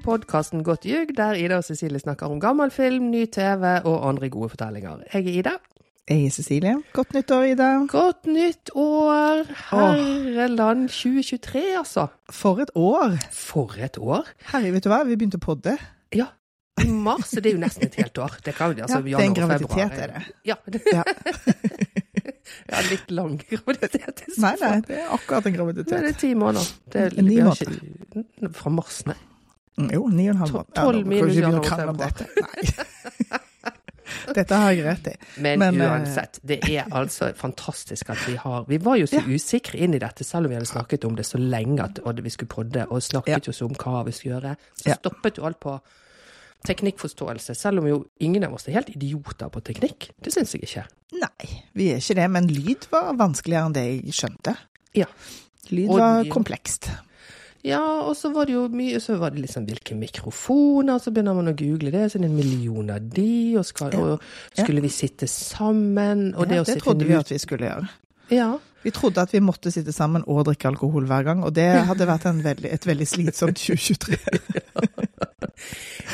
Til 0.00 0.06
podkasten 0.16 0.62
Godt 0.64 0.86
ljug, 0.88 1.10
der 1.12 1.34
Ida 1.36 1.58
og 1.60 1.64
Cecilie 1.66 2.00
snakker 2.00 2.30
om 2.32 2.38
gammel 2.40 2.70
film, 2.72 3.10
ny 3.12 3.26
TV 3.28 3.66
og 3.84 4.06
andre 4.08 4.30
gode 4.32 4.48
fortellinger. 4.48 5.02
Jeg 5.12 5.26
er 5.26 5.34
Ida. 5.42 5.52
Jeg 6.08 6.24
er 6.24 6.30
Cecilie. 6.32 6.72
Godt 6.96 7.12
nytt 7.14 7.30
år, 7.36 7.42
Ida. 7.50 7.66
Godt 7.90 8.24
nytt 8.32 8.72
år! 8.80 9.44
Herreland 9.68 10.86
2023, 10.88 11.62
altså. 11.82 12.06
For 12.32 12.62
et 12.64 12.72
år. 12.74 13.18
For 13.36 13.76
et 13.76 13.98
år. 14.00 14.24
Herre, 14.54 14.72
vet 14.72 14.88
du 14.88 14.90
hva? 14.94 15.02
Vi 15.04 15.18
begynte 15.20 15.36
å 15.36 15.44
podde. 15.44 15.76
Ja. 16.16 16.30
I 16.80 16.88
mars, 16.88 17.34
det 17.36 17.50
er 17.52 17.58
jo 17.58 17.62
nesten 17.66 17.90
et 17.90 18.00
helt 18.00 18.24
år. 18.24 18.40
Det 18.48 18.56
kan 18.56 18.72
jo, 18.72 18.80
altså, 18.88 19.02
Ja, 19.04 19.20
det 19.20 19.24
er 19.26 19.28
en 19.28 19.36
graviditet, 19.36 19.76
februar. 19.76 20.00
er 20.00 20.06
det. 20.16 20.26
Ja. 20.48 20.56
Ja. 20.96 21.04
ja, 22.72 22.86
litt 22.88 23.10
lang 23.12 23.36
graviditet. 23.50 24.24
Nei, 24.40 24.56
nei, 24.64 24.76
det 24.88 25.02
er 25.04 25.12
akkurat 25.18 25.44
en 25.52 25.60
graviditet. 25.60 25.92
Men 25.98 26.08
det 26.08 26.16
ti 26.24 26.32
måneder. 26.34 26.72
Det 26.88 27.04
er, 27.10 27.20
Ni 27.20 27.34
vi 27.36 27.42
måneder. 27.44 27.76
ikke- 27.76 28.54
Fra 28.56 28.72
mars, 28.80 29.04
nei. 29.06 29.18
Mm, 29.80 29.92
Jo, 29.94 30.06
ni 30.08 30.28
og 30.28 30.34
en 30.34 30.40
halv 30.44 30.52
måned. 30.52 30.66
Ja, 30.76 30.82
Tolv 30.82 30.96
nå 30.96 31.02
kan 31.02 31.08
minus 31.08 31.20
vi 31.20 31.40
ikke 31.40 31.40
begynne 31.40 31.50
januar, 31.50 31.64
å 31.64 31.68
krangle 31.68 31.88
om 31.88 31.98
februar. 31.98 32.12
dette. 32.18 33.40
Dette 34.34 34.56
har 34.58 34.72
jeg 34.74 34.82
rett 34.84 35.06
i. 35.06 35.12
Men, 35.42 35.58
Men, 35.62 35.80
eh, 35.80 35.86
uansett, 35.90 36.40
det 36.42 36.58
er 36.68 36.88
altså 36.90 37.28
fantastisk 37.38 38.10
at 38.10 38.18
vi 38.26 38.34
har 38.42 38.64
Vi 38.68 38.78
var 38.82 38.96
jo 38.98 39.06
så 39.06 39.20
usikre 39.26 39.78
inn 39.78 39.94
i 39.94 40.00
dette, 40.02 40.24
selv 40.26 40.46
om 40.46 40.50
vi 40.50 40.56
hadde 40.58 40.66
snakket 40.70 41.04
om 41.06 41.14
det 41.18 41.24
så 41.26 41.38
lenge 41.38 41.82
at 41.84 42.00
og 42.04 42.18
vi 42.22 42.30
skulle 42.30 42.48
podde, 42.50 42.86
og 42.90 43.02
snakket 43.02 43.46
jo 43.46 43.52
så 43.54 43.68
om 43.70 43.74
hva 43.78 44.04
vi 44.06 44.12
skulle 44.12 44.34
gjøre. 44.40 44.56
Så 44.82 44.96
stoppet 44.98 45.38
jo 45.38 45.46
alt 45.46 45.60
på 45.62 45.76
teknikkforståelse, 46.66 47.54
selv 47.56 47.80
om 47.80 47.86
jo 47.88 48.00
ingen 48.20 48.44
av 48.44 48.54
oss 48.58 48.66
er 48.68 48.72
helt 48.80 48.90
idioter 48.92 49.48
på 49.48 49.62
teknikk. 49.64 50.10
Det 50.20 50.32
syns 50.34 50.52
jeg 50.54 50.66
ikke. 50.66 50.84
Nei, 51.20 51.62
vi 51.74 51.90
er 51.94 52.02
ikke 52.02 52.18
det. 52.18 52.26
Men 52.30 52.50
lyd 52.50 52.86
var 52.92 53.14
vanskeligere 53.18 53.70
enn 53.70 53.76
det 53.78 53.86
jeg 53.88 54.12
skjønte. 54.18 54.56
Ja. 54.98 55.06
Lyd 55.70 55.88
Og- 55.88 55.98
var 56.02 56.24
komplekst. 56.34 56.90
Ja, 57.66 57.82
og 58.08 58.14
så 58.16 58.30
var 58.32 58.48
det 58.48 58.54
jo 58.54 58.62
mye 58.72 59.00
Så 59.02 59.18
var 59.20 59.34
det 59.34 59.42
liksom 59.42 59.66
hvilke 59.68 59.92
mikrofoner, 59.98 60.96
så 61.02 61.12
begynner 61.12 61.36
man 61.36 61.50
å 61.52 61.56
google 61.56 61.92
det, 61.92 62.06
så 62.08 62.16
er 62.16 62.24
det 62.24 62.30
en 62.30 62.38
million 62.38 62.88
av 62.94 63.10
de, 63.12 63.58
og, 63.60 63.66
skal, 63.68 63.96
og 64.00 64.24
skulle 64.54 64.80
vi 64.84 64.92
sitte 64.92 65.28
sammen, 65.28 66.30
og 66.34 66.48
det 66.48 66.62
Ja, 66.62 66.64
det 66.70 66.80
trodde 66.80 67.08
vi 67.08 67.18
at 67.18 67.30
vi 67.32 67.38
skulle 67.42 67.68
gjøre. 67.68 67.90
Ja. 68.32 68.50
Vi 68.80 68.90
trodde 68.96 69.20
at 69.20 69.34
vi 69.34 69.42
måtte 69.44 69.72
sitte 69.74 69.92
sammen 69.92 70.24
og 70.24 70.46
drikke 70.48 70.70
alkohol 70.70 71.04
hver 71.10 71.26
gang, 71.26 71.44
og 71.44 71.52
det 71.58 71.68
hadde 71.90 72.08
vært 72.08 72.24
en 72.30 72.40
veldig, 72.44 72.70
et 72.72 72.86
veldig 72.88 73.08
slitsomt 73.08 73.60
2023. 73.66 74.16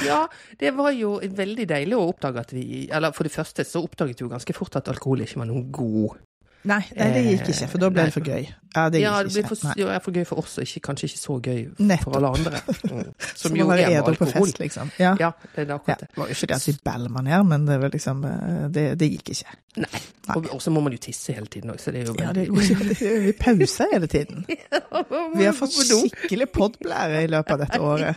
Ja, 0.06 0.24
det 0.58 0.72
var 0.76 0.90
jo 0.96 1.16
veldig 1.22 1.66
deilig 1.70 1.96
å 1.96 2.08
oppdage 2.10 2.42
at 2.42 2.50
vi 2.52 2.86
Eller 2.92 3.14
for 3.16 3.24
det 3.26 3.32
første 3.32 3.64
så 3.64 3.80
oppdaget 3.86 4.18
vi 4.20 4.26
jo 4.26 4.32
ganske 4.32 4.54
fort 4.56 4.76
at 4.76 4.90
alkohol 4.90 5.22
ikke 5.24 5.40
var 5.40 5.48
noen 5.48 5.70
god 5.72 6.18
Nei, 6.66 6.80
nei, 6.98 7.08
det 7.14 7.20
gikk 7.26 7.50
ikke, 7.52 7.68
for 7.70 7.78
da 7.84 7.88
ble 7.94 8.04
det 8.08 8.12
for 8.16 8.26
gøy. 8.26 8.46
Ja, 8.76 8.88
det 8.92 9.00
Ja, 9.00 9.12
det 9.24 9.30
ikke. 9.36 9.48
for, 9.54 9.66
Nei. 9.68 9.74
jo, 9.80 9.86
er 9.88 10.00
for 10.04 10.12
gøy 10.12 10.24
for 10.28 10.40
oss, 10.42 10.58
og 10.60 10.72
kanskje 10.84 11.06
ikke 11.08 11.20
så 11.20 11.36
gøy 11.40 11.60
Nettopp. 11.78 12.02
for 12.04 12.16
alle 12.18 12.28
andre. 12.34 12.60
Mm. 12.66 13.12
Som 13.40 13.48
Som 13.50 13.56
jo 13.56 13.68
er 13.70 13.76
med 13.76 13.96
alkohol. 13.96 14.16
på 14.20 14.26
fest, 14.34 14.58
liksom. 14.60 14.90
Ja. 14.98 15.14
Ja, 15.20 15.30
det 15.54 15.64
er 15.68 15.74
akkurat 15.76 16.00
det. 16.02 16.08
det 16.10 16.18
var 16.20 16.26
jo 16.26 16.36
ikke 16.36 16.46
det 16.50 16.56
at 16.58 16.66
vi 16.68 16.74
bælma 16.90 17.22
ned, 17.22 17.44
men 17.52 17.66
det 17.70 17.78
var 17.80 17.88
liksom 17.94 18.24
eh, 18.24 18.68
Det, 18.74 18.84
det 19.00 19.10
gikk 19.14 19.30
ikke. 19.36 19.56
Nei. 19.76 20.02
Og, 20.34 20.60
så 20.62 20.70
må 20.74 20.80
man 20.82 20.92
jo 20.92 20.98
tisse 20.98 21.32
hele 21.36 21.46
tiden 21.46 21.70
òg, 21.70 21.78
så 21.78 21.92
det 21.94 22.00
er 22.02 22.06
jo 22.10 22.14
Ja, 22.18 22.32
veldig 22.32 22.42
det 22.42 22.48
går. 22.50 22.84
Det 22.88 23.10
er 23.12 23.26
jo 23.26 23.32
pause 23.40 23.86
hele 23.92 24.06
tiden. 24.10 24.44
Vi 25.38 25.44
har 25.46 25.52
fått 25.54 25.72
skikkelig 25.76 26.48
podblære 26.50 27.22
i 27.24 27.28
løpet 27.30 27.52
av 27.52 27.58
dette 27.62 27.80
året. 27.92 28.16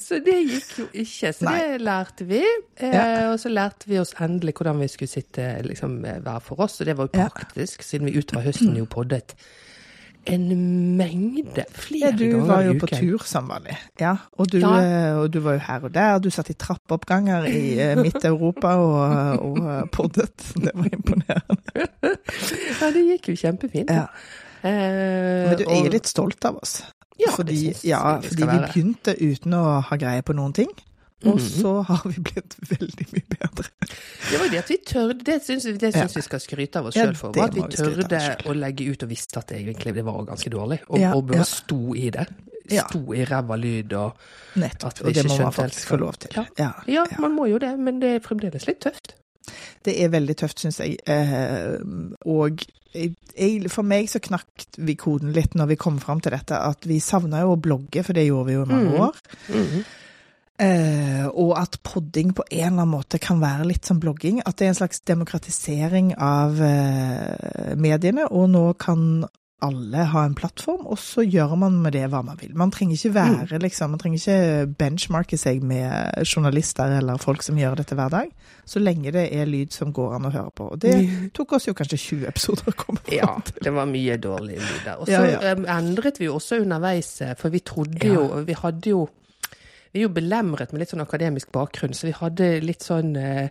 Så 0.00 0.18
det 0.24 0.34
gikk 0.48 0.70
jo 0.80 0.86
ikke. 1.04 1.32
Så 1.36 1.44
Nei. 1.46 1.58
det 1.60 1.80
lærte 1.84 2.26
vi. 2.28 2.42
Eh, 2.80 2.88
Ja. 2.94 3.04
Og 3.32 3.38
så 3.40 3.48
lærte 3.52 3.86
vi 3.90 3.98
oss 4.00 4.14
endelig 4.20 4.54
hvordan 4.58 4.80
vi 4.80 4.88
skulle 4.88 5.08
sitte 5.12 5.48
liksom, 5.66 5.98
eh, 6.04 6.18
hver 6.24 6.38
for 6.48 6.64
oss, 6.66 6.80
og 6.80 6.86
det 6.90 6.96
var 6.98 7.08
jo 7.12 7.20
Ja. 7.20 7.28
praktisk, 7.28 7.82
siden 7.86 8.08
vi 8.08 8.18
utover 8.18 8.48
høsten 8.48 8.76
jo 8.80 8.86
poddet 8.90 9.34
en 10.28 10.42
mengde, 10.98 11.62
flere 11.72 12.10
ganger 12.10 12.20
i 12.20 12.26
Ja, 12.28 12.32
du 12.40 12.40
var 12.48 12.62
jo 12.66 12.72
på 12.82 12.88
tur 12.90 13.22
som 13.24 13.46
vanlig. 13.48 13.76
Ja, 14.00 14.10
og 14.36 14.50
du, 14.52 14.58
Ja. 14.60 14.72
eh, 14.82 15.14
og 15.22 15.30
du 15.32 15.38
var 15.40 15.54
jo 15.56 15.58
her 15.64 15.84
og 15.88 15.94
der. 15.94 16.18
Du 16.20 16.28
satt 16.34 16.50
i 16.50 16.56
trappeoppganger 16.58 17.46
i 17.48 17.78
eh, 17.80 17.94
Midt-Europa 17.96 18.74
og, 18.76 19.40
og 19.46 19.58
eh, 19.62 19.86
poddet. 19.94 20.36
Det 20.64 20.72
var 20.74 20.90
imponerende. 20.92 21.88
Ja, 22.80 22.90
det 22.92 23.06
gikk 23.08 23.28
jo 23.32 23.34
kjempefint. 23.40 23.90
Ja. 23.90 24.04
Eh, 24.62 25.48
Men 25.48 25.56
du 25.58 25.64
er 25.64 25.80
og- 25.86 25.92
litt 25.96 26.06
stolt 26.10 26.44
av 26.44 26.58
oss. 26.60 26.82
Ja, 27.18 27.32
fordi, 27.34 27.54
det 27.54 27.76
synes 27.78 27.84
ja, 27.88 28.02
jeg 28.12 28.22
vi 28.22 28.28
fordi 28.28 28.42
vi 28.50 28.58
begynte 28.66 29.14
uten 29.18 29.54
å 29.58 29.62
ha 29.82 29.96
greie 29.96 30.22
på 30.22 30.36
noen 30.36 30.52
ting. 30.54 30.68
Og 31.26 31.34
Mhm. 31.34 31.48
så 31.50 31.82
har 31.82 32.02
vi 32.06 32.20
blitt 32.22 32.54
veldig 32.70 33.06
mye 33.12 33.26
bedre. 33.32 33.64
Det 34.30 34.38
var 34.38 34.48
det 34.52 34.58
at 34.58 34.68
vi 34.70 34.76
tørde, 34.86 35.24
det 35.24 35.42
syns 35.42 35.64
det 35.78 35.92
syns 35.94 36.14
vi 36.14 36.22
skal 36.22 36.38
skryte 36.40 36.76
av 36.78 36.86
oss 36.86 36.94
Ja, 36.96 37.06
sjøl 37.06 37.16
for. 37.16 37.32
Ja, 37.36 37.44
At 37.48 37.54
vi 37.54 37.62
tørde 37.74 38.06
vi 38.08 38.50
å 38.50 38.54
legge 38.54 38.86
ut 38.92 39.02
og 39.02 39.08
visste 39.10 39.38
at 39.38 39.48
det 39.48 39.58
egentlig 39.64 39.94
det 39.94 40.04
var 40.04 40.24
ganske 40.28 40.50
dårlig, 40.50 40.78
og, 40.88 40.98
Ja, 41.00 41.14
og 41.16 41.26
bare 41.26 41.38
ja. 41.38 41.42
sto 41.44 41.94
i 41.94 42.10
det. 42.10 42.28
Ja. 42.70 42.84
Sto 42.86 43.00
i 43.14 43.24
ræva 43.24 43.56
lyd 43.58 43.92
og 43.94 44.14
Nettopp. 44.56 44.84
At 44.92 44.98
vi 45.02 45.08
Og 45.08 45.14
det 45.14 45.24
må 45.26 45.38
man 45.40 45.52
faktisk 45.52 45.86
få 45.88 45.96
lov 45.98 46.12
til. 46.20 46.30
Ja. 46.36 46.44
Ja. 46.58 46.72
Ja, 46.86 47.04
man 47.18 47.32
må 47.34 47.48
jo 47.48 47.58
det, 47.58 47.78
men 47.80 47.98
det 48.00 48.14
er 48.14 48.20
fremdeles 48.20 48.66
litt 48.68 48.80
tøft. 48.80 49.14
Det 49.82 49.94
er 50.04 50.08
veldig 50.10 50.36
tøft, 50.36 50.60
syns 50.60 50.78
jeg. 50.78 50.98
Eh, 51.06 51.78
og 52.26 52.60
jeg, 52.94 53.70
for 53.70 53.82
meg 53.82 54.06
så 54.08 54.20
knakk 54.20 54.66
vi 54.76 54.94
koden 54.94 55.32
litt 55.32 55.54
når 55.56 55.66
vi 55.68 55.76
kom 55.76 55.98
fram 55.98 56.20
til 56.20 56.30
dette, 56.32 56.52
at 56.52 56.84
vi 56.84 57.00
savna 57.00 57.40
jo 57.40 57.56
å 57.56 57.60
blogge, 57.60 58.04
for 58.04 58.12
det 58.12 58.26
gjorde 58.28 58.46
vi 58.46 58.52
jo 58.52 58.62
i 58.62 58.68
mange 58.68 58.92
år 58.92 59.14
Mhm. 59.48 59.78
år. 59.80 59.84
Eh, 60.58 61.26
og 61.28 61.52
at 61.54 61.78
podding 61.86 62.32
på 62.34 62.42
en 62.50 62.58
eller 62.58 62.82
annen 62.82 62.90
måte 62.96 63.20
kan 63.22 63.38
være 63.38 63.68
litt 63.68 63.86
som 63.86 64.00
blogging. 64.02 64.40
At 64.42 64.58
det 64.58 64.66
er 64.66 64.74
en 64.74 64.80
slags 64.80 65.04
demokratisering 65.06 66.16
av 66.18 66.58
uh, 66.58 67.74
mediene, 67.78 68.26
og 68.26 68.48
nå 68.50 68.64
kan 68.82 69.28
alle 69.62 70.04
ha 70.12 70.22
en 70.22 70.36
plattform, 70.38 70.84
og 70.86 70.98
så 71.02 71.24
gjør 71.26 71.56
man 71.58 71.80
med 71.82 71.96
det 71.96 72.04
hva 72.12 72.20
man 72.22 72.38
vil. 72.38 72.52
Man 72.58 72.70
trenger 72.70 72.94
ikke 72.94 73.14
være, 73.16 73.58
liksom, 73.58 73.90
man 73.90 73.98
trenger 74.02 74.20
ikke 74.20 74.74
benchmarke 74.78 75.38
seg 75.40 75.64
med 75.66 76.22
journalister 76.22 76.94
eller 77.00 77.18
folk 77.18 77.42
som 77.42 77.58
gjør 77.58 77.80
dette 77.80 77.98
hver 77.98 78.12
dag, 78.12 78.30
så 78.68 78.78
lenge 78.78 79.10
det 79.16 79.26
er 79.34 79.50
lyd 79.50 79.74
som 79.74 79.90
går 79.94 80.14
an 80.14 80.28
å 80.30 80.32
høre 80.34 80.54
på. 80.54 80.68
Og 80.76 80.82
det 80.82 80.94
tok 81.34 81.56
oss 81.58 81.66
jo 81.66 81.74
kanskje 81.78 81.98
20 82.04 82.30
episoder 82.30 82.70
å 82.70 82.76
komme 82.78 83.02
fram 83.02 83.18
Ja, 83.18 83.32
det 83.58 83.74
var 83.74 83.90
mye 83.90 84.18
dårlig 84.22 84.60
lyd 84.62 84.82
der. 84.84 84.94
Og 84.94 85.10
så 85.10 85.18
Ja, 85.18 85.24
ja. 85.26 85.54
endret 85.74 86.22
vi 86.22 86.30
jo 86.30 86.38
også 86.38 86.62
underveis, 86.62 87.16
eh, 87.26 87.34
for 87.38 87.50
vi 87.50 87.58
trodde 87.58 88.06
jo 88.06 88.28
Vi 88.46 88.54
hadde 88.62 88.94
jo 88.94 89.08
vi 89.92 90.02
er 90.02 90.08
jo 90.08 90.14
belemret 90.14 90.72
med 90.72 90.82
litt 90.82 90.92
sånn 90.92 91.04
akademisk 91.04 91.52
bakgrunn, 91.54 91.96
så 91.96 92.08
vi 92.08 92.16
hadde 92.16 92.48
litt 92.64 92.84
sånn 92.84 93.14
eh, 93.16 93.48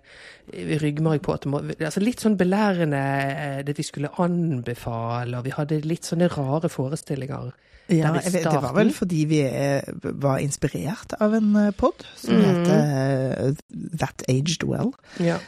ryggmarg 0.53 1.23
på 1.25 1.33
at 1.33 1.47
må, 1.49 1.63
altså 1.75 2.03
Litt 2.03 2.23
sånn 2.23 2.37
belærende 2.39 2.99
eh, 2.99 3.61
det 3.67 3.77
vi 3.77 3.85
skulle 3.85 4.13
anbefale, 4.21 5.39
og 5.39 5.47
vi 5.47 5.55
hadde 5.55 5.81
litt 5.85 6.07
sånne 6.07 6.29
rare 6.33 6.69
forestillinger. 6.71 7.55
Ja, 7.87 8.09
det 8.19 8.43
var 8.43 8.73
vel 8.75 8.89
fordi 8.91 9.21
vi 9.29 9.39
eh, 9.47 9.85
var 10.19 10.41
inspirert 10.43 11.15
av 11.23 11.37
en 11.37 11.53
eh, 11.55 11.73
pod 11.75 12.03
som 12.19 12.35
mm. 12.35 12.45
heter 12.45 13.61
That 14.03 14.25
Aged 14.27 14.67
Well. 14.67 14.91
Ja. 15.23 15.39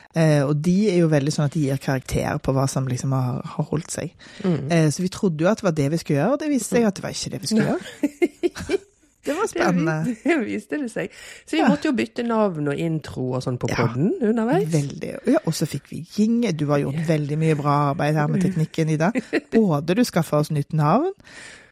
Og 0.47 0.55
de 0.63 0.77
er 0.93 1.01
jo 1.03 1.11
veldig 1.11 1.35
sånn 1.35 1.49
at 1.49 1.57
de 1.57 1.67
gir 1.67 1.81
karakter 1.83 2.39
på 2.41 2.55
hva 2.55 2.65
som 2.71 2.87
liksom 2.89 3.13
har, 3.13 3.41
har 3.55 3.71
holdt 3.73 3.91
seg. 3.93 4.15
Mm. 4.47 4.71
Så 4.95 5.03
vi 5.03 5.11
trodde 5.13 5.43
jo 5.43 5.51
at 5.51 5.59
det 5.59 5.67
var 5.67 5.75
det 5.77 5.89
vi 5.93 6.01
skulle 6.01 6.21
gjøre, 6.21 6.37
og 6.37 6.41
det 6.41 6.53
viste 6.53 6.79
seg 6.79 6.87
at 6.87 6.95
det 6.95 7.05
var 7.05 7.17
ikke 7.17 7.35
det 7.35 7.43
vi 7.43 7.51
skulle 7.51 7.73
gjøre. 7.73 8.79
Det 9.29 9.35
var 9.37 9.49
spennende. 9.51 9.95
det 10.25 10.37
viste 10.47 10.79
det 10.81 10.89
seg. 10.91 11.13
Så 11.45 11.59
vi 11.59 11.63
måtte 11.69 11.91
jo 11.91 11.93
bytte 11.97 12.25
navn 12.25 12.71
og 12.73 12.81
intro 12.81 13.27
og 13.37 13.43
sånn 13.45 13.59
på 13.61 13.69
Ja. 13.69 13.83
podden 13.85 14.11
underveis. 14.31 14.67
Veldig. 14.73 15.13
Ja, 15.29 15.39
og 15.45 15.53
så 15.57 15.67
fikk 15.69 15.87
vi 15.93 16.01
Jinge. 16.17 16.51
Du 16.57 16.65
har 16.73 16.81
gjort 16.81 16.99
veldig 17.07 17.37
mye 17.39 17.55
bra 17.59 17.77
arbeid 17.93 18.17
her 18.17 18.27
med 18.33 18.41
teknikken, 18.43 18.89
Ida. 18.97 19.11
Både 19.53 19.95
du 19.99 20.03
skaffa 20.07 20.41
oss 20.41 20.49
nytt 20.55 20.73
navn, 20.73 21.13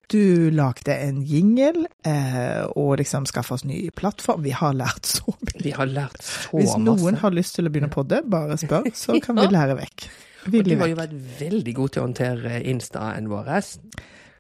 du 0.08 0.48
lagde 0.56 0.94
en 1.04 1.18
jingle, 1.28 1.88
eh, 2.08 2.62
og 2.80 2.94
liksom 3.02 3.26
skaffa 3.28 3.58
oss 3.58 3.66
ny 3.68 3.90
plattform. 3.92 4.46
Vi 4.46 4.54
har 4.56 4.72
lært 4.78 5.10
så 5.10 5.34
mye. 5.36 5.64
Vi 5.66 5.74
har 5.76 5.90
lært 5.92 6.22
så 6.24 6.54
Hvis 6.62 6.78
masse. 6.78 6.86
noen 6.86 7.18
har 7.20 7.36
lyst 7.36 7.58
til 7.58 7.68
å 7.68 7.74
begynne 7.74 7.90
å 7.92 7.96
podde, 7.98 8.22
bare 8.24 8.56
spør, 8.62 8.88
så 8.96 9.18
kan 9.20 9.36
vi 9.42 9.50
lære 9.58 9.76
vekk. 9.82 10.08
Og 10.46 10.64
du 10.64 10.76
har 10.78 10.88
jo 10.88 10.96
vært 10.96 11.16
veldig 11.40 11.74
god 11.76 11.90
til 11.90 12.02
å 12.02 12.06
håndtere 12.06 12.62
Instaen 12.70 13.28
vår. 13.32 13.50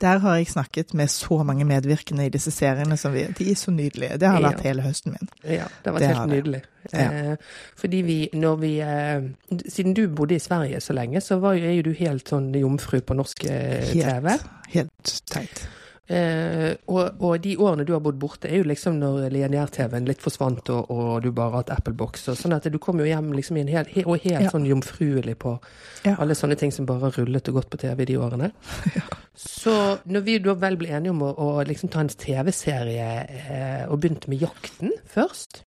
Der 0.01 0.19
har 0.21 0.35
jeg 0.38 0.47
snakket 0.51 0.94
med 0.94 1.09
så 1.09 1.39
mange 1.44 1.65
medvirkende 1.65 2.27
i 2.27 2.29
disse 2.29 2.51
seriene 2.53 2.97
som 3.01 3.13
vi 3.15 3.23
De 3.38 3.47
er 3.49 3.55
så 3.57 3.71
nydelige. 3.73 4.19
Det 4.21 4.27
har 4.29 4.39
Ja. 4.41 4.51
vært 4.51 4.61
hele 4.61 4.81
høsten 4.85 5.15
min. 5.15 5.29
Ja, 5.44 5.65
det 5.83 5.85
har 5.85 5.94
vært 5.94 5.99
Det 5.99 6.07
helt 6.07 6.17
har 6.17 6.27
nydelig. 6.27 6.61
Ja. 6.94 7.31
Eh, 7.31 7.35
fordi 7.75 8.01
vi, 8.01 8.29
når 8.33 8.55
vi 8.61 8.79
eh, 8.79 9.21
Siden 9.67 9.94
du 9.94 10.07
bodde 10.07 10.35
i 10.35 10.39
Sverige 10.39 10.79
så 10.81 10.94
lenge, 10.94 11.19
så 11.21 11.39
var 11.39 11.53
jo, 11.57 11.65
er 11.65 11.73
jo 11.81 11.81
du 11.81 11.94
helt 11.94 12.29
sånn 12.29 12.53
jomfru 12.53 13.01
på 13.01 13.15
norsk 13.17 13.44
eh, 13.49 13.89
TV. 13.91 14.29
Helt, 14.29 14.45
helt 14.69 15.23
teit. 15.31 15.67
Eh, 16.07 16.77
og, 16.88 17.19
og 17.19 17.33
de 17.44 17.57
årene 17.59 17.83
du 17.83 17.92
har 17.92 18.00
bodd 18.04 18.15
borte, 18.21 18.48
er 18.48 18.62
jo 18.62 18.68
liksom 18.69 18.95
når 19.01 19.27
lineær-TV-en 19.33 20.07
litt 20.07 20.24
forsvant, 20.24 20.69
og, 20.71 20.92
og 20.94 21.09
du 21.25 21.30
bare 21.36 21.51
har 21.51 21.65
hatt 21.65 21.74
Apple-box. 21.75 22.30
Sånn 22.39 22.56
at 22.56 22.69
du 22.71 22.77
kom 22.83 23.01
jo 23.04 23.07
hjem 23.09 23.33
liksom 23.36 23.59
i 23.59 23.65
en 23.65 23.74
helt, 23.74 23.92
he, 23.95 24.06
og 24.07 24.24
helt 24.24 24.48
Ja. 24.48 24.54
sånn 24.54 24.68
jomfruelig 24.69 25.36
på 25.44 25.57
Ja. 26.06 26.15
alle 26.18 26.38
sånne 26.38 26.57
ting 26.59 26.71
som 26.71 26.88
bare 26.88 27.09
har 27.09 27.18
rullet 27.19 27.50
og 27.51 27.59
gått 27.59 27.69
på 27.74 27.81
TV 27.83 28.06
de 28.07 28.18
årene. 28.24 28.51
Så 29.38 30.00
når 30.07 30.24
vi 30.25 30.38
da 30.42 30.56
vel 30.57 30.77
ble 30.80 30.95
enige 30.95 31.12
om 31.13 31.21
å, 31.27 31.33
å 31.36 31.63
liksom 31.68 31.92
ta 31.94 32.00
en 32.01 32.09
TV-serie, 32.09 33.09
eh, 33.27 33.83
og 33.92 34.00
begynte 34.00 34.31
med 34.31 34.42
Jakten 34.48 34.95
først, 35.12 35.63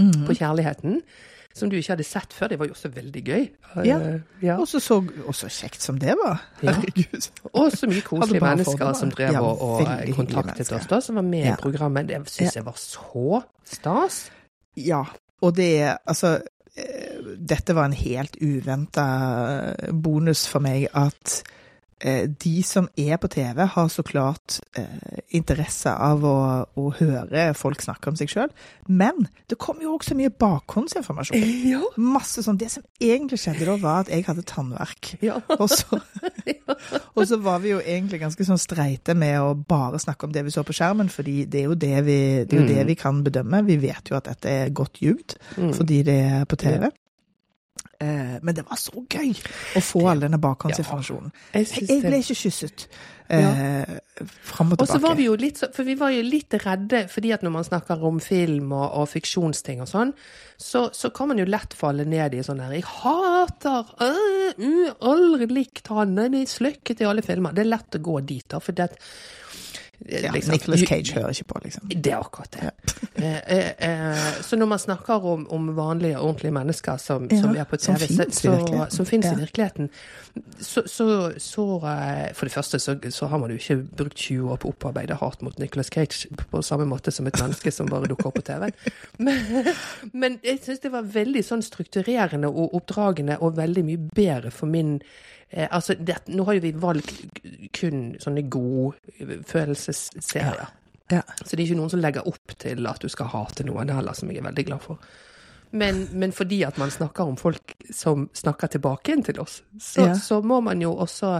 mm. 0.00 0.24
på 0.26 0.38
kjærligheten, 0.40 1.02
som 1.58 1.70
du 1.70 1.76
ikke 1.78 1.94
hadde 1.94 2.06
sett 2.06 2.34
før. 2.34 2.52
Det 2.52 2.58
var 2.60 2.70
jo 2.70 2.76
også 2.76 2.90
veldig 2.94 3.22
gøy. 3.24 3.46
Ja. 3.86 3.98
Eh, 3.98 4.20
ja. 4.44 4.56
Og 4.58 4.68
så 4.68 5.50
kjekt 5.52 5.84
som 5.84 5.98
det 6.02 6.16
var. 6.20 6.42
Ja. 6.62 6.74
Og 7.52 7.72
så 7.74 7.88
mye 7.90 8.04
koselige 8.06 8.44
mennesker 8.44 8.92
som 8.98 9.12
drev 9.14 9.36
Ja, 9.36 9.42
og, 9.44 9.82
kontaktet 10.16 10.72
oss, 10.72 10.86
da, 10.90 11.00
som 11.04 11.20
var 11.20 11.26
med 11.26 11.50
i 11.52 11.56
programmet. 11.60 12.08
Det 12.08 12.22
syns 12.32 12.56
jeg 12.58 12.66
var 12.66 12.78
så 12.80 13.42
stas. 13.68 14.28
Ja, 14.78 15.02
og 15.42 15.54
det 15.58 15.68
er 15.82 15.96
altså 16.06 16.38
eh, 16.78 17.20
Dette 17.38 17.74
var 17.74 17.88
en 17.88 17.96
helt 17.98 18.38
uventa 18.42 19.06
bonus 19.92 20.46
for 20.50 20.62
meg 20.64 20.88
at 20.96 21.40
de 22.38 22.62
som 22.62 22.86
er 22.96 23.16
på 23.18 23.28
TV, 23.28 23.64
har 23.66 23.88
så 23.90 24.02
klart 24.06 24.60
eh, 24.78 25.18
interesse 25.34 25.90
av 25.90 26.22
å, 26.24 26.34
å 26.78 26.84
høre 27.00 27.48
folk 27.58 27.82
snakke 27.82 28.12
om 28.12 28.16
seg 28.16 28.30
sjøl. 28.30 28.52
Men 28.86 29.26
det 29.50 29.58
kom 29.58 29.80
jo 29.82 29.96
også 29.96 30.14
mye 30.18 30.30
bakhåndsinformasjon. 30.30 31.42
Ja. 31.68 31.80
Masse 31.98 32.40
sånn 32.44 32.56
Det 32.60 32.68
som 32.72 32.84
egentlig 33.02 33.40
skjedde 33.42 33.66
da, 33.66 33.74
var 33.82 34.04
at 34.04 34.12
jeg 34.14 34.24
hadde 34.28 34.44
tannverk. 34.46 35.10
ja. 35.28 35.40
Og 35.58 35.66
så, 35.68 35.98
og 37.18 37.24
så 37.26 37.36
var 37.42 37.58
vi 37.64 37.72
jo 37.74 37.80
egentlig 37.82 38.20
ganske 38.22 38.44
sånn 38.46 38.60
streite 38.60 39.14
med 39.18 39.40
å 39.42 39.50
bare 39.58 39.98
snakke 40.00 40.28
om 40.28 40.32
det 40.34 40.44
vi 40.46 40.52
så 40.54 40.62
på 40.66 40.74
skjermen, 40.76 41.10
fordi 41.12 41.42
det 41.50 41.64
er 41.64 41.66
jo 41.68 41.76
det 41.78 41.96
vi, 42.06 42.18
det 42.48 42.60
jo 42.60 42.66
det 42.68 42.78
Mm. 42.78 42.86
vi 42.86 42.94
kan 43.00 43.20
bedømme. 43.26 43.64
Vi 43.66 43.76
vet 43.82 44.10
jo 44.10 44.16
at 44.18 44.28
dette 44.30 44.48
er 44.48 44.70
godt 44.70 45.00
ljugd 45.02 45.34
Mm. 45.58 45.72
fordi 45.74 46.02
det 46.06 46.16
er 46.30 46.44
på 46.48 46.56
TV. 46.60 46.84
Eh, 46.86 46.90
men 47.98 48.54
det 48.54 48.62
var 48.68 48.78
så 48.78 49.02
gøy 49.10 49.32
å 49.78 49.82
få 49.82 50.04
all 50.10 50.20
denne 50.22 50.38
bakgrunnsinformasjonen. 50.38 51.32
Jeg 51.54 51.66
Jeg, 51.66 51.88
jeg 51.88 52.02
ble 52.04 52.20
ikke 52.22 52.36
kysset 52.38 52.88
eh, 53.28 53.98
fram 54.46 54.72
og 54.72 54.82
Og 54.82 54.88
så 54.88 54.98
var 55.02 55.16
vi 55.18 55.26
jo 55.28 55.36
litt, 55.38 55.60
for 55.74 55.86
vi 55.86 55.96
var 55.98 56.12
jo 56.14 56.22
litt 56.26 56.54
redde, 56.62 57.04
fordi 57.12 57.32
at 57.36 57.44
når 57.44 57.54
man 57.54 57.66
snakker 57.66 58.04
om 58.08 58.20
film 58.24 58.72
og, 58.72 58.86
og 59.02 59.08
fiksjonsting 59.12 59.82
og 59.84 59.90
sånn, 59.90 60.14
så, 60.56 60.88
så 60.94 61.10
kan 61.14 61.30
man 61.30 61.40
jo 61.42 61.48
lett 61.48 61.76
falle 61.78 62.06
ned 62.08 62.34
i 62.34 62.44
sånn 62.44 62.62
her 62.64 62.74
Jeg 62.74 62.86
hater 62.88 63.92
øh, 64.04 64.48
øh, 64.56 64.94
Aldri 65.10 65.50
likt 65.52 65.90
han, 65.92 66.16
den 66.18 66.40
er 66.40 66.48
sløkket 66.50 67.02
i 67.02 67.08
alle 67.08 67.24
filmer. 67.26 67.54
Det 67.54 67.66
er 67.66 67.72
lett 67.74 67.98
å 67.98 68.04
gå 68.10 68.20
dit, 68.26 68.46
da, 68.48 68.62
for 68.62 68.76
det 68.76 68.90
ja, 70.06 70.32
liksom- 70.32 70.52
Nicholas 70.52 70.80
Cage 70.80 71.12
hører 71.14 71.28
ikke 71.28 71.44
på, 71.44 71.60
liksom. 71.64 71.88
Det 71.88 72.12
er 72.12 72.18
akkurat 72.18 72.50
det. 72.52 72.62
Ja. 72.62 72.70
eh, 73.48 74.12
eh, 74.12 74.42
så 74.42 74.56
når 74.56 74.66
man 74.66 74.78
snakker 74.78 75.24
om, 75.24 75.46
om 75.50 75.76
vanlige, 75.76 76.18
ordentlige 76.18 76.52
mennesker 76.52 76.96
som, 76.96 77.28
Ja, 77.30 77.40
som 77.40 77.56
er 77.56 77.64
på 77.64 77.78
som 77.78 77.96
finnes, 77.96 78.16
finnes 78.16 78.44
i 78.44 78.48
virkeligheten. 78.48 78.90
som 78.90 79.06
finnes 79.06 79.26
Ja. 79.26 79.32
i 79.32 79.40
virkeligheten, 79.40 79.90
så, 80.60 80.82
så, 80.86 81.32
så 81.38 81.76
eh, 81.84 82.34
For 82.34 82.46
det 82.46 82.52
første 82.52 82.78
så, 82.78 82.96
så 83.10 83.26
har 83.26 83.38
man 83.38 83.50
jo 83.50 83.56
ikke 83.56 83.86
brukt 83.96 84.16
20 84.16 84.50
år 84.52 84.56
på 84.56 84.68
å 84.68 84.72
opparbeide 84.72 85.14
hat 85.14 85.42
mot 85.42 85.58
Nicolas 85.58 85.90
Cage 85.94 86.28
på 86.50 86.62
samme 86.62 86.86
måte 86.86 87.10
som 87.10 87.26
et 87.26 87.40
menneske 87.40 87.70
som 87.70 87.86
bare 87.90 88.06
dukker 88.06 88.26
opp 88.26 88.34
på 88.34 88.42
TV. 88.42 88.70
Men, 89.18 89.66
men 90.12 90.38
jeg 90.44 90.60
syns 90.62 90.80
det 90.80 90.92
var 90.92 91.02
veldig 91.02 91.42
sånn 91.44 91.62
strukturerende 91.62 92.48
og 92.48 92.74
oppdragende 92.74 93.38
og 93.40 93.56
veldig 93.56 93.84
mye 93.84 93.98
bedre 94.14 94.50
for 94.54 94.66
min 94.70 95.00
Eh, 95.50 95.68
altså, 95.72 95.94
det, 95.96 96.18
nå 96.28 96.44
har 96.44 96.58
jo 96.58 96.64
vi 96.66 96.72
valgt 96.76 97.14
kun 97.78 98.10
sånne 98.20 98.42
godfølelsesserier. 98.52 100.68
Ja. 101.10 101.22
Så 101.40 101.56
det 101.56 101.62
er 101.62 101.66
ikke 101.70 101.78
noen 101.78 101.88
som 101.92 102.02
legger 102.04 102.26
opp 102.28 102.52
til 102.60 102.84
at 102.90 103.00
du 103.00 103.08
skal 103.08 103.30
hate 103.32 103.64
noen 103.64 103.88
heller, 103.94 104.12
som 104.16 104.28
jeg 104.28 104.42
er 104.42 104.48
veldig 104.50 104.66
glad 104.68 104.82
for. 104.84 105.00
Men, 105.72 106.06
men 106.16 106.32
fordi 106.32 106.62
at 106.64 106.78
man 106.80 106.90
snakker 106.92 107.28
om 107.28 107.36
folk 107.40 107.74
som 107.92 108.28
snakker 108.36 108.70
tilbake 108.76 109.12
inn 109.12 109.24
til 109.24 109.40
oss, 109.42 109.58
så, 109.80 110.06
Ja. 110.08 110.14
så 110.16 110.38
må 110.44 110.60
man 110.64 110.80
jo 110.80 110.94
også 110.96 111.34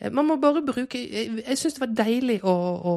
eh, 0.00 0.10
Man 0.12 0.26
må 0.28 0.36
bare 0.36 0.60
bruke 0.66 0.98
Jeg, 1.00 1.30
jeg 1.46 1.56
syns 1.56 1.78
det 1.78 1.80
var 1.80 1.94
deilig 2.04 2.42
å, 2.44 2.52
å 2.52 2.92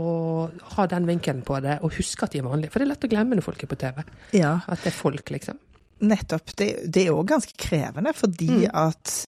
ha 0.75 0.85
den 0.91 1.07
vinkelen 1.07 1.39
på 1.47 1.61
det, 1.63 1.77
og 1.83 1.95
huske 1.95 2.23
at 2.27 2.31
de 2.35 2.41
er 2.41 2.47
vanlige. 2.49 2.71
For 2.73 2.79
det 2.83 2.87
er 2.87 2.91
lett 2.95 3.07
å 3.07 3.11
glemme 3.15 3.35
når 3.39 3.45
folk 3.47 3.63
er 3.63 3.71
på 3.71 3.79
TV. 3.79 4.03
ja. 4.35 4.57
At 4.67 4.83
det 4.83 4.91
er 4.91 4.97
folk, 4.97 5.31
liksom. 5.31 5.59
Nettopp. 6.07 6.51
Det, 6.59 6.67
det 6.93 7.07
er 7.07 7.15
òg 7.15 7.25
ganske 7.31 7.55
krevende, 7.57 8.11
fordi 8.13 8.49
Mm. 8.51 8.67
at 8.73 9.07
eh, 9.07 9.23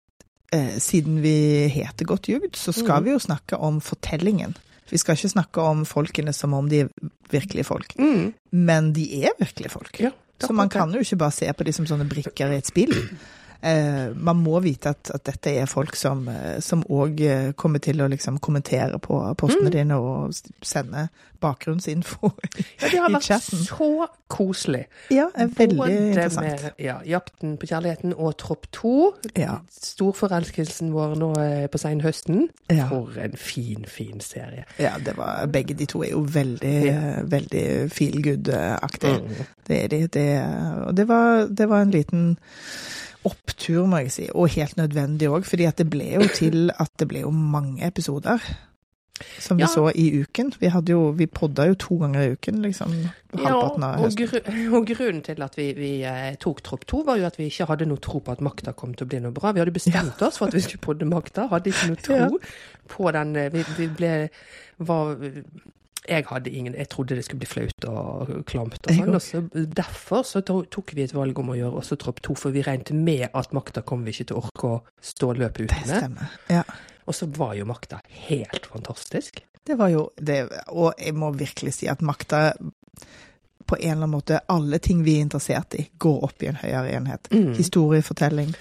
siden 0.78 1.20
vi 1.22 1.68
heter 1.68 2.04
Godt 2.08 2.28
jugd, 2.28 2.56
så 2.56 2.72
skal 2.72 3.00
Mm. 3.00 3.04
vi 3.04 3.10
jo 3.10 3.18
snakke 3.18 3.56
om 3.56 3.80
fortellingen. 3.80 4.56
Vi 4.90 4.96
skal 4.98 5.16
ikke 5.16 5.28
snakke 5.28 5.60
om 5.60 5.84
folkene 5.84 6.32
som 6.32 6.54
om 6.54 6.68
de 6.68 6.80
er 6.80 6.88
virkelige 7.30 7.64
folk, 7.64 7.92
Mm. 7.98 8.32
men 8.52 8.92
de 8.92 9.24
er 9.24 9.30
virkelige 9.38 9.70
folk. 9.70 10.00
Ja, 10.00 10.10
så 10.40 10.52
man 10.52 10.68
kan 10.68 10.90
jo 10.92 10.98
ikke 11.00 11.16
bare 11.16 11.30
se 11.32 11.52
på 11.52 11.64
de 11.64 11.72
som 11.72 11.84
sånne 11.86 12.08
brikker 12.08 12.52
i 12.52 12.56
et 12.56 12.66
spill. 12.66 12.94
Eh, 13.62 14.12
man 14.14 14.36
må 14.38 14.60
vite 14.62 14.92
at, 14.94 15.10
at 15.14 15.24
dette 15.26 15.50
er 15.58 15.66
folk 15.66 15.96
som 15.98 16.28
eh, 16.30 16.60
òg 16.94 17.20
eh, 17.26 17.48
kommer 17.58 17.78
til 17.82 17.98
å 18.00 18.06
liksom 18.08 18.38
kommentere 18.38 18.98
på 19.02 19.18
postene 19.36 19.66
Mm. 19.68 19.72
dine 19.74 19.96
og 19.98 20.34
sende 20.62 21.08
bakgrunnsinfo 21.42 22.30
Ja, 22.82 22.88
det 22.90 22.98
har 23.00 23.10
vært 23.14 23.26
chatten. 23.26 23.58
så 23.66 24.06
koselig. 24.30 24.84
Ja, 25.10 25.26
er 25.34 25.50
veldig 25.58 25.76
Både 25.78 25.96
interessant. 25.96 26.46
med 26.46 26.84
ja, 26.86 26.96
Jakten 27.06 27.56
på 27.58 27.66
kjærligheten 27.66 28.14
og 28.14 28.36
Tropp 28.38 28.66
2. 28.72 28.94
Ja. 29.38 29.56
Storforelskelsen 29.80 30.92
vår 30.94 31.16
nå 31.18 31.32
eh, 31.42 31.66
på 31.70 31.78
senhøsten. 31.82 32.48
Ja. 32.70 32.86
For 32.90 33.18
en 33.22 33.34
fin, 33.38 33.84
fin 33.90 34.20
serie. 34.20 34.64
Ja, 34.78 34.94
det 35.02 35.16
var, 35.18 35.46
begge 35.50 35.74
de 35.78 35.86
to 35.90 36.02
er 36.06 36.12
jo 36.14 36.22
veldig, 36.22 36.76
veldig 37.30 37.66
feel 37.90 38.22
good-aktige. 38.22 39.18
Mm. 39.26 39.44
Det 39.68 39.82
er 39.84 39.88
de. 39.94 40.02
Det, 40.18 40.28
og 40.86 40.96
det 40.96 41.08
var, 41.08 41.46
det 41.50 41.68
var 41.68 41.82
en 41.86 41.90
liten 41.94 42.36
opptur, 43.24 43.86
må 43.86 43.96
jeg 44.04 44.12
si, 44.12 44.28
og 44.34 44.48
helt 44.54 44.76
nødvendig 44.76 45.28
òg, 45.28 45.44
fordi 45.44 45.66
det 45.76 45.90
ble 45.90 46.12
jo 46.14 46.28
til 46.34 46.70
at 46.78 46.90
det 46.98 47.08
ble 47.10 47.20
jo 47.26 47.30
mange 47.34 47.86
episoder. 47.86 48.38
Som 49.42 49.56
vi 49.58 49.62
Ja. 49.64 49.66
så 49.66 49.90
i 49.98 50.20
uken. 50.22 50.52
Vi, 50.60 50.68
hadde 50.70 50.92
jo, 50.92 51.10
vi 51.10 51.26
podda 51.26 51.64
jo 51.66 51.74
to 51.74 51.96
ganger 51.98 52.20
i 52.22 52.32
uken, 52.36 52.60
liksom. 52.62 52.92
Halvparten 53.34 53.82
av 53.82 53.96
og, 53.98 54.04
høsten. 54.04 54.28
gru, 54.30 54.76
og 54.78 54.86
grunnen 54.86 55.22
til 55.26 55.42
at 55.42 55.56
vi, 55.58 55.72
vi 55.74 55.90
eh, 56.06 56.36
tok 56.38 56.62
Tropp 56.62 56.86
2, 56.86 57.00
var 57.04 57.18
jo 57.18 57.26
at 57.26 57.36
vi 57.40 57.48
ikke 57.50 57.66
hadde 57.66 57.88
noe 57.90 57.98
tro 57.98 58.20
på 58.22 58.30
at 58.36 58.40
makta 58.46 58.72
kom 58.78 58.94
til 58.94 59.08
å 59.08 59.10
bli 59.10 59.18
noe 59.24 59.34
bra. 59.34 59.50
Vi 59.52 59.58
hadde 59.64 59.74
bestemt 59.74 60.22
oss 60.22 60.38
for 60.38 60.46
at 60.46 60.54
vi 60.54 60.62
skulle 60.62 60.84
podde 60.86 61.08
makta, 61.10 61.48
hadde 61.50 61.72
ikke 61.72 61.88
noe 61.90 62.02
tro 62.06 62.14
Ja. 62.20 62.28
på 62.94 63.10
den 63.18 63.34
eh, 63.36 63.50
Vi, 63.52 63.64
vi 63.80 63.88
ble 63.98 64.12
var, 64.78 65.16
jeg 66.08 66.24
hadde 66.30 66.50
ingen 66.50 66.74
Jeg 66.74 66.88
trodde 66.88 67.16
det 67.18 67.24
skulle 67.26 67.42
bli 67.42 67.48
flaut 67.50 67.84
og 67.90 68.30
klamt 68.48 68.78
og 68.88 68.94
sånn. 68.96 69.14
Og 69.14 69.22
så, 69.22 69.42
derfor 69.76 70.22
så 70.26 70.40
tok 70.42 70.94
vi 70.96 71.04
et 71.04 71.14
valg 71.14 71.38
om 71.38 71.52
å 71.52 71.56
gjøre 71.58 71.82
også 71.82 71.98
Tropp 72.00 72.22
to, 72.24 72.34
for 72.38 72.54
vi 72.54 72.62
regnet 72.66 72.90
med 72.96 73.28
at 73.32 73.52
makta 73.56 73.82
kom 73.86 74.04
vi 74.06 74.14
ikke 74.16 74.30
til 74.32 74.38
å 74.40 74.42
orke 74.46 74.70
å 74.72 74.82
stå 75.00 75.32
løpet 75.38 75.62
Det 75.62 75.68
ut 75.68 75.86
med. 75.86 75.96
stemmer. 75.98 76.34
Ja. 76.48 76.64
Og 77.08 77.14
så 77.16 77.28
var 77.38 77.54
jo 77.56 77.64
makta 77.68 78.00
helt 78.28 78.66
fantastisk. 78.72 79.42
Det 79.64 79.76
var 79.76 79.88
jo 79.92 80.10
det, 80.16 80.42
og 80.72 80.94
jeg 80.98 81.14
må 81.14 81.30
virkelig 81.36 81.74
si 81.78 81.88
at 81.88 82.00
makta 82.00 82.52
på 83.68 83.76
en 83.76 83.82
eller 83.84 83.96
annen 84.02 84.14
måte, 84.14 84.38
alle 84.48 84.78
ting 84.80 85.02
vi 85.04 85.18
er 85.18 85.26
interessert 85.26 85.74
i, 85.76 85.82
går 86.00 86.22
opp 86.24 86.42
i 86.42 86.48
en 86.48 86.56
høyere 86.56 86.92
enhet. 86.96 87.28
Mm. 87.32 87.50
Historiefortelling, 87.58 88.54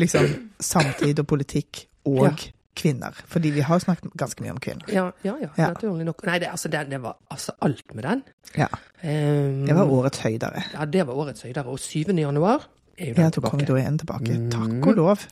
liksom 0.00 0.26
samtid 0.58 1.22
og 1.22 1.28
politikk, 1.30 1.84
og 2.10 2.24
Ja. 2.24 2.32
Kvinner. 2.76 3.16
Fordi 3.26 3.50
vi 3.50 3.60
har 3.66 3.78
snakket 3.82 4.12
ganske 4.18 4.42
mye 4.44 4.52
om 4.54 4.60
kvinner. 4.62 4.86
Ja, 4.92 5.08
ja, 5.26 5.34
ja. 5.42 5.48
Ja. 5.58 5.68
Naturlig 5.74 6.04
nok. 6.06 6.22
Nei, 6.26 6.38
det, 6.42 6.48
altså, 6.52 6.68
det, 6.72 6.84
det 6.90 7.00
var 7.02 7.16
altså 7.30 7.52
alt 7.66 7.94
med 7.94 8.04
den. 8.06 8.22
Ja. 8.56 8.68
Um, 9.02 9.64
Det 9.66 9.74
var 9.76 9.90
årets 9.90 10.18
høydere. 10.24 10.62
Ja, 10.74 10.84
det 10.86 11.06
var 11.08 11.14
årets 11.14 11.42
høydere. 11.42 11.66
Og 11.66 11.78
7. 11.82 12.14
januar 12.14 12.68
er 12.98 13.10
jo 13.10 13.14
den 13.16 13.24
Ja, 13.24 13.30
kom 13.30 13.50
kongedoen 13.50 13.98
tilbake. 13.98 14.36
Mm. 14.38 14.50
Takk 14.54 14.86
og 14.92 14.94
lov. 14.96 15.26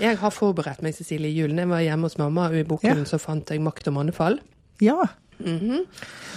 Jeg 0.00 0.18
har 0.18 0.30
forberedt 0.34 0.82
meg, 0.82 0.94
Cecilie, 0.94 1.30
i 1.30 1.40
julen. 1.40 1.58
Jeg 1.58 1.68
var 1.70 1.80
hjemme 1.84 2.08
hos 2.10 2.18
mamma, 2.18 2.48
og 2.50 2.56
i 2.60 2.64
boken 2.64 3.02
Ja. 3.02 3.04
så 3.08 3.18
fant 3.22 3.50
jeg 3.50 3.62
Makt 3.62 3.88
og 3.88 3.94
mannefall. 3.94 4.40
Ja. 4.82 4.98
Mhm. 5.38 5.86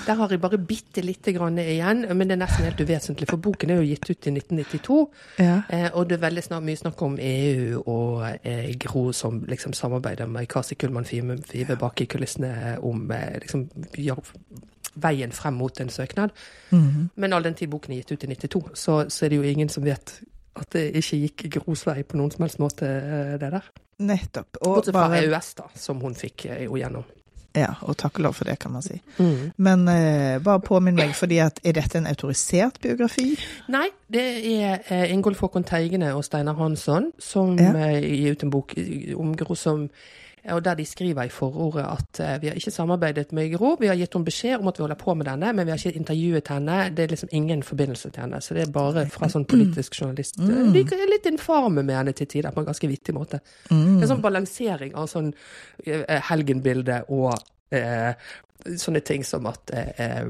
Der 0.07 0.13
har 0.13 0.29
jeg 0.29 0.41
bare 0.41 0.57
bitte 0.57 1.01
lite 1.01 1.33
grann 1.33 1.57
igjen, 1.57 2.05
men 2.17 2.27
det 2.27 2.35
er 2.35 2.45
nesten 2.45 2.65
helt 2.65 2.81
uvesentlig, 2.81 3.27
for 3.29 3.37
boken 3.37 3.69
er 3.69 3.75
jo 3.81 3.87
gitt 3.89 4.09
ut 4.09 4.27
i 4.27 4.31
1992. 4.31 5.07
ja. 5.39 5.61
Eh, 5.69 5.89
og 5.93 6.09
det 6.09 6.17
er 6.17 6.29
veldig 6.29 6.43
snart 6.43 6.63
mye 6.63 6.77
snakk 6.77 7.01
om 7.01 7.17
EU 7.21 7.81
og 7.85 8.37
eh, 8.43 8.75
Gro 8.79 9.11
som 9.11 9.43
liksom 9.47 9.73
samarbeider 9.73 10.25
med 10.25 10.47
Kasi 10.47 10.75
Kullmann 10.75 11.05
Five, 11.05 11.75
bak 11.79 12.01
i 12.01 12.05
kulissene 12.05 12.77
om 12.81 13.11
eh, 13.11 13.39
liksom, 13.41 13.69
ja, 13.97 14.15
veien 14.95 15.31
frem 15.31 15.53
mot 15.53 15.81
en 15.81 15.89
søknad. 15.89 16.29
Mhm. 16.69 17.09
Men 17.15 17.33
all 17.33 17.43
den 17.43 17.53
tid 17.53 17.69
boken 17.69 17.93
er 17.93 18.03
gitt 18.03 18.11
ut 18.11 18.23
i 18.23 18.27
92, 18.27 18.63
så, 18.73 19.09
så 19.09 19.25
er 19.25 19.29
det 19.29 19.35
jo 19.35 19.43
ingen 19.43 19.69
som 19.69 19.83
vet 19.83 20.19
at 20.55 20.71
det 20.71 20.91
ikke 20.95 21.17
gikk 21.17 21.49
Gros 21.57 21.83
vei 21.87 22.03
på 22.03 22.17
noen 22.17 22.31
som 22.31 22.45
helst 22.45 22.59
måte, 22.59 22.87
eh, 22.87 23.35
det 23.39 23.51
der. 23.51 23.71
Nettopp. 23.99 24.57
Og, 24.61 24.75
Bortsett 24.75 24.95
fra 24.95 25.07
bare, 25.07 25.23
EØS, 25.23 25.53
da, 25.55 25.69
som 25.75 26.01
hun 26.01 26.15
fikk 26.15 26.45
jo 26.65 26.77
gjennom. 26.79 27.03
Ja, 27.55 27.69
og 27.87 27.95
takk 27.97 28.19
og 28.19 28.23
lov 28.27 28.33
for 28.35 28.45
det, 28.49 28.57
kan 28.59 28.71
man 28.75 28.83
si. 28.83 28.97
Men 29.57 29.87
eh, 29.87 30.39
bare 30.43 30.59
påminn 30.61 30.95
meg, 30.99 31.13
fordi 31.15 31.37
at 31.39 31.59
er 31.63 31.77
dette 31.77 31.97
en 32.01 32.07
autorisert 32.09 32.81
biografi? 32.83 33.31
Nei, 33.71 33.87
det 34.11 34.25
er 34.51 34.83
eh, 34.91 35.05
Ingolf 35.13 35.39
Håkon 35.45 35.63
Teigene 35.63 36.13
og 36.15 36.25
Steinar 36.27 36.55
Hansson 36.59 37.11
som 37.19 37.55
Ja. 37.59 37.71
eh, 37.87 38.01
gir 38.03 38.35
ut 38.35 38.43
en 38.43 38.51
bok 38.53 38.75
om 39.15 39.35
Gro 39.39 39.55
som 39.55 39.87
og 40.53 40.61
der 40.65 40.75
de 40.77 40.85
skriver 40.85 41.23
i 41.25 41.31
forordet 41.33 41.85
at 41.85 42.19
eh, 42.21 42.41
vi 42.41 42.47
har 42.47 42.57
ikke 42.59 42.71
samarbeidet 42.71 43.31
med 43.33 43.51
Gro. 43.55 43.75
Vi 43.79 43.87
har 43.87 43.97
gitt 43.97 44.13
henne 44.13 44.27
beskjed 44.27 44.59
om 44.59 44.69
at 44.69 44.77
vi 44.77 44.83
holder 44.83 44.99
på 44.99 45.13
med 45.17 45.25
denne, 45.25 45.53
men 45.53 45.65
vi 45.65 45.73
har 45.73 45.79
ikke 45.81 45.99
intervjuet 45.99 46.51
henne. 46.53 46.77
Det 46.95 47.03
er 47.03 47.13
liksom 47.13 47.31
ingen 47.31 47.63
forbindelse 47.63 48.09
til 48.09 48.21
henne. 48.21 48.41
Så 48.41 48.57
det 48.57 48.65
er 48.65 48.73
bare 48.75 49.05
fra 49.11 49.29
sånn 49.31 49.47
politisk 49.49 49.97
journalist. 50.01 50.37
Mm. 50.37 50.73
De 50.75 50.83
er 50.83 51.09
litt 51.09 51.29
infame 51.29 51.83
med 51.83 51.97
henne 51.97 52.13
til 52.17 52.29
tider, 52.29 52.53
på 52.53 52.61
en 52.61 52.69
ganske 52.69 52.89
vittig 52.91 53.15
måte. 53.17 53.41
Mm. 53.71 54.01
En 54.01 54.09
sånn 54.11 54.21
balansering 54.25 54.93
av 54.93 55.09
sånn 55.09 55.31
eh, 55.85 56.19
helgenbilde 56.29 57.01
og 57.15 57.33
eh, 57.73 58.13
sånne 58.77 59.01
ting 59.05 59.25
som 59.25 59.47
at 59.49 59.73
eh, 59.73 60.05
eh, 60.05 60.29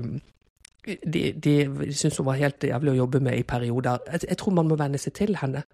de, 0.85 1.31
de, 1.33 1.53
de 1.65 1.91
syntes 1.91 2.21
hun 2.21 2.29
var 2.29 2.39
helt 2.39 2.63
jævlig 2.63 2.93
å 2.93 3.01
jobbe 3.03 3.23
med 3.25 3.39
i 3.39 3.47
perioder. 3.47 4.05
Jeg, 4.13 4.29
jeg 4.29 4.39
tror 4.39 4.55
man 4.59 4.69
må 4.69 4.79
venne 4.79 5.01
seg 5.01 5.15
til 5.17 5.35
henne. 5.41 5.65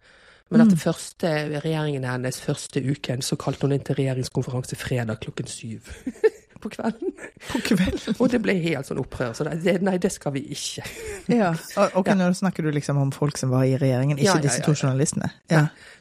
Men 0.52 0.62
Mm. 0.62 0.70
det 0.70 0.80
første 0.80 1.28
regjeringen 1.64 2.04
hennes 2.04 2.42
første 2.42 2.82
uken, 2.84 3.22
så 3.22 3.38
kalte 3.40 3.62
hun 3.62 3.72
inn 3.72 3.84
til 3.88 3.96
regjeringskonferanse 3.96 4.76
fredag 4.76 5.22
klokken 5.24 5.48
syv 5.48 5.80
på 6.62 6.72
kvelden. 6.74 7.14
På 7.52 7.62
kvelden. 7.66 8.18
Og 8.18 8.32
det 8.32 8.42
ble 8.44 8.56
helt 8.64 8.90
sånn 8.90 9.02
opprør. 9.02 9.34
Så 9.38 9.48
det, 9.48 9.78
nei, 9.86 9.98
det 10.02 10.12
skal 10.14 10.36
vi 10.36 10.46
ikke. 10.56 10.86
Ja. 11.32 11.52
Og, 11.96 12.08
ja. 12.08 12.16
nå 12.18 12.32
snakker 12.38 12.66
du 12.66 12.72
liksom 12.76 13.00
om 13.02 13.12
folk 13.16 13.40
som 13.40 13.54
var 13.54 13.66
i 13.68 13.78
regjeringen, 13.80 14.18
ikke 14.18 14.30
Ja, 14.30 14.38
ja, 14.38 14.46
disse 14.46 14.64
to 14.66 14.76
ja. 14.76 14.82
journalistene. 14.84 15.32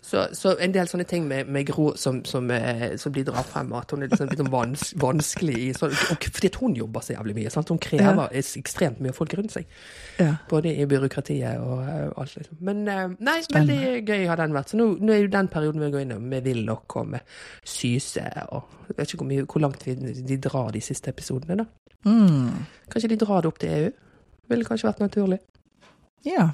Så, 0.01 0.25
så 0.33 0.55
en 0.61 0.73
del 0.73 0.89
sånne 0.89 1.05
ting 1.09 1.27
med, 1.29 1.49
med 1.53 1.67
Gro 1.69 1.91
som, 2.01 2.23
som, 2.25 2.49
eh, 2.51 2.97
som 2.99 3.13
blir 3.13 3.27
dratt 3.29 3.49
frem, 3.51 3.73
at 3.77 3.93
hun 3.93 4.03
er 4.03 4.09
liksom 4.11 4.31
litt 4.31 4.41
sånn 4.41 4.53
vans, 4.53 4.85
vanskelig 5.01 5.59
i 5.61 5.69
sånn, 5.77 5.93
Fordi 5.93 6.51
hun 6.57 6.77
jobber 6.79 7.05
så 7.05 7.15
jævlig 7.15 7.37
mye. 7.37 7.53
Sant? 7.53 7.71
Hun 7.71 7.81
krever 7.83 8.33
ekstremt 8.41 9.03
mye 9.05 9.15
folk 9.17 9.37
rundt 9.39 9.55
seg. 9.55 9.69
ja. 10.19 10.33
Både 10.51 10.73
i 10.73 10.87
byråkratiet 10.89 11.61
og 11.63 11.85
eh, 11.85 12.09
alt, 12.17 12.37
liksom. 12.39 12.59
Men 12.67 12.83
eh, 12.89 13.05
nei, 13.21 13.37
Spennende. 13.45 13.77
veldig 13.77 14.03
gøy 14.09 14.27
har 14.31 14.41
den 14.41 14.57
vært. 14.57 14.73
Så 14.73 14.81
nå, 14.81 14.89
nå 14.99 15.15
er 15.15 15.23
jo 15.25 15.33
den 15.33 15.51
perioden 15.53 15.85
vi 15.85 15.93
går 15.93 16.07
inn 16.07 16.17
i 16.17 16.21
med 16.33 16.49
Willoch 16.49 16.97
og 17.01 17.13
med 17.15 17.39
Syse 17.65 18.25
og 18.51 18.77
Jeg 18.91 18.97
vet 18.99 19.13
ikke 19.13 19.21
hvor, 19.21 19.29
mye, 19.31 19.47
hvor 19.47 19.63
langt 19.63 19.85
vi, 19.87 19.93
de 20.27 20.37
drar 20.43 20.50
de 20.75 20.81
siste 20.85 21.11
episodene, 21.13 21.57
da. 21.63 21.67
Mm. 22.09 22.67
Kanskje 22.91 23.09
de 23.13 23.17
drar 23.21 23.43
det 23.45 23.51
opp 23.53 23.59
til 23.63 23.71
EU? 23.77 23.91
Ville 24.51 24.65
kanskje 24.67 24.89
vært 24.91 25.03
naturlig. 25.05 25.39
ja. 26.27 26.51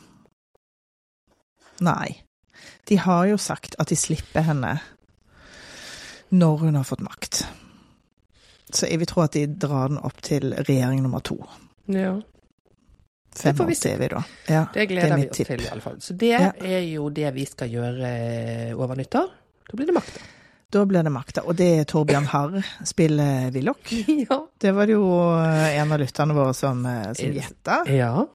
Nei. 1.85 2.23
De 2.88 2.97
har 3.03 3.26
jo 3.29 3.37
sagt 3.37 3.75
at 3.83 3.91
de 3.93 3.97
slipper 3.99 4.41
henne 4.47 4.71
når 6.33 6.62
hun 6.62 6.79
har 6.79 6.87
fått 6.88 7.03
makt. 7.05 7.43
Så 8.73 8.88
jeg 8.88 8.99
vil 9.03 9.07
tro 9.11 9.23
at 9.26 9.35
de 9.37 9.43
drar 9.47 9.91
den 9.93 9.99
opp 10.03 10.23
til 10.25 10.55
regjering 10.57 11.03
nummer 11.05 11.21
to. 11.26 11.37
Ja. 11.93 12.15
Fem 13.37 13.61
år 13.61 13.75
ser 13.76 13.99
vi 14.00 14.09
da. 14.09 14.23
Ja, 14.49 14.62
Det 14.73 14.87
gleder 14.88 15.12
det 15.12 15.19
vi 15.21 15.29
oss 15.29 15.37
tipp. 15.37 15.47
til, 15.53 15.81
fall. 15.85 16.00
Så 16.00 16.17
det 16.17 16.31
Ja. 16.33 16.53
er 16.65 16.81
jo 16.88 17.11
det 17.11 17.35
vi 17.35 17.45
skal 17.45 17.69
gjøre 17.69 18.09
eh, 18.71 18.73
over 18.79 18.97
nyttår. 18.97 19.29
Da 19.69 19.76
blir 19.76 19.87
det 19.87 19.95
makta. 19.95 20.21
Da 20.76 20.85
blir 20.85 21.02
det 21.02 21.12
makta. 21.12 21.40
Og 21.49 21.56
det 21.56 21.68
er 21.80 21.87
Torbjørn 21.88 22.26
Harr 22.28 22.56
spiller 22.85 23.49
Willoch. 23.54 23.92
ja. 24.28 24.42
Det 24.61 24.73
var 24.76 24.88
det 24.88 24.99
jo 24.99 25.06
en 25.33 25.95
av 25.95 26.02
lytterne 26.02 26.37
våre 26.37 26.52
som, 26.56 26.83
eh, 26.87 27.12
som 27.16 27.38
gjetta. 27.38 27.85
ja. 27.88 28.26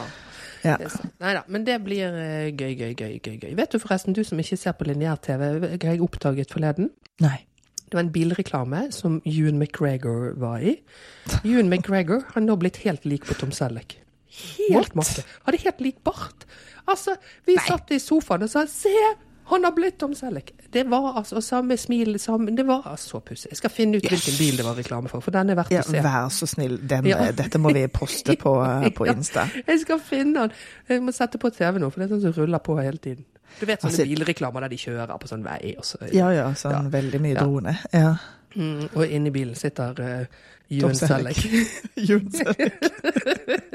Ja. 0.63 0.77
Nei 1.19 1.33
da, 1.35 1.41
men 1.51 1.65
det 1.67 1.75
blir 1.83 2.07
eh, 2.07 2.55
gøy, 2.55 2.71
gøy, 2.79 2.93
gøy, 2.95 3.19
gøy. 3.19 3.35
gøy. 3.41 3.51
Vet 3.59 3.71
du 3.75 3.79
forresten, 3.83 4.15
du 4.15 4.23
som 4.25 4.39
ikke 4.39 4.57
ser 4.59 4.73
på 4.79 4.87
lineær-TV, 4.87 5.41
hva 5.59 5.91
jeg 5.91 6.01
oppdaget 6.05 6.53
forleden? 6.55 6.87
Nei. 7.23 7.37
Det 7.93 7.99
var 7.99 8.05
en 8.07 8.13
bilreklame 8.13 8.79
som 8.91 9.19
Ewan 9.29 9.59
McGregor 9.61 10.31
var 10.41 10.63
i. 10.65 10.79
Ewan 11.45 11.69
McGregor 11.69 12.23
har 12.33 12.41
nå 12.41 12.55
blitt 12.57 12.79
helt 12.87 13.03
lik 13.05 13.27
på 13.29 13.35
Tom 13.37 13.51
Selleck. 13.53 13.99
Helt. 14.33 14.95
Hadde 15.45 15.59
helt 15.61 15.81
lik 15.85 15.99
bart. 16.03 16.47
Altså, 16.89 17.13
vi 17.45 17.53
Nei. 17.59 17.67
satt 17.67 17.91
i 17.93 17.99
sofaen 18.01 18.41
og 18.43 18.49
sa 18.49 18.65
'se, 18.65 18.89
han 19.51 19.63
har 19.63 19.71
blitt 19.75 19.99
Tom 19.99 20.13
Selleck'. 20.17 20.49
Det 20.73 20.87
var 20.89 21.13
altså 21.19 21.35
og 21.35 21.43
samme 21.43 21.77
smil, 21.77 22.17
samme 22.19 22.55
Det 22.57 22.65
var 22.65 22.81
altså 22.87 23.09
så 23.09 23.19
pussig. 23.19 23.49
Jeg 23.51 23.57
skal 23.57 23.69
finne 23.69 23.97
ut 23.97 24.03
hvilken 24.09 24.37
bil 24.39 24.57
det 24.57 24.65
var 24.65 24.73
reklame 24.75 25.07
for, 25.09 25.19
for 25.19 25.31
den 25.31 25.49
er 25.49 25.55
verdt 25.55 25.71
Ja, 25.71 25.81
å 25.81 25.83
se. 25.91 26.01
vær 26.01 26.29
så 26.29 26.47
snill, 26.47 26.79
den, 26.89 27.05
Ja. 27.05 27.31
dette 27.31 27.59
må 27.59 27.71
vi 27.73 27.85
poste 27.87 28.35
på, 28.35 28.55
på 28.95 29.05
Insta. 29.15 29.39
Ja. 29.55 29.61
Jeg 29.67 29.79
skal 29.81 29.99
finne 29.99 30.33
den. 30.39 30.51
Jeg 30.89 31.01
må 31.03 31.11
sette 31.13 31.37
på 31.37 31.49
TV 31.53 31.77
nå, 31.79 31.91
for 31.91 31.99
det 32.01 32.11
er 32.11 32.15
sånn 32.15 32.33
som 32.33 32.43
ruller 32.43 32.57
på 32.59 32.81
hele 32.81 32.97
tiden. 32.97 33.25
Du 33.59 33.65
vet 33.65 33.81
sånne 33.81 33.91
Altså- 33.91 34.05
bilreklamer 34.09 34.59
der 34.61 34.67
de 34.69 34.77
kjører 34.77 35.19
på 35.19 35.27
sånn 35.29 35.43
vei, 35.45 35.75
og 35.77 35.83
så 35.85 35.97
Ja 36.13 36.29
ja, 36.31 36.47
sånn 36.53 36.89
veldig 36.91 37.19
mye 37.21 37.33
Ja. 37.35 37.43
drone. 37.43 37.77
Ja. 37.93 38.15
mm, 38.55 38.89
Og 38.95 39.07
inni 39.09 39.29
bilen 39.31 39.55
sitter 39.55 39.93
uh, 39.99 40.25
Jun 40.69 40.89
Ewan 40.89 40.95
Selleck. 40.95 41.37
Jun 41.97 42.31
Selleck. 42.31 42.73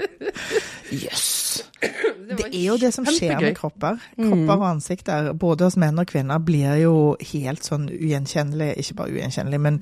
Jøss. 0.93 1.63
Det 2.29 2.45
er 2.53 2.65
jo 2.65 2.77
det 2.81 2.93
som 2.95 3.05
skjer 3.07 3.41
med 3.41 3.57
kropper. 3.57 3.99
Kropper 4.17 4.55
og 4.57 4.65
ansikter, 4.71 5.33
både 5.39 5.65
hos 5.69 5.77
menn 5.81 5.99
og 5.99 6.07
kvinner, 6.11 6.39
blir 6.45 6.75
jo 6.83 7.17
helt 7.33 7.65
sånn 7.67 7.89
ugjenkjennelige, 7.93 8.77
ikke 8.83 8.95
bare 8.99 9.15
ugjenkjennelige, 9.15 9.61
men 9.61 9.81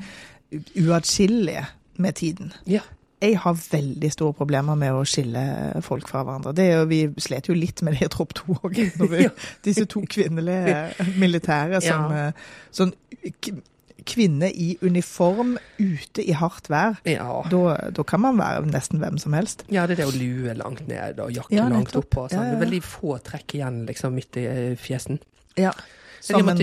uatskillelige 0.76 1.64
med 1.98 2.14
tiden. 2.18 2.52
Ja. 2.66 2.80
Jeg 3.22 3.38
har 3.40 3.54
veldig 3.56 4.10
store 4.12 4.34
problemer 4.36 4.76
med 4.76 4.92
å 4.92 5.04
skille 5.08 5.42
folk 5.82 6.08
fra 6.10 6.20
hverandre. 6.26 6.52
Det 6.54 6.66
vi 6.90 6.98
slet 7.24 7.48
jo 7.48 7.54
litt 7.56 7.80
med 7.82 7.94
det 7.96 8.02
i 8.02 8.10
Tropp 8.12 8.34
2 8.34 8.58
òg. 8.60 8.76
Ja. 9.26 9.30
Disse 9.64 9.86
to 9.88 10.02
kvinnelige 10.04 10.92
militære 11.16 11.80
som 11.80 12.10
Ja. 12.12 12.26
eh, 12.28 12.32
Sånn 12.76 12.92
kvinne 14.06 14.50
i 14.54 14.76
uniform 14.86 15.56
ute 15.80 16.22
i 16.22 16.34
hardt 16.36 16.68
vær. 16.70 16.98
Ja. 17.08 17.40
Da, 17.50 17.62
da 17.96 18.04
kan 18.06 18.20
man 18.22 18.36
være 18.38 18.66
nesten 18.68 19.00
hvem 19.02 19.16
som 19.18 19.32
helst. 19.34 19.64
ja, 19.72 19.86
det 19.88 19.96
er 19.96 20.04
det 20.04 20.10
å 20.12 20.14
lue 20.14 20.54
langt 20.54 20.84
ned 20.86 21.18
og 21.24 21.32
jakke 21.34 21.56
Ja, 21.56 21.64
langt 21.72 21.88
nettopp. 21.90 22.04
opp. 22.12 22.18
Og 22.26 22.30
sånn. 22.36 22.60
Veldig 22.60 22.82
få 22.86 23.16
trekk 23.26 23.56
igjen 23.58 23.80
liksom 23.88 24.14
midt 24.14 24.36
i 24.38 24.44
eh, 24.46 24.76
fjesen. 24.78 25.18
Ja. 25.58 25.72
Som 26.20 26.48
en, 26.48 26.58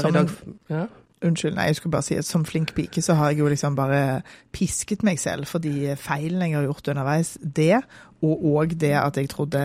som 0.00 0.16
en- 0.16 0.30
Ja. 0.70 0.86
Unnskyld, 1.22 1.54
nei, 1.56 1.66
jeg 1.70 1.76
skulle 1.76 1.92
bare 1.92 2.06
si 2.06 2.16
at 2.16 2.24
som 2.24 2.44
flink 2.48 2.74
pike 2.74 3.02
så 3.04 3.14
har 3.18 3.30
jeg 3.32 3.42
jo 3.42 3.48
liksom 3.52 3.74
bare 3.76 4.22
pisket 4.56 5.02
meg 5.06 5.18
selv 5.20 5.46
for 5.50 5.58
de 5.60 5.94
feilene 6.00 6.48
jeg 6.48 6.56
har 6.60 6.68
gjort 6.70 6.88
underveis. 6.94 7.34
Det, 7.42 7.82
og 8.24 8.46
òg 8.54 8.76
det 8.80 8.94
at 9.00 9.16
jeg 9.20 9.28
trodde 9.32 9.60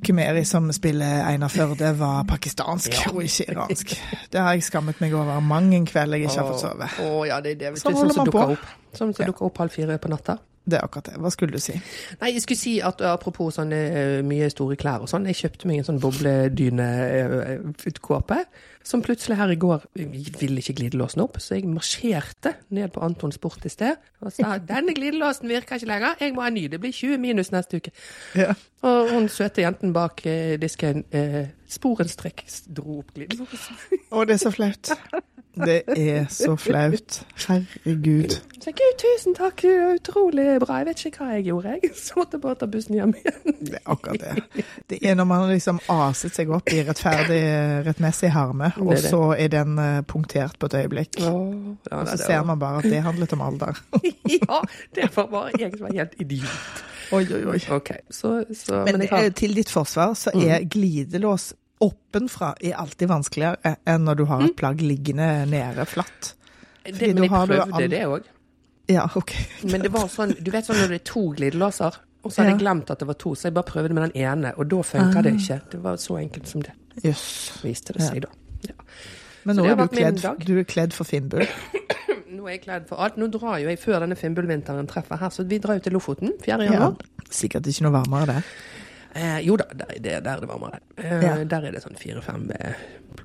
Kumeri 0.00 0.24
Khmeri 0.30 0.44
som 0.48 0.70
spiller 0.72 1.26
Einar 1.28 1.48
Førde, 1.52 1.90
var 1.98 2.22
pakistansk 2.24 2.92
Ja. 2.94 3.10
og 3.12 3.22
ikke 3.24 3.44
iransk. 3.52 3.90
Det 4.32 4.40
har 4.40 4.52
jeg 4.54 4.62
skammet 4.64 5.00
meg 5.00 5.12
over 5.14 5.40
mang 5.40 5.74
en 5.74 5.84
kveld 5.86 6.14
jeg 6.16 6.22
ikke 6.22 6.38
har 6.40 6.46
fått 6.52 6.60
sove. 6.62 6.88
Å, 7.04 7.26
ja, 7.28 7.40
det 7.44 7.50
er 7.52 7.58
det. 7.72 7.80
Sånn 7.82 7.94
holder 7.98 8.16
man 8.16 8.30
på. 8.32 8.56
Sånn 8.96 9.12
som 9.14 9.26
dukker 9.26 9.44
opp 9.50 9.58
halv 9.60 9.70
fire 9.74 9.98
på 9.98 10.08
natta. 10.08 10.38
Det 10.70 10.78
er 10.78 10.84
akkurat 10.86 11.06
det. 11.10 11.16
Hva 11.20 11.30
skulle 11.34 11.54
du 11.56 11.62
si? 11.62 11.76
Nei, 12.20 12.30
jeg 12.36 12.42
skulle 12.44 12.62
si 12.62 12.74
at 12.84 12.98
apropos 13.10 13.48
sånne 13.58 13.80
uh, 13.90 14.20
mye 14.26 14.46
store 14.52 14.76
klær 14.80 15.00
og 15.04 15.08
sånn, 15.10 15.28
jeg 15.30 15.40
kjøpte 15.42 15.64
meg 15.70 15.76
en 15.80 15.88
sånn 15.90 16.02
bobledyne-utkåpe, 16.02 18.38
som 18.86 19.02
plutselig 19.04 19.36
her 19.36 19.50
i 19.52 19.58
går 19.60 19.82
ville 19.94 20.62
ikke 20.62 20.78
glidelåsen 20.78 21.20
opp, 21.24 21.36
så 21.42 21.54
jeg 21.58 21.66
marsjerte 21.68 22.50
ned 22.72 22.88
på 22.94 23.02
Antons 23.04 23.36
Sport 23.36 23.66
i 23.68 23.72
sted 23.72 23.94
og 24.24 24.28
sa 24.32 24.56
denne 24.72 24.92
glidelåsen 24.96 25.50
virker 25.50 25.76
ikke 25.76 25.90
lenger, 25.90 26.12
jeg 26.22 26.30
må 26.36 26.40
ha 26.46 26.50
ny, 26.54 26.64
det 26.72 26.80
blir 26.82 26.94
20 26.96 27.18
minus 27.20 27.52
neste 27.52 27.72
uke. 27.80 27.90
Ja. 28.38 28.50
Og 28.88 28.98
hun 29.12 29.24
søte 29.32 29.64
jenten 29.66 29.90
bak 29.96 30.14
eh, 30.28 30.54
disken, 30.60 30.96
eh, 31.12 31.44
sporenstreks 31.68 32.54
dro 32.72 33.00
opp 33.02 33.10
glidelåsen. 33.18 33.74
Å, 34.08 34.24
det 34.24 34.34
er 34.38 34.42
så 34.46 34.52
flaut. 34.54 34.84
Det 35.54 35.82
er 35.98 36.26
så 36.30 36.54
flaut. 36.56 37.22
Herregud. 37.48 38.36
Så 38.60 38.70
Gud, 38.76 38.92
tusen 39.00 39.34
takk, 39.34 39.62
utrolig 39.96 40.44
bra. 40.62 40.76
Jeg 40.82 40.86
vet 40.90 41.02
ikke 41.08 41.24
hva 41.24 41.30
jeg 41.34 41.44
gjorde, 41.48 41.72
jeg. 41.80 41.90
Så 41.96 42.18
måtte 42.20 42.36
jeg 42.36 42.42
bare 42.44 42.58
ta 42.60 42.68
bussen 42.70 42.94
hjem 42.98 43.14
igjen. 43.18 43.56
Det 43.66 43.78
er 43.80 43.90
akkurat 43.90 44.20
det. 44.20 44.64
Det 44.92 44.98
er 45.10 45.16
når 45.18 45.28
man 45.30 45.46
liksom 45.50 45.80
aset 45.90 46.36
seg 46.36 46.52
opp 46.54 46.70
i 46.72 46.82
rettferdig, 46.86 47.40
rettmessig 47.88 48.30
harme, 48.34 48.70
og 48.78 48.92
Det 48.94 49.00
det. 49.02 49.10
så 49.10 49.22
er 49.36 49.48
den 49.56 49.78
eh, 49.82 50.00
punktert 50.08 50.58
på 50.60 50.70
et 50.70 50.76
øyeblikk. 50.84 51.18
ja, 51.24 51.32
Og 51.32 52.06
så 52.12 52.16
ser 52.20 52.44
man 52.46 52.58
bare 52.62 52.78
at 52.84 52.90
det 52.92 53.02
handlet 53.02 53.32
om 53.32 53.42
alder. 53.48 53.80
ja, 54.36 54.60
det 54.94 55.10
var 55.16 55.26
bare 55.32 55.50
jeg 55.58 55.72
som 55.76 55.88
var 55.88 55.96
helt 55.98 56.14
idiot. 56.20 56.84
Oi, 57.12 57.24
oi, 57.26 57.42
oi. 57.56 57.58
Okay, 57.80 58.04
så, 58.10 58.44
så 58.54 58.84
Men 58.86 59.00
jeg 59.02 59.08
har- 59.10 59.30
til 59.34 59.56
ditt 59.56 59.70
forsvar 59.72 60.14
så 60.14 60.30
er 60.36 60.62
glidelås 60.70 61.54
oppenfra 61.80 62.52
er 62.60 62.74
alltid 62.80 63.08
vanskeligere 63.08 63.76
enn 63.88 64.04
når 64.04 64.18
du 64.20 64.24
har 64.28 64.42
et 64.44 64.56
plagg 64.58 64.82
liggende 64.84 65.46
nede 65.48 65.86
flatt. 65.88 66.34
det, 66.84 67.14
Men 67.14 67.22
jeg 67.24 67.30
prøvde 67.30 67.60
all- 67.72 67.88
det 67.88 68.02
òg. 68.06 68.28
Ja, 68.90 69.06
OK. 69.16 69.32
Men 69.70 69.82
det 69.84 69.92
var 69.94 70.08
sånn, 70.12 70.34
du 70.42 70.50
vet 70.50 70.66
sånn 70.66 70.76
når 70.80 70.88
det 70.94 71.00
er 71.00 71.04
to 71.12 71.22
glidelåser, 71.36 71.96
og 72.24 72.32
så 72.32 72.42
hadde 72.42 72.50
Ja. 72.50 72.56
jeg 72.56 72.60
glemt 72.64 72.90
at 72.90 72.98
det 72.98 73.06
var 73.08 73.14
to, 73.14 73.34
så 73.34 73.48
jeg 73.48 73.54
bare 73.54 73.64
prøvde 73.70 73.94
med 73.94 74.10
den 74.10 74.22
ene, 74.26 74.52
og 74.58 74.68
da 74.68 74.82
funka 74.82 75.22
det 75.24 75.34
ikke. 75.38 75.60
Det 75.70 75.80
var 75.82 75.96
så 75.96 76.18
enkelt 76.20 76.48
som 76.50 76.60
det, 76.66 76.72
Jøss. 77.04 77.62
viste 77.64 77.92
det 77.96 78.02
seg 78.02 78.22
da. 78.26 78.28
Ja. 78.68 78.74
Men 79.44 79.56
nå 79.56 79.64
er 79.70 79.76
du 79.76 79.86
kledd, 79.88 80.20
du 80.44 80.58
er 80.58 80.64
kledd 80.68 80.92
for 80.92 81.04
Finnbull. 81.08 81.46
Nå 82.30 82.44
er 82.46 82.52
jeg 82.58 82.62
kledd 82.62 82.84
for 82.88 83.00
alt. 83.02 83.16
Nå 83.18 83.26
drar 83.32 83.56
jo 83.58 83.66
jeg 83.68 83.78
før 83.82 84.00
denne 84.04 84.14
Finnbullvinteren 84.16 84.86
treffer 84.88 85.18
her, 85.18 85.32
så 85.34 85.42
vi 85.48 85.58
drar 85.58 85.74
jo 85.78 85.82
til 85.86 85.92
Lofoten 85.96 86.30
4. 86.44 86.58
Ja. 86.62 86.72
januar. 86.72 86.94
Sikkert 87.30 87.66
ikke 87.66 87.82
noe 87.88 87.92
varmere, 87.96 88.26
det. 88.36 88.44
Eh, 89.14 89.40
jo 89.46 89.56
da, 89.58 89.64
der, 89.74 89.94
der, 89.98 90.20
der 90.20 90.30
er 90.36 90.40
det 90.44 90.48
varmere. 90.48 90.78
Eh, 90.96 91.24
Ja. 91.24 91.32
Der 91.44 91.66
er 91.66 91.72
det 91.74 91.82
sånn 91.82 91.96
fire-fem 91.98 92.50
eh, 92.58 92.74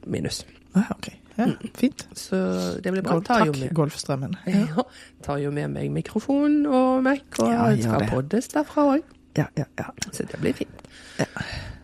minus. 0.07 0.43
Ah, 0.75 0.89
OK. 0.95 1.11
Ja, 1.37 1.49
fint. 1.75 2.05
Så 2.15 2.37
det 2.83 2.91
blir 2.95 3.03
bra. 3.03 3.17
Golf, 3.17 3.25
takk, 3.27 3.51
med, 3.59 3.73
Golfstrømmen. 3.75 4.35
Ja, 4.47 4.63
ja, 4.77 4.83
tar 5.25 5.37
jo 5.43 5.51
med 5.51 5.69
meg 5.75 5.91
mikrofon 5.91 6.61
og 6.65 7.03
Mac, 7.03 7.23
og 7.39 7.51
Ja, 7.51 7.67
jeg 7.73 7.83
skal 7.83 8.07
poddes 8.09 8.47
derfra 8.53 8.87
òg. 8.95 9.03
ja, 9.37 9.45
ja. 9.59 9.65
ja. 9.79 9.87
Så 10.11 10.23
det 10.31 10.39
blir 10.41 10.53
fint. 10.55 10.85
Ja. 11.19 11.27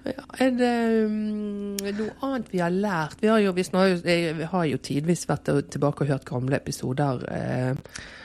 Ja, 0.01 0.23
er 0.41 0.53
det 0.57 0.69
um, 1.05 1.75
noe 1.77 2.13
annet 2.25 2.47
vi 2.49 2.57
har 2.63 2.71
lært? 2.73 3.19
Vi 3.21 3.27
har 3.29 3.37
jo, 3.43 3.51
vi 3.53 4.47
har 4.49 4.63
jo 4.65 4.79
tidvis 4.81 5.27
vært 5.29 5.51
tilbake 5.69 6.01
og 6.01 6.09
hørt 6.09 6.25
gamle 6.25 6.57
episoder. 6.57 7.21
Eh, 7.29 7.75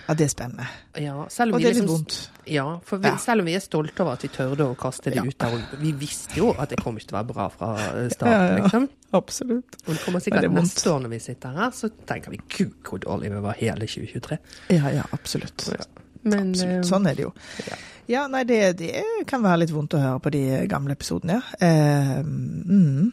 ja 0.08 0.14
det 0.14 0.24
er 0.24 0.28
spennende. 0.32 0.66
ja, 0.96 1.14
Og 1.16 1.28
det 1.28 1.40
er 1.40 1.46
litt 1.56 1.66
liksom- 1.74 1.88
vondt. 1.88 2.28
Ja, 2.46 2.78
for 2.84 2.98
vi, 2.98 3.08
Ja. 3.08 3.16
selv 3.16 3.40
om 3.40 3.46
vi 3.46 3.54
er 3.54 3.60
stolte 3.60 4.00
over 4.00 4.12
at 4.12 4.22
vi 4.22 4.28
tørde 4.28 4.66
å 4.68 4.76
kaste 4.76 5.10
det 5.10 5.18
ut 5.24 5.38
der, 5.38 5.54
og 5.54 5.80
vi 5.80 5.92
visste 5.92 6.36
jo 6.36 6.52
at 6.58 6.68
det 6.70 6.78
kom 6.82 6.96
ikke 6.96 7.08
til 7.08 7.16
å 7.16 7.24
være 7.24 7.32
bra 7.34 7.48
fra 7.48 7.70
eh, 7.76 8.08
starten, 8.10 8.62
liksom. 8.62 8.88
Absolutt. 9.12 9.76
Og 9.86 9.94
det 9.94 10.00
kommer 10.04 10.20
sikkert 10.20 10.42
det 10.42 10.52
neste 10.52 10.90
år 10.92 11.00
når 11.02 11.08
vi 11.10 11.18
sitter 11.18 11.48
her, 11.56 11.70
så 11.70 11.90
tenker 12.06 12.30
vi 12.30 12.38
gud 12.48 12.72
hvor 12.84 12.98
dårlig 13.02 13.30
vi 13.34 13.40
var 13.40 13.52
hele 13.58 13.86
2023. 13.86 14.38
Ja, 14.70 14.88
ja, 14.90 15.02
absolutt. 15.12 15.68
Men 16.22 16.50
absolutt. 16.52 16.84
eh, 16.84 16.88
Sånn 16.88 17.06
er 17.10 17.14
det 17.14 17.22
jo. 17.24 17.32
ja. 18.08 18.28
Nei, 18.28 18.44
det, 18.44 18.76
det 18.78 19.02
kan 19.26 19.42
være 19.42 19.58
litt 19.64 19.70
vondt 19.74 19.94
å 19.94 20.00
høre 20.00 20.20
på 20.22 20.30
de 20.30 20.66
gamle 20.68 20.92
episodene, 20.94 21.40
ja. 21.40 21.66
Eh, 21.66 22.22
mm, 22.22 23.12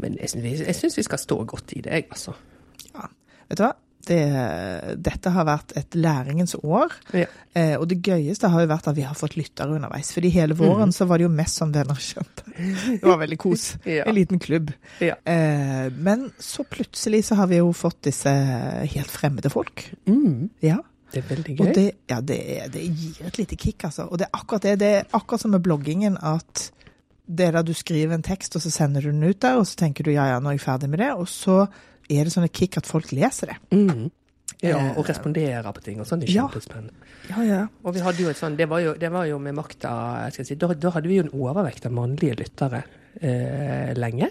Men 0.00 0.14
jeg 0.16 0.30
syns 0.30 0.42
vi, 0.96 0.96
vi 0.96 1.02
skal 1.04 1.18
stå 1.18 1.44
godt 1.46 1.72
i 1.76 1.80
det, 1.82 1.92
jeg, 1.92 2.06
altså. 2.10 2.32
ja. 2.94 3.06
Vet 3.50 3.58
du 3.58 3.64
hva? 3.64 3.74
Det, 4.10 4.18
dette 5.06 5.30
har 5.30 5.44
vært 5.46 5.72
et 5.78 5.94
læringens 5.94 6.56
år. 6.60 6.90
Ja. 7.14 7.28
Eh, 7.54 7.76
og 7.78 7.84
det 7.90 8.00
gøyeste 8.06 8.50
har 8.50 8.64
jo 8.64 8.70
vært 8.72 8.88
at 8.90 8.96
vi 8.98 9.04
har 9.06 9.14
fått 9.18 9.36
lyttere 9.38 9.76
underveis. 9.76 10.10
Fordi 10.16 10.32
hele 10.34 10.56
våren 10.58 10.90
så 10.94 11.06
var 11.06 11.20
det 11.22 11.28
jo 11.28 11.32
mest 11.34 11.60
som 11.60 11.70
venner 11.74 11.98
skjønt 12.02 12.42
Det 12.56 13.04
var 13.06 13.20
veldig 13.22 13.38
kos. 13.38 13.68
Ja. 13.86 14.04
En 14.10 14.14
liten 14.18 14.38
klubb. 14.42 14.72
Ja. 15.02 15.14
Eh, 15.24 15.88
men 15.94 16.28
så 16.42 16.64
plutselig 16.66 17.24
så 17.30 17.38
har 17.38 17.46
vi 17.50 17.60
jo 17.62 17.70
fått 17.76 18.00
disse 18.10 18.30
helt 18.96 19.10
fremmede 19.14 19.50
folk. 19.54 19.86
Mm, 20.10 20.48
Ja. 20.66 20.80
det 21.12 21.22
er 21.24 21.28
veldig 21.30 21.54
Og 21.60 21.66
gøy. 21.70 21.72
det, 21.74 21.86
ja, 22.10 22.20
det, 22.20 22.40
det 22.74 22.82
gir 22.90 23.26
et 23.30 23.38
lite 23.40 23.56
kick, 23.58 23.84
altså. 23.88 24.08
Og 24.10 24.18
det 24.20 24.26
er 24.28 24.36
akkurat 24.42 24.62
det. 24.68 24.76
Det 24.82 24.90
er 25.00 25.08
akkurat 25.16 25.40
som 25.42 25.50
med 25.54 25.62
bloggingen 25.66 26.18
at 26.22 26.68
det 27.30 27.46
er 27.46 27.52
da 27.54 27.62
du 27.62 27.72
skriver 27.78 28.14
en 28.16 28.22
tekst, 28.26 28.56
og 28.58 28.62
så 28.62 28.70
sender 28.74 29.02
du 29.06 29.12
den 29.12 29.22
ut 29.22 29.38
der, 29.42 29.58
og 29.60 29.66
så 29.70 29.76
tenker 29.84 30.02
du 30.06 30.10
ja, 30.10 30.24
ja, 30.32 30.38
nå 30.42 30.50
er 30.50 30.56
jeg 30.58 30.64
ferdig 30.66 30.88
med 30.90 30.98
det. 31.02 31.12
Og 31.14 31.28
så 31.30 31.60
er 32.10 32.24
det 32.26 32.32
sånn 32.34 32.44
et 32.48 32.52
kick 32.56 32.76
at 32.80 32.86
folk 32.86 33.12
leser 33.16 33.54
det. 33.54 33.58
Mm. 33.76 34.10
Ja, 34.60 34.76
Eh, 34.76 34.98
og 34.98 35.06
responderer 35.08 35.72
på 35.72 35.80
ting 35.80 36.00
og 36.02 36.06
sånn. 36.06 36.20
Det 36.20 36.28
er 36.28 36.34
ja. 36.34 36.42
kjempespennende. 36.50 36.92
Ja, 37.30 37.42
ja. 37.48 37.60
Og 37.82 37.94
vi 37.96 38.00
hadde 38.04 38.20
jo 38.20 38.28
et 38.28 38.36
sånn, 38.36 38.56
det 38.58 38.66
det 39.00 39.08
var 39.12 39.24
jo 39.24 39.38
med 39.40 39.54
makta 39.56 40.28
si, 40.34 40.54
da, 40.54 40.68
da 40.74 40.90
hadde 40.92 41.08
vi 41.08 41.16
jo 41.16 41.22
en 41.24 41.30
overvekt 41.32 41.86
av 41.86 41.92
mannlige 41.96 42.36
lyttere 42.42 42.82
eh, 43.22 43.94
lenge. 43.96 44.28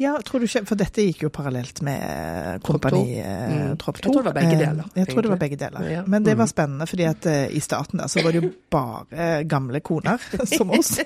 Ja, 0.00 0.16
tror 0.26 0.40
du 0.42 0.46
ikke 0.48 0.64
For 0.66 0.74
dette 0.74 1.04
gikk 1.04 1.20
jo 1.22 1.28
parallelt 1.30 1.78
med 1.86 2.62
Kompani 2.66 3.18
eh, 3.20 3.44
Mm. 3.54 3.76
Tropp 3.78 4.00
Jeg 4.00 4.08
tror 4.10 4.22
det 4.24 4.32
var 4.32 4.34
begge 4.40 4.56
Eh, 4.56 4.58
deler, 4.64 4.88
Jeg 4.96 5.06
tror 5.12 5.22
det 5.22 5.30
var 5.30 5.38
begge 5.44 5.56
deler. 5.60 5.90
Ja. 5.92 6.02
Men 6.06 6.22
det 6.24 6.34
var 6.36 6.46
Mm. 6.48 6.54
spennende, 6.54 6.86
fordi 6.88 7.04
at 7.04 7.26
eh, 7.26 7.46
i 7.54 7.60
starten 7.60 7.98
der 8.00 8.06
så 8.08 8.22
var 8.24 8.32
det 8.32 8.42
jo 8.42 8.50
bare 8.70 9.44
gamle 9.44 9.80
koner 9.80 10.18
som 10.56 10.70
oss. 10.70 10.98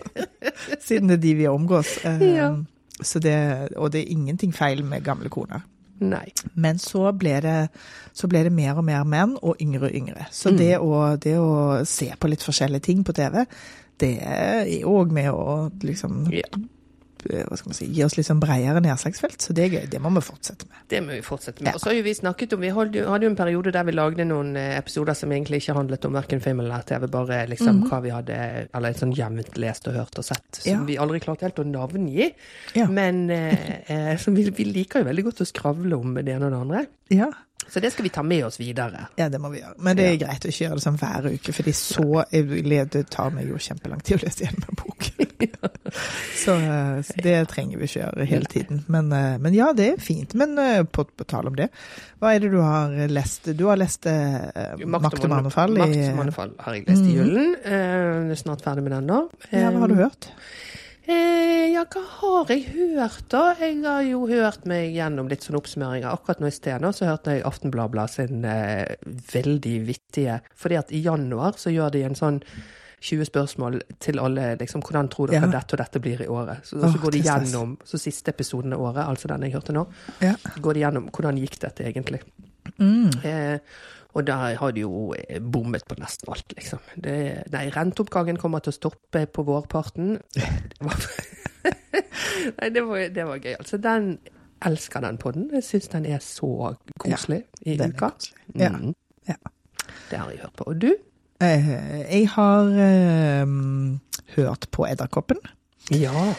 Siden 0.81 1.09
det 1.09 1.18
er 1.18 1.22
de 1.27 1.35
vi 1.35 1.46
omgås. 1.48 1.98
Eh, 2.05 2.22
Ja. 2.37 2.55
Så 3.03 3.20
det, 3.20 3.72
og 3.77 3.92
det 3.92 4.01
er 4.07 4.11
ingenting 4.12 4.53
feil 4.55 4.83
med 4.85 5.05
gamle 5.05 5.29
koner. 5.29 5.61
Nei. 6.01 6.33
Men 6.55 6.79
så 6.79 7.13
ble 7.19 7.41
det, 7.41 7.69
så 8.15 8.29
ble 8.31 8.45
det 8.47 8.53
mer 8.53 8.77
og 8.79 8.85
mer 8.85 9.05
menn, 9.05 9.37
og 9.43 9.57
yngre 9.61 9.89
og 9.91 9.95
yngre. 9.99 10.27
Så 10.31 10.51
Mm. 10.53 10.57
det, 10.59 10.79
å, 10.79 11.17
det 11.19 11.37
å 11.39 11.85
se 11.87 12.13
på 12.21 12.29
litt 12.31 12.43
forskjellige 12.47 12.83
ting 12.83 13.05
på 13.05 13.13
TV, 13.17 13.45
det 13.99 14.13
er 14.23 14.67
òg 14.87 15.11
med 15.11 15.31
å 15.33 15.71
liksom 15.83 16.29
Ja. 16.33 16.47
Eh, 17.26 17.44
hva 17.48 17.59
skal 17.59 17.72
man 17.72 17.78
si, 17.78 17.88
gi 17.94 18.04
oss 18.07 18.16
litt 18.18 18.28
sånn 18.28 18.40
bredere 18.42 18.83
nedslagsfelt. 18.85 19.40
Så 19.42 19.57
det 19.57 19.64
er 19.66 19.74
gøy. 19.76 19.87
Det 19.92 20.00
må 20.02 20.12
vi 20.14 20.22
fortsette 20.24 20.68
med. 20.68 20.85
Det 20.90 21.00
må 21.04 21.16
vi 21.16 21.24
fortsette 21.26 21.62
med. 21.62 21.70
Ja. 21.70 21.74
Og 21.76 21.83
så 21.83 21.90
har 21.90 21.98
jo 21.98 22.04
vi 22.07 22.14
snakket 22.18 22.54
om, 22.57 22.62
vi 22.64 22.72
hadde 22.74 23.00
jo, 23.00 23.07
hadde 23.12 23.28
jo 23.28 23.33
en 23.33 23.38
periode 23.38 23.72
der 23.74 23.88
vi 23.88 23.96
lagde 23.96 24.28
noen 24.28 24.54
eh, 24.61 24.76
episoder 24.78 25.18
som 25.18 25.33
egentlig 25.35 25.62
ikke 25.62 25.76
handlet 25.78 26.07
om 26.09 26.16
hverken 26.18 26.44
film 26.44 26.62
eller 26.64 26.87
TV, 26.88 27.09
bare 27.12 27.42
liksom 27.50 27.83
hva 27.88 28.02
vi 28.04 28.14
hadde, 28.14 28.38
eller 28.76 28.98
sånn 28.98 29.16
jevnt 29.16 29.59
lest 29.61 29.90
og 29.90 29.98
hørt 29.98 30.22
og 30.22 30.28
sett, 30.28 30.46
som. 30.61 30.70
Ja. 30.70 30.85
vi 30.88 30.98
aldri 31.00 31.20
klarte 31.24 31.48
helt 31.48 31.61
å 31.62 31.66
navngi. 31.68 32.31
Ja. 32.78 32.88
Men 32.92 33.26
eh, 33.35 33.68
eh, 33.88 34.14
som 34.20 34.35
vi, 34.38 34.48
vi 34.54 34.70
liker 34.70 35.02
jo 35.02 35.11
veldig 35.11 35.28
godt 35.31 35.44
å 35.44 35.48
skravle 35.48 35.98
om 35.98 36.16
det 36.20 36.33
ene 36.35 36.48
og 36.48 36.54
det 36.54 36.62
andre. 36.64 36.87
Ja. 37.14 37.33
Så 37.68 37.81
det 37.85 37.90
skal 37.92 38.02
vi 38.07 38.09
ta 38.14 38.22
med 38.22 38.46
oss 38.46 38.57
videre. 38.61 39.07
ja, 39.16 39.28
det 39.28 39.38
må 39.40 39.50
vi 39.52 39.61
gjøre. 39.61 39.74
Men 39.78 39.96
det 39.96 40.07
er 40.09 40.16
greit 40.22 40.44
å 40.44 40.48
ikke 40.48 40.64
gjøre 40.64 40.78
det 40.78 40.85
sånn 40.87 40.98
hver 41.00 41.26
uke, 41.35 41.52
fordi 41.52 41.72
så 41.76 42.24
det 42.33 43.02
tar 43.11 43.31
meg 43.35 43.48
jo 43.50 43.59
kjempelang 43.61 44.00
tid 44.00 44.16
å 44.16 44.24
lese 44.24 44.44
gjennom 44.46 44.68
en 44.68 44.78
bok. 44.81 45.11
så, 46.44 46.54
eh, 46.57 47.02
så 47.02 47.16
det 47.22 47.35
trenger 47.52 47.78
vi 47.78 47.85
ikke 47.88 48.00
gjøre 48.00 48.26
hele 48.31 48.48
tiden. 48.50 48.81
Men, 48.88 49.12
eh, 49.12 49.37
men 49.38 49.54
ja, 49.54 49.72
det 49.76 49.88
er 49.92 50.00
fint. 50.02 50.35
Men 50.38 50.57
eh, 50.59 50.83
på, 50.85 51.04
på 51.04 51.26
tale 51.28 51.52
om 51.52 51.57
det, 51.59 51.68
hva 52.18 52.33
er 52.35 52.40
det 52.44 52.50
du 52.54 52.59
har 52.64 52.94
lest? 53.12 53.50
Du 53.59 53.66
har 53.68 53.78
lest 53.78 54.07
uh, 54.09 54.74
Makt 54.88 55.20
og 55.22 55.31
mannefall 55.31 55.76
i 55.76 55.83
Makt 55.83 56.00
og 56.09 56.16
mannefall 56.22 56.54
har 56.64 56.74
jeg 56.78 56.88
lest 56.88 57.04
i 57.04 57.12
Mhm. 57.12 57.16
julen. 57.18 57.54
Mm. 57.64 58.31
er 58.33 58.35
snart 58.40 58.62
ferdig 58.64 58.83
med 58.87 58.92
den 58.96 59.07
nå. 59.12 59.20
Ja, 59.52 59.68
hva 59.70 59.85
har 59.85 59.92
du 59.92 59.94
hørt? 60.00 60.28
Eh, 61.09 61.71
ja, 61.73 61.87
hva 61.88 62.03
har 62.21 62.51
jeg 62.53 62.66
hørt, 62.75 63.23
da? 63.33 63.55
Jeg 63.57 63.79
har 63.85 64.03
jo 64.05 64.27
hørt 64.29 64.66
meg 64.68 64.90
gjennom 64.92 65.29
litt 65.31 65.47
sånn 65.47 65.57
oppsummeringer. 65.57 66.11
Akkurat 66.12 66.42
nå 66.42 66.51
i 66.51 66.53
sted 66.53 66.83
nå, 66.85 66.90
så 66.92 67.09
hørte 67.09 67.38
jeg 67.38 67.47
Aftenbladet 67.49 68.11
sin 68.12 68.44
eh, 68.44 68.97
veldig 69.33 69.77
vittige 69.88 70.40
Fordi 70.59 70.77
at 70.83 70.92
i 70.92 71.01
januar 71.07 71.57
så 71.57 71.73
gjør 71.73 71.94
de 71.97 72.03
en 72.11 72.18
sånn 72.18 72.42
20 73.01 73.25
spørsmål 73.31 73.79
til 74.03 74.18
alle. 74.21 74.57
liksom, 74.61 74.83
Hvordan 74.83 75.09
tror 75.09 75.31
dere 75.31 75.47
Ja. 75.47 75.53
dette 75.61 75.77
og 75.77 75.79
dette 75.85 76.01
blir 76.03 76.21
i 76.21 76.27
året? 76.29 76.64
Så, 76.66 76.81
så 76.83 76.90
så 76.92 76.99
går 77.01 77.12
de 77.14 77.21
gjennom 77.23 77.77
så 77.87 77.97
siste 78.03 78.33
episoden 78.35 78.75
av 78.75 78.81
året, 78.81 79.05
altså 79.07 79.29
den 79.33 79.47
jeg 79.47 79.55
hørte 79.55 79.73
nå, 79.73 79.87
Ja. 80.21 80.35
går 80.61 80.75
de 80.75 80.81
gjennom 80.83 81.09
hvordan 81.14 81.38
gikk 81.38 81.61
dette 81.62 81.87
egentlig. 81.87 82.21
Mm. 82.79 83.25
Eh, 83.25 83.59
og 84.18 84.26
der 84.26 84.57
har 84.59 84.72
de 84.74 84.83
jo 84.83 85.12
eh, 85.14 85.38
bommet 85.40 85.85
på 85.88 85.96
nesten 86.00 86.33
alt, 86.35 86.52
liksom. 86.57 86.81
Det, 87.04 87.14
nei, 87.54 87.64
renteoppgangen 87.74 88.38
kommer 88.40 88.62
til 88.64 88.72
å 88.74 88.78
stoppe 88.78 89.22
på 89.31 89.44
vårparten. 89.46 90.16
Det 90.35 90.81
var, 90.88 91.07
nei, 92.59 92.70
det 92.74 92.83
var, 92.88 93.04
det 93.14 93.26
var 93.28 93.38
gøy. 93.44 93.54
Altså, 93.61 93.78
den 93.85 94.11
elsker 94.66 95.04
den 95.07 95.20
podden. 95.22 95.46
Jeg 95.54 95.66
syns 95.68 95.90
den 95.92 96.09
er 96.11 96.18
så 96.24 96.72
koselig 96.98 97.44
i 97.62 97.76
Den 97.78 97.92
er 97.92 97.94
uka. 97.94 98.11
koselig. 98.16 98.42
Ja. 98.59 98.72
Mm. 98.74 98.94
Ja. 99.28 99.38
Det 100.11 100.18
har 100.18 100.31
jeg 100.33 100.42
hørt 100.42 100.57
på. 100.59 100.66
Og 100.72 100.81
du? 100.83 100.90
Eh, 101.44 101.68
jeg 102.11 102.28
har 102.35 102.72
eh, 102.83 103.52
hørt 104.35 104.66
på 104.74 104.87
Edderkoppen. 104.88 105.38
Ja. 105.94 106.33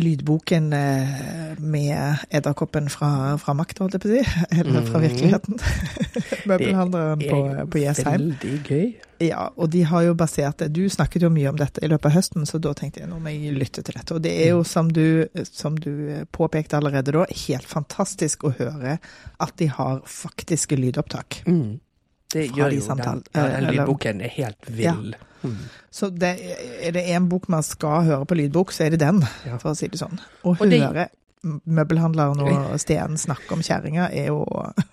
Lydboken 0.00 0.72
eh, 0.72 1.58
med 1.58 2.24
Edderkoppen 2.34 2.90
fra, 2.92 3.34
fra 3.40 3.54
makt, 3.56 3.82
holdt 3.82 3.96
jeg 3.98 4.04
på 4.04 4.10
å 4.10 4.14
si. 4.14 4.22
Eller 4.60 4.86
fra 4.88 5.00
virkeligheten. 5.02 5.58
virkeligheten. 5.58 6.46
Møbelhandleren 6.50 7.24
på, 7.24 7.40
på 7.70 7.82
Jessheim. 7.82 8.28
Veldig 8.28 8.60
gøy. 8.68 8.86
Ja, 9.22 9.46
og 9.54 9.70
de 9.70 9.84
har 9.86 10.02
jo 10.04 10.16
basert 10.18 10.58
det 10.60 10.72
Du 10.74 10.82
snakket 10.90 11.22
jo 11.22 11.30
mye 11.32 11.52
om 11.52 11.58
dette 11.58 11.82
i 11.84 11.88
løpet 11.88 12.10
av 12.10 12.16
høsten, 12.18 12.46
så 12.48 12.58
da 12.62 12.74
tenkte 12.76 13.02
jeg 13.02 13.10
nå 13.10 13.20
må 13.22 13.32
jeg 13.32 13.54
lytte 13.56 13.84
til 13.86 13.96
dette. 13.96 14.16
Og 14.16 14.24
det 14.24 14.34
er 14.42 14.52
jo, 14.52 14.64
som 14.68 14.90
du, 14.90 15.26
som 15.48 15.78
du 15.78 16.26
påpekte 16.34 16.78
allerede 16.80 17.14
da, 17.14 17.24
helt 17.46 17.68
fantastisk 17.70 18.48
å 18.48 18.54
høre 18.58 18.98
at 19.42 19.56
de 19.60 19.70
har 19.70 20.02
faktiske 20.10 20.78
lydopptak. 20.78 21.42
Mm. 21.46 21.78
Det 22.32 22.48
Fra 22.48 22.58
gjør 22.58 22.70
de 22.70 22.78
jo 22.80 22.96
den, 23.00 23.24
den 23.34 23.66
lydboken 23.70 24.22
er 24.24 24.32
helt 24.34 24.70
vill. 24.70 25.16
Mm. 25.44 25.58
Så 25.90 26.08
det, 26.10 26.32
er 26.80 26.94
det 26.96 27.04
en 27.14 27.28
bok 27.28 27.50
man 27.52 27.62
skal 27.62 28.06
høre 28.08 28.24
på 28.26 28.38
lydbok, 28.38 28.72
så 28.72 28.86
er 28.86 28.94
det 28.94 29.02
den, 29.04 29.20
Ja. 29.46 29.58
for 29.58 29.74
å 29.74 29.76
si 29.78 29.88
det 29.92 30.00
sånn. 30.00 30.18
Og 30.42 30.58
høre 30.64 31.08
møbelhandleren 31.44 32.40
og 32.40 32.78
Steen 32.80 33.18
snakker 33.20 33.56
om 33.56 33.62
kjerringa, 33.64 34.08
er 34.08 34.30
jo 34.32 34.44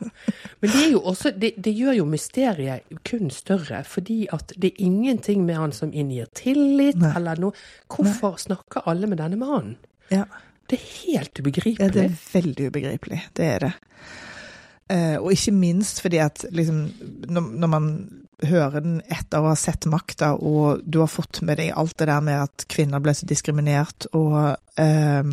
Men 0.62 0.70
det, 0.70 0.82
er 0.84 0.90
jo 0.92 1.02
også, 1.10 1.32
det, 1.32 1.54
det, 1.58 1.74
gjør 1.74 1.96
jo 2.02 2.08
mysteriet 2.12 3.00
kun 3.08 3.32
større, 3.34 3.82
fordi 3.88 4.26
at 4.34 4.54
det 4.58 4.74
er 4.74 4.84
ingenting 4.86 5.46
med 5.48 5.58
han 5.58 5.74
som 5.76 5.94
inngir 5.94 6.28
tillit, 6.38 7.00
Nei. 7.02 7.14
eller 7.18 7.42
noe. 7.42 7.56
Hvorfor 7.90 8.36
Nei. 8.36 8.44
snakker 8.46 8.86
alle 8.92 9.10
med 9.10 9.22
denne 9.24 9.40
mannen? 9.42 9.78
Ja. 10.12 10.28
Det 10.70 10.78
er 10.78 10.92
helt 11.02 11.40
ubegripelig. 11.40 11.80
Ja, 11.82 11.92
det 11.92 12.04
er 12.06 12.20
veldig 12.34 12.68
ubegripelig. 12.72 13.24
Det 13.38 13.48
er 13.48 13.66
det. 13.66 13.72
Uh, 14.92 15.18
og 15.22 15.32
ikke 15.32 15.54
minst 15.56 16.02
fordi 16.04 16.20
at 16.20 16.44
liksom, 16.52 16.82
når, 17.32 17.70
man 17.72 17.86
hører 18.48 18.82
den 18.84 18.98
etter 19.12 19.42
å 19.42 19.52
ha 19.52 19.58
sett 19.60 19.88
makta, 19.90 20.34
og 20.36 20.82
du 20.84 21.00
har 21.04 21.12
fått 21.12 21.42
med 21.46 21.62
deg 21.62 21.74
alt 21.78 21.98
det 22.02 22.10
der 22.10 22.26
med 22.26 22.42
at 22.48 22.66
kvinner 22.72 23.04
ble 23.04 23.14
så 23.16 23.28
diskriminert, 23.30 24.10
og 24.18 24.58
eh, 24.82 25.32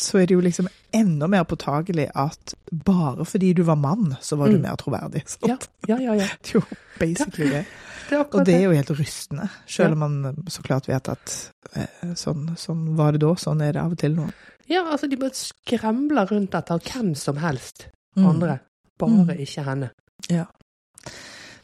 så 0.00 0.18
er 0.18 0.28
det 0.28 0.36
jo 0.36 0.42
liksom 0.44 0.68
enda 0.96 1.28
mer 1.30 1.44
påtagelig 1.48 2.08
at 2.18 2.54
bare 2.72 3.26
fordi 3.28 3.52
du 3.56 3.62
var 3.68 3.78
mann, 3.80 4.14
så 4.20 4.36
var 4.40 4.50
du 4.50 4.58
mm. 4.58 4.62
mer 4.66 4.76
troverdig. 4.80 5.24
Ja, 5.48 5.58
ja, 5.86 5.98
ja, 6.00 6.16
ja. 6.18 6.28
Det 6.42 6.54
er 6.54 6.58
jo 6.58 6.62
basically 6.98 7.50
det. 7.52 7.64
det 8.10 8.22
og 8.22 8.46
det 8.46 8.56
er 8.56 8.66
jo 8.66 8.76
helt 8.76 8.94
rystende, 8.98 9.48
selv 9.66 9.96
om 9.96 10.04
man 10.04 10.48
så 10.48 10.64
klart 10.64 10.88
vet 10.90 11.12
at 11.12 11.36
eh, 11.76 12.12
sånn, 12.18 12.52
sånn, 12.58 12.92
var 12.98 13.14
det 13.14 13.22
da, 13.24 13.36
sånn 13.38 13.62
er 13.64 13.76
det 13.76 13.84
av 13.84 13.94
og 13.94 14.02
til 14.02 14.18
nå. 14.18 14.28
Ja, 14.70 14.86
altså 14.86 15.08
de 15.10 15.18
bare 15.20 15.36
skremler 15.36 16.28
rundt 16.30 16.54
etter 16.56 16.80
hvem 16.80 17.14
som 17.18 17.40
helst 17.42 17.88
mm. 18.16 18.26
andre. 18.26 18.60
Bare 18.98 19.24
mm. 19.24 19.38
ikke 19.46 19.64
henne. 19.66 19.92
Ja. 20.30 20.46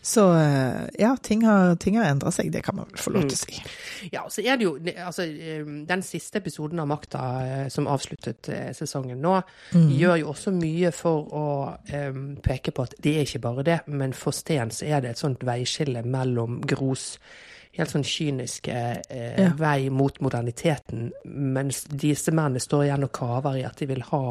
Så 0.08 0.34
eh, 0.34 0.88
ja, 0.98 1.16
ting 1.22 1.44
har, 1.46 1.74
ting 1.76 1.98
har 1.98 2.06
endra 2.08 2.30
seg, 2.32 2.52
det 2.52 2.62
kan 2.64 2.78
man 2.78 2.86
vel 2.88 3.00
få 3.02 3.10
lov 3.12 3.26
til 3.28 3.34
å 3.34 3.40
mm. 3.40 3.42
si. 3.42 3.58
Mm. 3.58 4.12
Ja, 4.14 4.22
så 4.30 4.44
er 4.44 4.56
det 4.56 4.64
jo 4.64 4.70
altså, 5.04 5.26
eh, 5.26 5.66
Den 5.90 6.04
siste 6.06 6.40
episoden 6.40 6.80
av 6.80 6.88
Makta 6.88 7.24
eh, 7.44 7.66
som 7.72 7.90
avsluttet 7.90 8.48
sesongen 8.78 9.20
nå, 9.20 9.34
mm. 9.74 9.90
gjør 9.98 10.22
jo 10.22 10.30
også 10.32 10.54
mye 10.56 10.94
for 10.96 11.28
å 11.34 11.44
um, 11.92 12.22
peke 12.44 12.72
på 12.72 12.86
at 12.88 12.96
det 13.04 13.16
er 13.18 13.28
ikke 13.28 13.42
bare 13.50 13.66
det, 13.66 13.78
men 13.90 14.16
for 14.16 14.36
Sten 14.36 14.72
så 14.72 14.88
er 14.88 15.04
det 15.04 15.12
et 15.12 15.20
sånt 15.20 15.44
veiskille 15.44 16.04
mellom 16.06 16.62
Gros 16.64 17.18
helt 17.78 17.92
sånn 17.92 18.06
kyniske 18.06 18.78
eh, 19.10 19.38
ja. 19.38 19.52
vei 19.58 19.88
mot 19.94 20.18
moderniteten, 20.24 21.12
mens 21.24 21.84
disse 21.88 22.34
mennene 22.34 22.62
står 22.62 22.88
igjen 22.88 23.06
og 23.06 23.14
kaver 23.18 23.60
i 23.60 23.64
at 23.68 23.78
de 23.78 23.88
vil 23.90 24.02
ha 24.10 24.24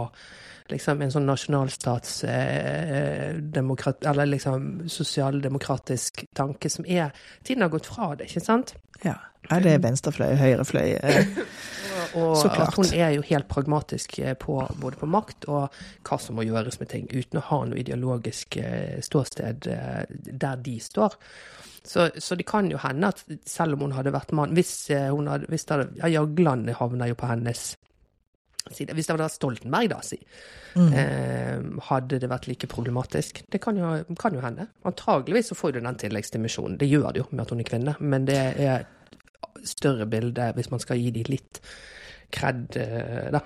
liksom 0.67 1.01
en 1.01 1.13
sånn 1.13 1.27
nasjonalstats 1.29 2.23
eh, 2.27 3.37
Eller 3.39 4.25
liksom 4.27 4.89
sosialdemokratisk 4.91 6.25
tanke 6.35 6.69
som 6.69 6.85
er 6.85 7.15
Tiden 7.43 7.63
har 7.63 7.71
gått 7.71 7.87
fra 7.87 8.13
det, 8.15 8.27
ikke 8.27 8.43
sant? 8.43 8.75
Ja. 9.05 9.15
Er 9.47 9.63
det 9.63 9.77
venstrefløy, 9.79 10.33
høyrefløy. 10.35 10.97
Eh, 10.99 11.37
og 12.15 12.45
at 12.47 12.75
hun 12.77 12.91
er 12.93 13.15
jo 13.17 13.25
helt 13.27 13.47
pragmatisk 13.51 14.19
eh, 14.19 14.35
på 14.39 14.59
både 14.81 14.99
på 15.01 15.09
makt 15.11 15.47
og 15.51 15.79
hva 16.07 16.19
som 16.21 16.37
må 16.37 16.45
gjøres 16.47 16.79
med 16.81 16.91
ting, 16.91 17.07
uten 17.11 17.41
å 17.41 17.45
ha 17.49 17.61
noe 17.67 17.81
ideologisk 17.81 18.59
eh, 18.61 18.99
ståsted 19.03 19.67
eh, 19.73 20.03
der 20.27 20.61
de 20.63 20.77
står. 20.83 21.17
Så, 21.87 22.09
så, 22.19 22.35
det 22.35 22.47
kan 22.49 22.67
jo 22.71 22.79
hende 22.83 23.13
at 23.13 23.23
selv 23.47 23.77
om 23.77 23.85
hun 23.85 23.93
hadde 23.95 24.11
vært 24.11 24.33
mann 24.35 24.51
Hvis 24.57 24.89
hun 24.91 25.29
hadde, 25.31 25.47
hvis 25.47 25.63
det 25.63 25.75
hadde, 25.75 25.91
ja, 26.01 26.09
Jagland 26.17 26.67
havner 26.75 27.13
jo 27.13 27.15
på 27.15 27.29
hennes 27.29 27.69
side. 28.75 28.95
Hvis 28.95 29.07
det 29.07 29.13
hadde 29.13 29.25
vært 29.25 29.35
Stoltenberg, 29.37 29.89
da, 29.91 29.99
si, 30.03 30.17
mm. 30.75 30.89
eh, 30.99 31.81
hadde 31.89 32.19
det 32.21 32.29
vært 32.31 32.49
like 32.49 32.69
problematisk? 32.71 33.43
Det 33.51 33.61
kan 33.63 33.79
jo, 33.79 33.93
kan 34.19 34.35
jo 34.35 34.43
hende. 34.43 34.67
Antageligvis 34.87 35.51
så 35.53 35.57
får 35.57 35.77
du 35.77 35.81
den 35.81 35.99
tilleggsdimensjonen. 36.03 36.79
Det 36.81 36.89
gjør 36.89 37.11
det 37.11 37.23
jo 37.23 37.27
med 37.31 37.45
at 37.45 37.53
hun 37.53 37.63
er 37.63 37.69
kvinne, 37.71 37.97
men 37.99 38.27
det 38.27 38.39
er 38.67 38.87
større 39.67 40.07
bilde 40.09 40.51
hvis 40.55 40.71
man 40.71 40.81
skal 40.83 40.99
gi 41.01 41.11
de 41.15 41.23
litt 41.27 41.61
kred, 42.33 42.77
eh, 42.79 43.29
da. 43.33 43.43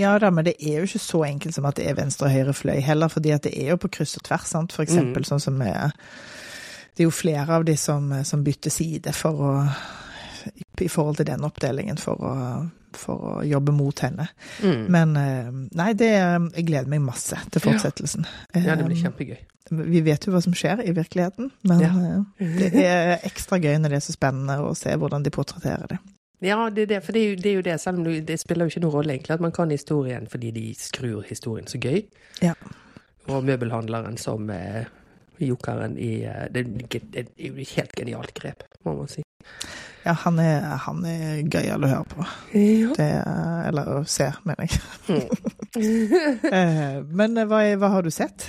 Ja 0.00 0.16
da, 0.18 0.30
men 0.34 0.46
det 0.48 0.56
er 0.58 0.80
jo 0.80 0.88
ikke 0.88 0.98
så 0.98 1.20
enkelt 1.28 1.54
som 1.54 1.66
at 1.68 1.76
det 1.78 1.86
er 1.86 1.98
venstre 1.98 2.26
og 2.26 2.34
høyre 2.34 2.54
fløy 2.56 2.80
heller, 2.82 3.08
fordi 3.12 3.30
at 3.30 3.44
det 3.46 3.52
er 3.54 3.74
jo 3.74 3.80
på 3.82 3.92
kryss 3.98 4.16
og 4.18 4.24
tvers, 4.26 4.48
sant. 4.50 4.74
For 4.74 4.82
eksempel 4.82 5.22
mm. 5.22 5.28
sånn 5.28 5.44
som 5.44 5.60
Det 5.62 7.02
er 7.02 7.06
jo 7.06 7.14
flere 7.14 7.60
av 7.60 7.64
de 7.64 7.76
som, 7.78 8.10
som 8.24 8.42
bytter 8.44 8.74
side 8.74 9.14
for 9.14 9.44
å 9.44 9.52
i 10.82 10.88
forhold 10.90 11.16
til 11.16 11.26
den 11.26 11.46
oppdelingen 11.46 11.96
for 11.96 12.20
å 12.20 12.32
for 12.94 13.26
å 13.26 13.32
jobbe 13.42 13.72
mot 13.74 14.00
henne. 14.04 14.28
Mm. 14.62 14.84
Men 14.92 15.16
eh, 15.18 15.50
nei, 15.76 15.90
det 15.98 16.10
Jeg 16.12 16.66
gleder 16.68 16.90
meg 16.90 17.04
masse 17.04 17.38
til 17.50 17.64
fortsettelsen. 17.64 18.26
Ja, 18.54 18.76
det 18.78 18.86
blir 18.86 18.96
eh, 18.96 19.02
kjempegøy. 19.02 19.40
Vi 19.90 20.02
vet 20.04 20.26
jo 20.26 20.34
hva 20.34 20.42
som 20.44 20.54
skjer 20.56 20.82
i 20.84 20.92
virkeligheten, 20.94 21.48
men 21.64 21.80
ja. 21.80 21.92
Det 22.38 22.68
er 22.84 23.24
ekstra 23.24 23.58
gøy 23.58 23.78
når 23.80 23.94
det 23.94 24.00
er 24.00 24.04
så 24.06 24.14
spennende 24.16 24.58
å 24.60 24.74
se 24.78 24.92
hvordan 25.00 25.24
de 25.24 25.32
portretterer 25.34 25.94
det. 25.94 25.98
Ja, 26.44 26.58
det 26.70 26.86
er 26.86 26.90
det, 26.94 27.00
for 27.06 27.16
det 27.16 27.22
er, 27.22 27.30
jo, 27.30 27.36
det 27.40 27.50
er 27.50 27.54
jo 27.56 27.64
det, 27.64 27.76
selv 27.80 28.00
om 28.00 28.08
det 28.28 28.36
spiller 28.40 28.66
jo 28.66 28.74
ikke 28.74 28.84
noen 28.84 28.96
rolle 28.98 29.14
egentlig, 29.16 29.36
at 29.38 29.44
man 29.44 29.54
kan 29.54 29.72
historien 29.72 30.26
fordi 30.30 30.50
de 30.54 30.66
skrur 30.78 31.24
historien 31.28 31.70
så 31.70 31.80
gøy. 31.80 32.02
Ja. 32.44 32.52
Og 33.32 33.46
møbelhandleren 33.48 34.18
som 34.20 34.50
eh, 34.52 34.84
jokeren 35.40 35.96
i 35.98 36.12
Det 36.52 36.66
er 36.66 37.30
jo 37.48 37.56
et 37.56 37.74
helt 37.78 37.96
genialt 37.96 38.34
grep, 38.36 38.66
må 38.84 38.98
man 38.98 39.08
si. 39.08 39.24
Ja, 40.04 40.12
han 40.12 40.38
er, 40.38 40.66
han 40.84 41.04
er 41.08 41.38
gøyal 41.48 41.86
å 41.86 41.88
høre 41.88 42.08
på. 42.10 42.24
Ja. 42.52 42.90
Det, 42.98 43.08
eller 43.70 43.88
å 43.88 44.00
se, 44.04 44.28
mener 44.44 44.68
jeg. 44.68 44.82
Mm. 45.08 45.28
Eh, 45.74 47.00
men 47.18 47.34
hva, 47.50 47.58
hva, 47.80 47.88
har 47.96 48.04
du 48.06 48.10
sett 48.14 48.44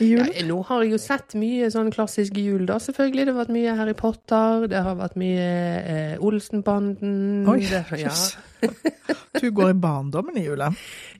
i 0.00 0.10
julen? 0.10 0.30
Ja, 0.34 0.44
nå 0.48 0.60
har 0.68 0.84
jeg 0.84 0.94
jo 0.94 1.00
sett 1.02 1.34
mye 1.38 1.70
sånn 1.72 1.90
klassisk 1.94 2.38
jul, 2.40 2.66
da, 2.68 2.78
selvfølgelig. 2.82 3.26
Det 3.26 3.34
har 3.34 3.40
vært 3.40 3.54
mye 3.56 3.74
Harry 3.78 3.96
Potter, 3.98 4.68
det 4.70 4.84
har 4.86 4.96
vært 4.98 5.18
mye 5.20 5.48
eh, 5.80 6.14
Olsenbanden. 6.24 7.18
Oi, 7.50 7.60
det, 7.68 7.84
ja. 8.00 8.14
du 9.40 9.50
går 9.56 9.72
i 9.72 9.78
barndommen 9.80 10.36
i 10.36 10.44
jula? 10.44 10.70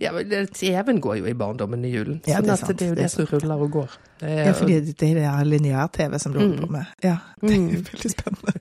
Ja, 0.02 0.12
men 0.16 0.50
TV-en 0.54 1.00
går 1.00 1.20
jo 1.20 1.30
i 1.30 1.36
barndommen 1.38 1.84
i 1.84 1.92
julen. 1.94 2.20
Ja, 2.28 2.40
det, 2.44 2.54
er 2.54 2.60
sant. 2.60 2.76
det 2.78 2.86
er 2.86 2.92
jo 2.92 2.98
det, 2.98 3.08
det 3.08 3.12
som 3.14 3.28
ruller 3.30 3.66
og 3.66 3.74
går. 3.78 3.98
ja, 4.26 4.52
fordi 4.56 4.80
det 4.92 5.10
er 5.24 5.44
lineær-TV 5.48 6.18
som 6.20 6.34
du 6.34 6.42
holder 6.42 6.56
mm. 6.56 6.64
på 6.66 6.72
med. 6.76 6.94
Ja, 7.04 7.16
det 7.40 7.54
er 7.56 7.62
jo 7.76 7.84
veldig 7.90 8.14
spennende. 8.16 8.52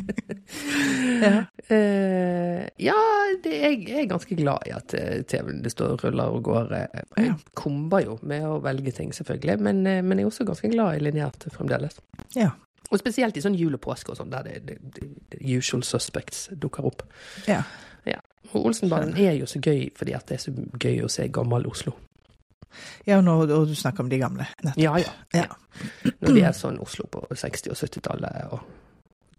ja, 1.26 1.44
uh, 1.72 2.62
ja 2.80 2.96
det, 3.44 3.52
jeg, 3.52 3.76
jeg, 3.88 3.98
er 4.04 4.08
ganske 4.10 4.36
glad 4.38 4.66
i 4.68 4.72
at 4.76 4.94
uh, 4.96 5.20
TV-en 5.28 5.62
det 5.64 5.72
står 5.74 5.94
og 5.94 6.04
ruller 6.04 6.34
og 6.34 6.42
går. 6.48 6.74
Uh, 6.74 7.04
jeg 7.18 7.36
komber 7.58 8.04
jo 8.04 8.16
med 8.22 8.46
å 8.48 8.58
velge 8.64 8.94
ting, 8.96 9.14
selvfølgelig, 9.16 9.58
men, 9.62 9.82
men 9.84 10.18
jeg 10.18 10.26
er 10.26 10.32
også 10.32 10.48
ganske 10.48 10.72
glad 10.72 10.98
i 10.98 11.04
lineært 11.04 11.48
fremdeles. 11.54 12.00
Ja. 12.36 12.52
Og 12.90 12.98
spesielt 12.98 13.36
i 13.38 13.44
sånn 13.44 13.58
jul 13.58 13.76
og 13.76 13.82
påske 13.84 14.12
og 14.12 14.18
sånn, 14.18 14.32
der 14.32 14.48
det, 14.48 14.58
det, 14.66 15.08
det, 15.30 15.40
usual 15.46 15.84
suspects 15.86 16.48
dukker 16.58 16.88
opp. 16.90 17.04
Ja. 17.46 17.62
ja. 18.08 18.18
Og 18.50 18.70
Olsenbanen 18.72 19.14
er 19.20 19.36
jo 19.38 19.46
så 19.50 19.62
gøy 19.62 19.90
fordi 19.96 20.16
at 20.18 20.26
det 20.30 20.40
er 20.40 20.44
så 20.48 20.54
gøy 20.54 21.04
å 21.06 21.12
se 21.12 21.28
gammel 21.30 21.68
Oslo. 21.70 21.94
Ja, 23.06 23.18
og, 23.18 23.24
nå, 23.26 23.36
og 23.46 23.70
du 23.70 23.74
snakker 23.78 24.04
om 24.04 24.10
de 24.10 24.18
gamle, 24.20 24.46
nettopp. 24.62 24.82
Ja, 24.82 24.94
ja. 25.02 25.14
ja. 25.34 26.12
Når 26.20 26.34
de 26.34 26.44
er 26.46 26.54
sånn 26.56 26.78
Oslo 26.82 27.06
på 27.10 27.22
60- 27.30 27.72
og 27.72 27.78
70-tallet 27.78 28.54
og 28.54 28.66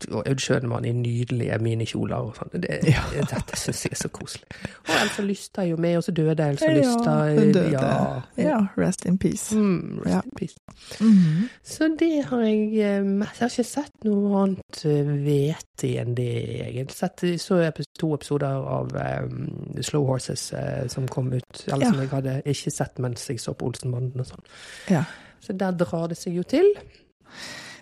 og 0.09 0.27
Aud 0.29 0.39
Schønemann 0.41 0.85
i 0.85 0.91
nydelige 0.95 1.57
minikjoler 1.61 2.27
og 2.27 2.35
sånn. 2.37 2.53
Det, 2.63 2.79
ja. 2.87 3.03
Dette 3.31 3.59
syns 3.59 3.83
jeg 3.85 3.95
er 3.95 4.01
så 4.01 4.11
koselig. 4.13 4.47
Og 4.87 4.93
Elsa 4.97 5.25
Lysta 5.25 5.63
er 5.63 5.71
jo 5.71 5.79
med, 5.81 5.97
og 5.99 6.05
så 6.05 6.13
døde 6.15 6.47
Elsa 6.53 6.69
ja, 6.69 6.77
Lysta. 6.77 7.15
Hun 7.37 7.53
døde. 7.55 7.71
Ja. 7.73 8.21
ja. 8.41 8.59
rest 8.77 9.05
in 9.09 9.17
peace. 9.21 9.55
Mm, 9.55 10.01
rest 10.05 10.15
ja. 10.15 10.21
in 10.25 10.37
peace. 10.37 10.55
Mm 10.99 11.11
-hmm. 11.11 11.47
Så 11.63 11.89
det 11.99 12.25
har 12.25 12.41
jeg 12.41 12.61
eh, 12.73 13.05
Jeg 13.05 13.27
har 13.39 13.49
ikke 13.49 13.63
sett 13.63 14.03
noe 14.03 14.43
annet 14.43 14.85
vet 15.25 15.83
eh, 15.83 16.01
enn 16.01 16.15
det, 16.15 16.61
egentlig. 16.67 16.95
Sett, 16.95 17.41
så 17.41 17.71
to 17.99 18.13
episoder 18.13 18.47
av 18.47 18.91
um, 19.23 19.75
Slow 19.81 20.05
Horses 20.05 20.53
uh, 20.53 20.87
som 20.87 21.07
kom 21.07 21.33
ut, 21.33 21.67
eller 21.67 21.85
som 21.85 21.99
jeg 21.99 22.09
hadde 22.09 22.41
ikke 22.45 22.71
sett 22.71 22.99
mens 22.99 23.29
jeg 23.29 23.39
så 23.39 23.53
på 23.53 23.65
Olsenbanden 23.65 24.19
og 24.19 24.27
sånn. 24.27 24.45
Ja. 24.89 25.03
Så 25.41 25.53
der 25.53 25.71
drar 25.71 26.07
det 26.07 26.17
seg 26.17 26.37
jo 26.37 26.43
til. 26.43 26.73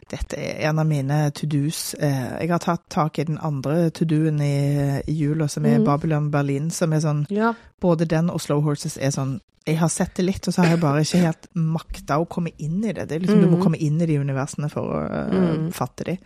Dette 0.10 0.38
er 0.42 0.64
en 0.70 0.80
av 0.82 0.88
mine 0.90 1.18
to 1.38 1.48
do's. 1.50 1.94
Eh, 2.00 2.42
jeg 2.42 2.50
har 2.50 2.62
tatt 2.64 2.88
tak 2.90 3.20
i 3.20 3.28
den 3.28 3.38
andre 3.46 3.92
to 3.94 4.08
doen 4.10 4.42
i, 4.42 5.02
i 5.06 5.14
jula, 5.14 5.48
som 5.48 5.68
er 5.70 5.78
mm. 5.78 5.86
Babylon 5.86 6.32
Berlin, 6.34 6.72
som 6.74 6.94
er 6.94 7.04
sånn 7.04 7.28
ja. 7.34 7.54
Både 7.82 8.08
den 8.10 8.32
og 8.34 8.42
Slow 8.42 8.64
Horses 8.66 8.98
er 8.98 9.14
sånn 9.16 9.38
Jeg 9.68 9.78
har 9.80 9.92
sett 9.94 10.16
det 10.18 10.26
litt, 10.26 10.48
og 10.48 10.56
så 10.56 10.64
har 10.64 10.74
jeg 10.74 10.82
bare 10.82 11.04
ikke 11.06 11.22
helt 11.28 11.46
makta 11.54 12.18
å 12.18 12.26
komme 12.26 12.56
inn 12.58 12.82
i 12.82 12.94
det. 12.96 13.06
det 13.12 13.22
liksom, 13.22 13.38
mm. 13.38 13.46
Du 13.46 13.52
må 13.52 13.60
mm. 13.60 13.64
komme 13.68 13.82
inn 13.86 14.02
i 14.02 14.10
de 14.10 14.18
universene 14.18 14.70
for 14.74 14.90
å 14.90 15.02
uh, 15.06 15.70
fatte 15.76 16.08
de. 16.08 16.18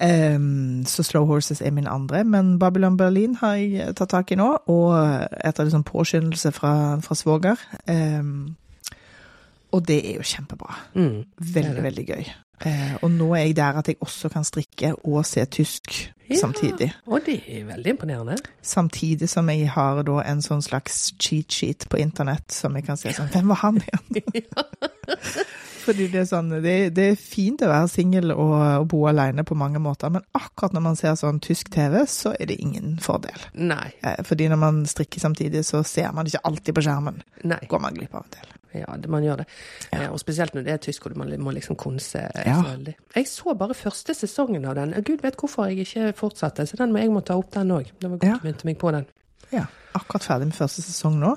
Um, 0.00 0.86
så 0.88 1.02
Slow 1.04 1.26
Horses 1.28 1.60
er 1.60 1.74
min 1.76 1.90
andre, 1.90 2.22
men 2.24 2.54
Babylon 2.62 2.96
Berlin 2.96 3.34
har 3.42 3.58
jeg 3.58 3.96
tatt 3.98 4.14
tak 4.14 4.30
i 4.30 4.38
nå. 4.38 4.52
Og 4.70 4.94
etter 4.94 5.66
liksom 5.66 5.82
påskyndelse 5.88 6.54
fra, 6.54 6.72
fra 7.02 7.18
svoger. 7.18 7.58
Um, 7.90 8.54
og 9.74 9.82
det 9.86 9.98
er 10.04 10.20
jo 10.20 10.26
kjempebra. 10.26 10.78
Mm, 10.94 11.18
veldig, 11.58 11.82
veldig 11.88 12.06
gøy. 12.06 12.30
Eh, 12.66 12.96
og 13.00 13.10
nå 13.14 13.30
er 13.34 13.46
jeg 13.46 13.56
der 13.56 13.78
at 13.80 13.88
jeg 13.88 13.96
også 14.04 14.28
kan 14.32 14.44
strikke 14.44 14.92
og 15.08 15.22
se 15.24 15.44
tysk 15.48 15.94
ja, 16.28 16.36
samtidig. 16.36 16.90
Og 17.06 17.24
det 17.26 17.38
er 17.48 17.64
veldig 17.70 17.94
imponerende. 17.94 18.36
Samtidig 18.62 19.30
som 19.32 19.48
jeg 19.48 19.70
har 19.72 20.02
da 20.06 20.20
en 20.28 20.44
sånn 20.44 20.62
slags 20.62 21.08
cheat 21.18 21.52
sheet 21.52 21.88
på 21.90 22.00
internett 22.02 22.52
som 22.52 22.76
jeg 22.76 22.86
kan 22.86 23.00
se 23.00 23.14
sånn 23.16 23.32
Hvem 23.32 23.50
var 23.54 23.62
han 23.64 23.80
igjen? 23.80 24.44
Fordi 25.84 26.06
det 26.12 26.22
er 26.22 26.28
sånn 26.28 26.52
Det, 26.60 26.76
det 26.94 27.06
er 27.14 27.18
fint 27.18 27.64
å 27.64 27.70
være 27.70 27.90
singel 27.90 28.34
og, 28.34 28.54
og 28.82 28.86
bo 28.92 29.02
alene 29.10 29.44
på 29.46 29.56
mange 29.58 29.80
måter, 29.82 30.12
men 30.12 30.24
akkurat 30.36 30.76
når 30.76 30.84
man 30.84 30.98
ser 31.00 31.16
sånn 31.18 31.40
tysk 31.42 31.72
TV, 31.74 32.02
så 32.10 32.34
er 32.36 32.50
det 32.50 32.60
ingen 32.62 32.98
fordel. 33.02 33.48
Nei. 33.56 33.88
Eh, 34.04 34.20
Fordi 34.26 34.50
når 34.52 34.60
man 34.60 34.84
strikker 34.90 35.22
samtidig, 35.22 35.64
så 35.66 35.82
ser 35.86 36.12
man 36.14 36.28
ikke 36.28 36.44
alltid 36.46 36.76
på 36.76 36.84
skjermen. 36.84 37.22
Nei. 37.48 37.62
Går 37.70 37.82
man 37.82 37.96
glipp 37.96 38.14
av 38.14 38.26
en 38.26 38.34
del. 38.36 38.56
Ja, 38.74 38.96
det, 38.96 39.08
man 39.10 39.22
gjør 39.24 39.36
det. 39.42 39.46
Ja. 39.92 40.02
Eh, 40.04 40.10
og 40.12 40.20
spesielt 40.20 40.54
når 40.54 40.62
det 40.64 40.72
er 40.72 40.76
tysk, 40.78 41.06
og 41.06 41.16
man 41.16 41.32
må 41.42 41.50
liksom 41.56 41.76
konse 41.76 42.20
Ja. 42.46 42.62
så 42.62 42.68
veldig. 42.76 42.94
Jeg 43.16 43.26
så 43.26 43.54
bare 43.58 43.74
første 43.74 44.14
sesongen 44.14 44.64
av 44.66 44.74
den. 44.74 44.92
Gud 45.02 45.22
vet 45.22 45.36
hvorfor 45.36 45.66
jeg 45.68 45.78
ikke 45.86 46.12
fortsatte, 46.16 46.66
så 46.66 46.76
den 46.76 46.92
må 46.92 46.98
jeg 47.02 47.10
må 47.10 47.20
ta 47.24 47.34
opp 47.34 47.50
den 47.52 47.70
òg. 47.70 47.90
Det 48.00 48.10
var 48.10 48.18
godt 48.18 48.28
Ja. 48.30 48.38
du 48.42 48.46
minte 48.48 48.64
meg 48.64 48.78
på 48.78 48.92
den. 48.92 49.06
Ja, 49.52 49.64
akkurat 49.94 50.22
ferdig 50.22 50.46
med 50.46 50.54
første 50.54 50.82
sesong 50.82 51.18
nå, 51.18 51.34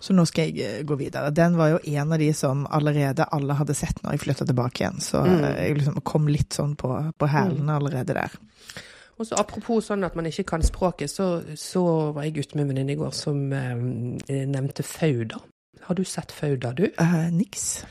så 0.00 0.12
nå 0.12 0.26
skal 0.26 0.50
jeg 0.52 0.58
eh, 0.80 0.82
gå 0.84 0.96
videre. 0.98 1.30
Den 1.32 1.56
var 1.56 1.68
jo 1.70 1.78
en 1.84 2.12
av 2.12 2.18
de 2.18 2.32
som 2.34 2.66
allerede 2.70 3.24
alle 3.32 3.54
hadde 3.54 3.74
sett 3.74 4.02
når 4.02 4.10
jeg 4.12 4.20
flytta 4.20 4.44
tilbake 4.44 4.82
igjen, 4.84 5.00
så 5.00 5.24
Mm. 5.24 5.44
eh, 5.44 5.68
jeg 5.68 5.78
liksom 5.78 6.00
kom 6.04 6.26
litt 6.28 6.50
sånn 6.52 6.76
på, 6.76 7.12
på 7.18 7.26
hælene 7.26 7.72
allerede 7.80 8.12
der. 8.14 8.30
Og 9.18 9.26
så 9.26 9.34
Apropos 9.40 9.86
sånn 9.88 10.04
at 10.04 10.14
man 10.14 10.26
ikke 10.26 10.44
kan 10.46 10.62
språket, 10.62 11.10
så, 11.10 11.42
så 11.56 12.12
var 12.14 12.22
jeg 12.22 12.36
ute 12.38 12.54
med 12.56 12.62
en 12.64 12.68
venninne 12.76 12.92
i 12.92 12.94
går 13.00 13.10
som 13.14 13.52
eh, 13.52 14.44
nevnte 14.46 14.82
Fauda. 14.84 15.40
Har 15.88 15.94
du 15.96 16.04
sett 16.04 16.32
Fauda, 16.32 16.72
du? 16.76 16.84
Uh, 17.00 17.30
niks. 17.32 17.84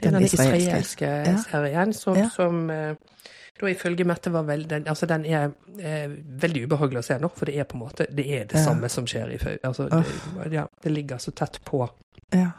Den 0.00 0.14
den 0.16 0.24
israelske. 0.24 0.56
israelske 0.56 1.08
Ja. 1.26 1.36
serien 1.44 1.92
som, 1.94 2.16
Ja. 2.16 2.28
som 2.32 2.70
eh, 2.70 2.94
da 3.60 3.66
ifølge 3.68 4.04
Mette 4.08 4.30
var 4.32 4.42
vel 4.48 4.64
den, 4.68 4.86
altså 4.88 5.06
den 5.06 5.24
er 5.28 5.52
er, 5.78 6.08
veldig 6.42 6.64
ubehagelig 6.66 6.98
å 6.98 7.04
se 7.06 7.18
nå, 7.22 7.28
for 7.36 7.46
det 7.46 7.54
er 7.60 7.64
på 7.68 7.76
en 7.76 7.82
måte 7.84 8.06
det 8.10 8.24
er 8.26 8.44
det 8.48 8.56
Ja. 8.58 8.64
samme 8.64 8.88
som 8.90 9.04
skjer 9.06 9.30
i. 9.36 9.38
Altså, 9.62 9.88
det, 9.88 10.52
ja, 10.52 10.66
det 10.82 10.92
ligger 10.92 11.18
så 11.22 11.30
tett 11.36 11.60
på 11.64 11.88
Ja. 12.32 12.50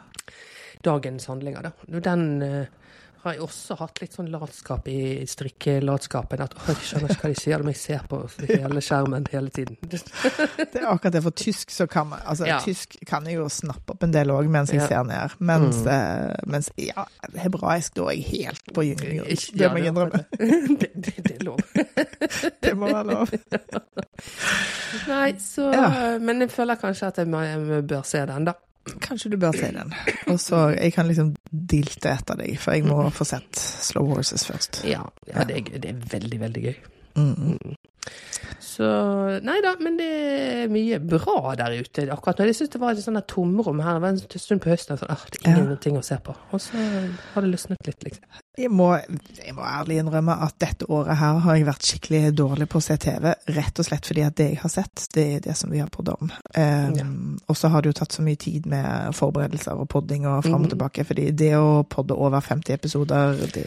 dagens 0.82 1.26
handlinger, 1.26 1.62
da. 1.62 1.72
Den 2.00 2.42
eh, 2.42 2.66
har 3.24 3.32
jeg 3.34 3.40
også 3.42 3.76
hatt 3.80 4.00
litt 4.02 4.12
sånn 4.16 4.28
latskap 4.32 4.86
i 4.92 5.24
strikkelatskapen. 5.28 6.42
At 6.44 6.54
«Åh, 6.58 6.66
jeg 6.68 6.76
skjønner 6.84 7.10
ikke 7.14 7.22
hva 7.24 7.30
de 7.32 7.40
sier, 7.40 7.62
men 7.64 7.72
jeg 7.74 7.80
ser 7.80 8.02
på 8.10 8.18
hele 8.50 8.82
skjermen 8.84 9.26
hele 9.32 9.50
tiden. 9.54 9.78
Det 9.90 10.02
er 10.82 10.86
akkurat 10.90 11.12
det, 11.16 11.22
for 11.24 11.30
tysk 11.40 11.70
så 11.74 11.86
kan 11.90 12.08
man 12.12 12.20
Altså, 12.24 12.46
Ja. 12.46 12.58
tysk 12.60 12.98
kan 13.06 13.24
jeg 13.26 13.36
jo 13.38 13.48
snappe 13.48 13.90
opp 13.96 14.02
en 14.06 14.12
del 14.12 14.28
òg 14.30 14.48
mens 14.48 14.70
jeg 14.70 14.80
Ja. 14.82 14.86
ser 14.88 15.04
ned. 15.04 15.30
Mens, 15.40 15.76
Mm. 15.84 15.88
uh, 15.88 16.34
mens 16.46 16.70
ja, 16.76 17.04
hebraisk, 17.36 17.94
da 17.94 18.02
er 18.08 18.16
jeg 18.16 18.24
helt 18.24 18.72
på 18.74 18.82
gyngende 18.84 19.24
Det 19.58 19.70
må 19.70 19.78
jeg 19.78 19.86
innrømme. 19.92 20.24
Det, 20.80 20.90
det, 20.94 21.14
det 21.24 21.36
er 21.40 21.44
lov. 21.44 21.58
Det 22.62 22.76
må 22.76 22.86
være 22.92 23.06
lov. 23.06 23.28
Nei, 25.08 25.32
så 25.40 25.70
Ja. 25.72 26.18
Men 26.18 26.40
jeg 26.44 26.50
føler 26.50 26.76
kanskje 26.80 27.06
at 27.08 27.18
jeg, 27.18 27.28
må, 27.28 27.40
jeg 27.42 27.86
bør 27.88 28.02
se 28.06 28.24
den, 28.26 28.44
da. 28.44 28.52
Kanskje 29.04 29.30
du 29.32 29.38
bør 29.40 29.56
se 29.56 29.70
den. 29.72 29.92
Og 30.32 30.40
så 30.40 30.66
Jeg 30.74 30.92
kan 30.92 31.08
liksom 31.08 31.34
dilte 31.50 32.12
etter 32.12 32.38
deg, 32.40 32.58
for 32.60 32.76
jeg 32.76 32.84
må 32.88 32.98
få 33.14 33.26
sett 33.28 33.56
Slow 33.58 34.10
Horses 34.12 34.46
først. 34.48 34.82
Ja, 34.88 35.04
ja 35.30 35.46
det, 35.48 35.56
er, 35.60 35.80
det 35.80 35.94
er 35.94 36.04
veldig, 36.12 36.40
veldig 36.44 36.64
gøy. 36.68 36.76
Mm. 37.14 37.76
Så 38.58 38.86
Nei 39.46 39.60
da, 39.64 39.74
men 39.80 39.96
det 40.00 40.08
er 40.08 40.72
mye 40.72 40.98
bra 40.98 41.54
der 41.58 41.76
ute 41.78 42.08
akkurat 42.12 42.40
nå. 42.40 42.48
Jeg 42.50 42.58
syns 42.58 42.74
det 42.74 42.80
var 42.82 42.94
et 42.94 43.04
sånt 43.04 43.20
der 43.20 43.28
tomrom 43.30 43.80
her. 43.84 43.98
Det 43.98 44.04
var 44.04 44.16
en 44.16 44.42
stund 44.46 44.64
på 44.64 44.72
høsten. 44.72 44.98
Sånn, 45.00 45.12
ah, 45.14 45.28
det 45.32 45.44
er 45.46 45.62
ingenting 45.62 46.00
å 46.00 46.04
se 46.04 46.18
på. 46.24 46.34
Og 46.52 46.62
så 46.62 46.80
har 46.80 47.46
det 47.46 47.54
løsnet 47.54 47.88
litt, 47.88 48.10
liksom. 48.10 48.43
Jeg 48.56 48.70
må, 48.70 48.92
jeg 49.42 49.50
må 49.56 49.64
ærlig 49.66 49.96
innrømme 49.98 50.36
at 50.46 50.54
dette 50.62 50.86
året 50.86 51.16
her 51.18 51.40
har 51.42 51.56
jeg 51.58 51.66
vært 51.66 51.86
skikkelig 51.88 52.20
dårlig 52.38 52.68
på 52.70 52.78
å 52.78 52.84
se 52.86 52.94
TV, 53.02 53.32
rett 53.56 53.80
og 53.82 53.86
slett 53.88 54.06
fordi 54.06 54.22
at 54.22 54.36
det 54.38 54.46
jeg 54.52 54.60
har 54.62 54.70
sett, 54.70 55.06
det 55.16 55.24
er 55.34 55.40
det 55.48 55.56
som 55.58 55.72
vi 55.74 55.80
har 55.82 55.88
podd 55.90 56.12
om. 56.12 56.30
Um, 56.54 56.94
Ja. 56.94 57.06
Og 57.50 57.56
så 57.58 57.68
har 57.72 57.82
det 57.82 57.90
jo 57.90 57.98
tatt 57.98 58.12
så 58.14 58.22
mye 58.22 58.38
tid 58.38 58.66
med 58.70 59.10
forberedelser 59.18 59.74
og 59.82 59.88
podding 59.90 60.26
og 60.30 60.44
fram 60.44 60.54
og 60.62 60.68
Mhm. 60.68 60.70
tilbake, 60.70 61.04
fordi 61.04 61.30
det 61.34 61.50
å 61.58 61.82
podde 61.82 62.14
over 62.14 62.40
50 62.40 62.72
episoder, 62.74 63.34
det 63.54 63.66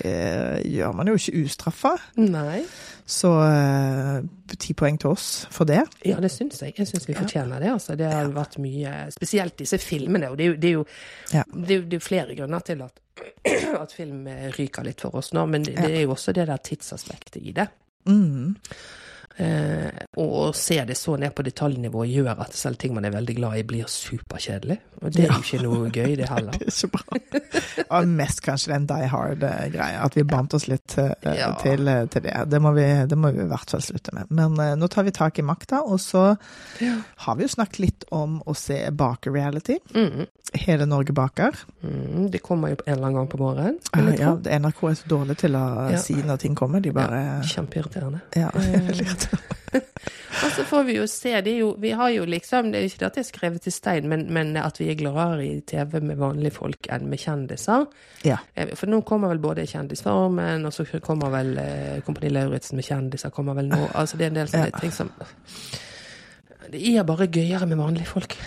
gjør 0.71 0.95
man 0.95 1.07
jo 1.07 1.15
ikke 1.19 1.43
ustraffa. 1.43 1.91
Nei. 2.15 2.63
Så 3.05 3.29
eh, 3.43 4.21
ti 4.57 4.73
poeng 4.73 4.97
til 4.99 5.09
oss 5.11 5.47
for 5.51 5.65
det. 5.65 5.83
Ja, 6.05 6.15
det 6.19 6.31
syns 6.31 6.61
jeg. 6.61 6.73
Jeg 6.77 6.87
syns 6.87 7.07
vi 7.07 7.13
fortjener 7.13 7.59
det. 7.59 7.69
altså. 7.71 7.95
Det 7.97 8.07
har 8.11 8.27
vært 8.35 8.57
mye 8.59 9.11
Spesielt 9.11 9.57
disse 9.57 9.77
filmene. 9.77 10.29
Og 10.31 10.37
det 10.37 10.45
er 10.45 10.49
jo, 10.49 10.55
det 10.55 10.69
er 10.69 10.73
jo, 10.73 10.85
Ja. 11.33 11.43
det 11.53 11.71
er 11.71 11.75
jo, 11.81 11.85
det 11.89 11.93
er 12.01 12.07
flere 12.07 12.35
grunner 12.35 12.59
til 12.63 12.81
at, 12.81 12.91
at 13.81 13.95
film 13.95 14.27
ryker 14.57 14.87
litt 14.87 15.03
for 15.03 15.15
oss 15.19 15.33
nå, 15.35 15.45
men 15.49 15.65
det, 15.67 15.77
det 15.79 15.91
er 15.91 16.05
jo 16.05 16.15
også 16.15 16.35
det 16.35 16.47
der 16.49 16.63
tidsaspektet 16.63 17.41
i 17.41 17.53
det. 17.57 17.67
Mm. 18.07 18.55
Eh, 19.37 19.91
og 20.17 20.31
å 20.41 20.45
se 20.57 20.79
det 20.89 20.95
så 20.97 21.13
ned 21.21 21.29
på 21.37 21.43
detaljnivå 21.45 22.05
gjør 22.09 22.39
at 22.41 22.55
selv 22.57 22.79
ting 22.81 22.95
man 22.95 23.05
er 23.05 23.13
veldig 23.13 23.35
glad 23.37 23.59
i, 23.59 23.63
blir 23.69 23.85
superkjedelig. 23.91 24.79
Og 25.03 25.11
det 25.13 25.27
er 25.27 25.33
jo 25.35 25.43
ikke 25.43 25.59
noe 25.61 25.91
gøy, 25.93 26.15
det 26.17 26.29
heller. 26.31 26.55
Det 26.57 26.71
er 26.71 26.73
så 26.73 26.87
bra. 26.89 27.03
Og 27.99 28.07
mest 28.09 28.41
kanskje 28.41 28.71
den 28.73 28.87
Die 28.89 29.09
Hard-greia, 29.11 29.99
at 30.07 30.15
vi 30.17 30.23
bandt 30.25 30.55
oss 30.57 30.65
litt 30.71 30.95
eh, 30.97 31.11
Ja. 31.37 31.51
til, 31.61 31.85
eh, 31.87 32.07
til 32.09 32.25
det. 32.25 32.33
Det 32.49 32.61
må, 32.65 32.71
vi, 32.73 32.87
det 33.05 33.17
må 33.19 33.29
vi 33.35 33.43
i 33.45 33.49
hvert 33.51 33.69
fall 33.75 33.83
slutte 33.85 34.15
med. 34.17 34.31
Men 34.33 34.57
eh, 34.63 34.73
nå 34.79 34.89
tar 34.89 35.05
vi 35.05 35.13
tak 35.13 35.37
i 35.37 35.45
makta, 35.45 35.83
og 35.85 36.01
så 36.01 36.31
har 36.81 37.37
vi 37.37 37.45
jo 37.45 37.53
snakket 37.53 37.79
litt 37.83 38.07
om 38.17 38.39
å 38.49 38.55
se 38.57 38.79
baker-reality. 38.89 39.77
Mm, 39.93 40.25
Hele 40.63 40.85
Norge 40.87 41.11
baker. 41.13 41.57
mm, 41.83 42.29
det 42.31 42.39
kommer 42.41 42.71
jo 42.71 42.77
en 42.85 42.93
eller 42.93 43.03
annen 43.09 43.17
gang 43.19 43.27
på 43.27 43.37
morgenen. 43.41 43.77
Ah, 43.91 44.07
ja, 44.15 44.31
NRK 44.57 44.79
er 44.89 44.95
så 44.95 45.09
dårlig 45.11 45.35
til 45.43 45.57
å 45.59 45.63
Ja. 45.91 45.97
si 45.99 46.15
når 46.15 46.39
ting 46.39 46.55
kommer. 46.55 46.79
De 46.81 46.89
bare 46.95 47.41
Kjempeirriterende. 47.43 48.21
Ja. 48.33 48.49
Og 50.37 50.51
så 50.53 50.63
får 50.69 50.83
vi 50.85 50.93
jo 50.99 51.05
se, 51.09 51.31
det 51.41 51.53
jo, 51.57 51.71
vi 51.81 51.89
har 51.97 52.11
jo 52.13 52.25
liksom, 52.29 52.69
det 52.71 52.77
er 52.79 52.83
jo 52.85 52.89
ikke 52.91 52.99
det 53.01 53.07
at 53.07 53.15
det 53.17 53.21
er 53.23 53.27
skrevet 53.27 53.67
i 53.67 53.73
stein, 53.73 54.05
men, 54.11 54.25
men 54.33 54.51
at 54.61 54.77
vi 54.79 54.89
er 54.91 54.97
gladere 54.99 55.45
i 55.47 55.61
TV 55.67 55.97
med 56.05 56.19
vanlige 56.21 56.53
folk 56.59 56.89
enn 56.93 57.07
med 57.09 57.19
kjendiser. 57.21 57.87
Ja. 58.27 58.37
Eh, 58.53 58.69
For 58.77 58.89
nå 58.91 59.01
kommer 59.07 59.31
vel 59.33 59.41
både 59.43 59.65
Kjendisformen, 59.67 60.65
og 60.69 60.75
så 60.75 60.85
kommer 61.03 61.33
vel 61.33 61.55
eh, 61.61 61.97
Kompani 62.05 62.29
Lauritzen 62.35 62.77
med 62.77 62.85
kjendiser, 62.87 63.33
kommer 63.33 63.57
vel 63.57 63.71
nå. 63.71 63.81
Altså 63.97 64.19
det 64.19 64.27
er 64.27 64.33
en 64.35 64.39
del 64.43 64.51
sånne 64.53 64.69
Ja. 64.71 64.79
ting 64.83 64.93
som 64.93 65.11
Det 66.69 66.81
er 66.93 67.03
bare 67.07 67.27
gøyere 67.31 67.65
med 67.67 67.79
vanlige 67.79 68.09
folk. 68.13 68.37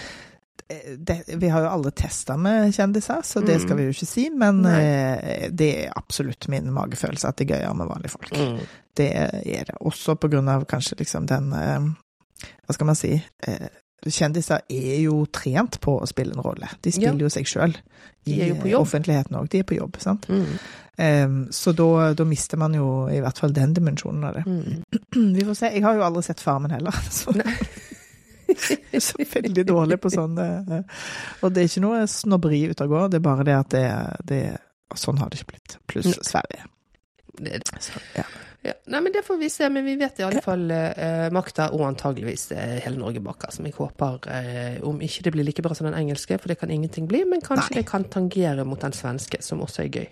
Det, 0.99 1.17
vi 1.41 1.49
har 1.51 1.65
jo 1.65 1.69
aldri 1.75 1.93
testa 2.03 2.37
med 2.41 2.71
kjendiser, 2.77 3.23
så 3.27 3.43
det 3.45 3.59
skal 3.63 3.77
vi 3.81 3.89
jo 3.89 3.95
ikke 3.97 4.07
si. 4.09 4.29
Men 4.31 4.61
Mm. 4.61 4.69
Nei. 4.69 4.81
eh, 4.85 5.49
det 5.51 5.71
er 5.87 5.93
absolutt 5.97 6.49
min 6.49 6.71
magefølelse 6.73 7.29
at 7.29 7.37
det 7.41 7.49
er 7.51 7.55
gøyere 7.57 7.75
med 7.77 7.89
vanlige 7.91 8.11
folk. 8.17 8.33
Mm. 8.37 8.59
Det 8.97 9.09
er 9.17 9.65
det. 9.71 9.77
Også 9.81 10.15
på 10.21 10.29
grunn 10.33 10.49
av 10.49 10.65
kanskje 10.71 10.99
liksom 11.01 11.27
den 11.31 11.53
eh, 11.53 11.91
Hva 12.67 12.75
skal 12.75 12.87
man 12.87 12.97
si? 12.99 13.15
Eh, 13.47 13.69
Kjendiser 14.01 14.63
er 14.73 14.95
jo 15.03 15.27
trent 15.29 15.77
på 15.85 15.99
å 16.01 16.07
spille 16.09 16.33
en 16.33 16.41
rolle. 16.41 16.69
De 16.81 16.89
spiller 16.91 17.21
jo 17.21 17.29
seg 17.29 17.45
sjøl 17.45 17.75
i 18.27 18.73
offentligheten 18.79 19.37
òg. 19.37 19.51
De 19.53 19.59
er 19.61 19.67
på 19.69 19.77
jobb, 19.77 19.99
sant. 20.01 20.25
Mm. 20.33 20.55
Så 21.53 21.73
da, 21.77 22.15
da 22.17 22.25
mister 22.25 22.57
man 22.61 22.73
jo 22.77 22.87
i 23.13 23.21
hvert 23.21 23.39
fall 23.39 23.53
den 23.53 23.75
dimensjonen 23.77 24.25
av 24.25 24.39
det. 24.39 24.47
Mm. 24.47 24.81
Vi 25.37 25.45
får 25.45 25.55
se. 25.59 25.71
Jeg 25.75 25.85
har 25.85 25.97
jo 26.01 26.07
aldri 26.07 26.23
sett 26.25 26.41
Farmen 26.41 26.73
heller, 26.73 26.97
så 27.13 27.35
er 27.37 27.53
så 29.09 29.27
veldig 29.35 29.65
dårlig 29.69 30.01
på 30.03 30.13
sånn 30.13 30.39
eh, 30.43 30.83
Og 31.41 31.55
det 31.55 31.63
er 31.63 31.71
ikke 31.71 31.85
noe 31.85 32.03
snobberi 32.11 32.65
ute 32.71 32.87
og 32.87 32.95
går, 32.97 33.09
det 33.13 33.21
er 33.21 33.25
bare 33.27 33.47
det 33.49 33.57
at 33.57 33.73
det, 33.77 33.87
det 34.27 34.43
Sånn 34.99 35.21
har 35.23 35.31
det 35.31 35.39
ikke 35.39 35.53
blitt. 35.53 35.75
Pluss 35.87 36.17
Sverige. 36.27 36.65
Det 37.39 37.53
er 37.55 37.63
det. 37.63 37.83
Så, 37.85 38.01
ja. 38.17 38.25
Ja. 38.67 38.75
Nei, 38.93 39.01
men 39.01 39.13
det 39.13 39.23
får 39.25 39.39
vi 39.41 39.49
se. 39.51 39.69
Men 39.73 39.87
vi 39.87 39.95
vet 39.97 40.21
i 40.21 40.25
alle 40.27 40.43
fall 40.45 40.67
uh, 40.69 41.29
makta, 41.33 41.71
og 41.77 41.87
antageligvis 41.87 42.51
uh, 42.53 42.59
hele 42.85 42.99
Norge 43.01 43.23
bak. 43.25 43.47
som 43.55 43.69
jeg 43.69 43.77
håper 43.77 44.27
uh, 44.27 44.89
Om 44.89 45.01
ikke 45.07 45.25
det 45.25 45.35
blir 45.37 45.47
like 45.49 45.65
bra 45.65 45.77
som 45.77 45.89
den 45.89 45.97
engelske, 45.97 46.37
for 46.39 46.53
det 46.53 46.59
kan 46.61 46.73
ingenting 46.75 47.09
bli, 47.09 47.23
men 47.29 47.45
kanskje 47.45 47.71
Nei. 47.71 47.81
det 47.81 47.87
kan 47.89 48.05
tangere 48.13 48.67
mot 48.69 48.81
den 48.83 48.97
svenske, 48.97 49.41
som 49.47 49.63
også 49.65 49.87
er 49.87 49.95
gøy. 49.95 50.11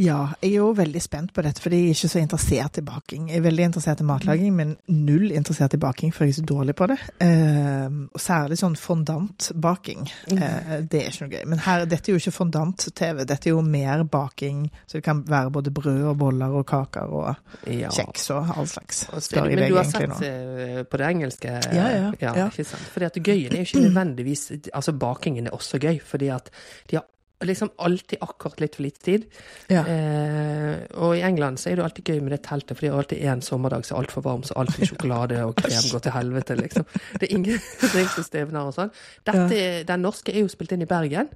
Ja, 0.00 0.32
jeg 0.40 0.54
er 0.54 0.56
jo 0.62 0.70
veldig 0.72 1.00
spent 1.04 1.32
på 1.36 1.42
dette, 1.44 1.60
for 1.60 1.68
jeg 1.74 1.84
er 1.84 1.92
ikke 1.92 2.08
så 2.08 2.20
interessert 2.22 2.78
i 2.80 2.84
baking. 2.86 3.26
Jeg 3.28 3.36
er 3.42 3.44
veldig 3.44 3.64
interessert 3.68 4.00
i 4.00 4.06
matlaging, 4.08 4.54
men 4.56 4.70
null 4.88 5.30
interessert 5.36 5.74
i 5.76 5.80
baking, 5.82 6.14
for 6.16 6.24
jeg 6.24 6.32
er 6.32 6.38
så 6.38 6.44
dårlig 6.48 6.74
på 6.78 6.86
det. 6.88 6.96
Eh, 7.20 7.98
og 8.14 8.20
særlig 8.24 8.56
sånn 8.62 8.76
fondantbaking. 8.80 10.06
Eh, 10.32 10.72
det 10.88 11.02
er 11.02 11.10
ikke 11.10 11.26
noe 11.26 11.34
gøy. 11.36 11.44
Men 11.52 11.62
her, 11.66 11.84
dette 11.90 12.08
er 12.10 12.16
jo 12.16 12.22
ikke 12.22 12.34
fondant-TV, 12.38 13.22
dette 13.28 13.50
er 13.50 13.54
jo 13.56 13.60
mer 13.66 14.04
baking, 14.08 14.64
så 14.86 14.98
det 14.98 15.04
kan 15.06 15.22
være 15.28 15.52
både 15.58 15.74
brød 15.76 16.02
og 16.14 16.18
boller 16.24 16.56
og 16.62 16.66
kaker 16.72 17.12
og 17.12 17.68
Ja. 17.68 17.90
kjeks 17.92 18.30
og 18.32 18.48
all 18.56 18.66
slags. 18.66 19.04
I 19.36 19.40
Men 19.44 19.68
du 19.68 19.76
har 19.76 19.84
sett 19.84 20.22
eh, 20.22 20.82
på 20.84 20.96
det 20.96 21.06
engelske? 21.12 21.52
Ja, 21.72 21.88
ja, 21.92 22.12
ja. 22.20 22.48
Sant? 22.50 22.88
Fordi 22.94 23.06
at 23.06 23.14
gøyen 23.22 23.52
er 23.52 23.62
jo 23.62 23.68
ikke 23.68 23.84
nødvendigvis 23.88 24.52
Altså, 24.72 24.92
bakingen 24.92 25.46
er 25.46 25.50
også 25.56 25.78
gøy, 25.78 26.00
fordi 26.04 26.28
at 26.32 26.50
de 26.90 26.96
har 26.96 27.04
liksom 27.48 27.70
alltid 27.82 28.18
akkurat 28.22 28.60
litt 28.62 28.76
for 28.78 28.82
lite 28.86 29.02
tid. 29.04 29.24
Ja. 29.72 29.82
Eh, 29.88 30.82
og 31.00 31.16
i 31.16 31.22
England 31.26 31.58
så 31.60 31.70
er 31.70 31.76
det 31.78 31.84
alltid 31.86 32.10
gøy 32.12 32.20
med 32.22 32.32
det 32.34 32.40
teltet, 32.46 32.76
for 32.78 32.86
de 32.86 32.90
har 32.92 33.02
alltid 33.02 33.24
en 33.32 33.42
sommerdag 33.44 33.86
som 33.86 33.96
er 33.96 34.02
altfor 34.04 34.24
varm, 34.26 34.42
så 34.46 34.56
alt 34.60 34.76
med 34.78 34.90
sjokolade 34.90 35.40
og 35.46 35.56
krem 35.58 35.88
går 35.92 36.04
til 36.06 36.14
helvete, 36.16 36.56
liksom. 36.60 36.86
Det 37.18 37.28
er 37.28 37.34
ingen 37.36 37.58
som 38.14 38.26
stivner 38.26 38.68
og 38.70 38.74
sånn. 38.76 38.92
Dette, 39.28 39.60
Den 39.88 40.04
norske 40.06 40.34
er 40.34 40.42
jo 40.44 40.52
spilt 40.52 40.72
inn 40.76 40.84
i 40.86 40.90
Bergen, 40.90 41.28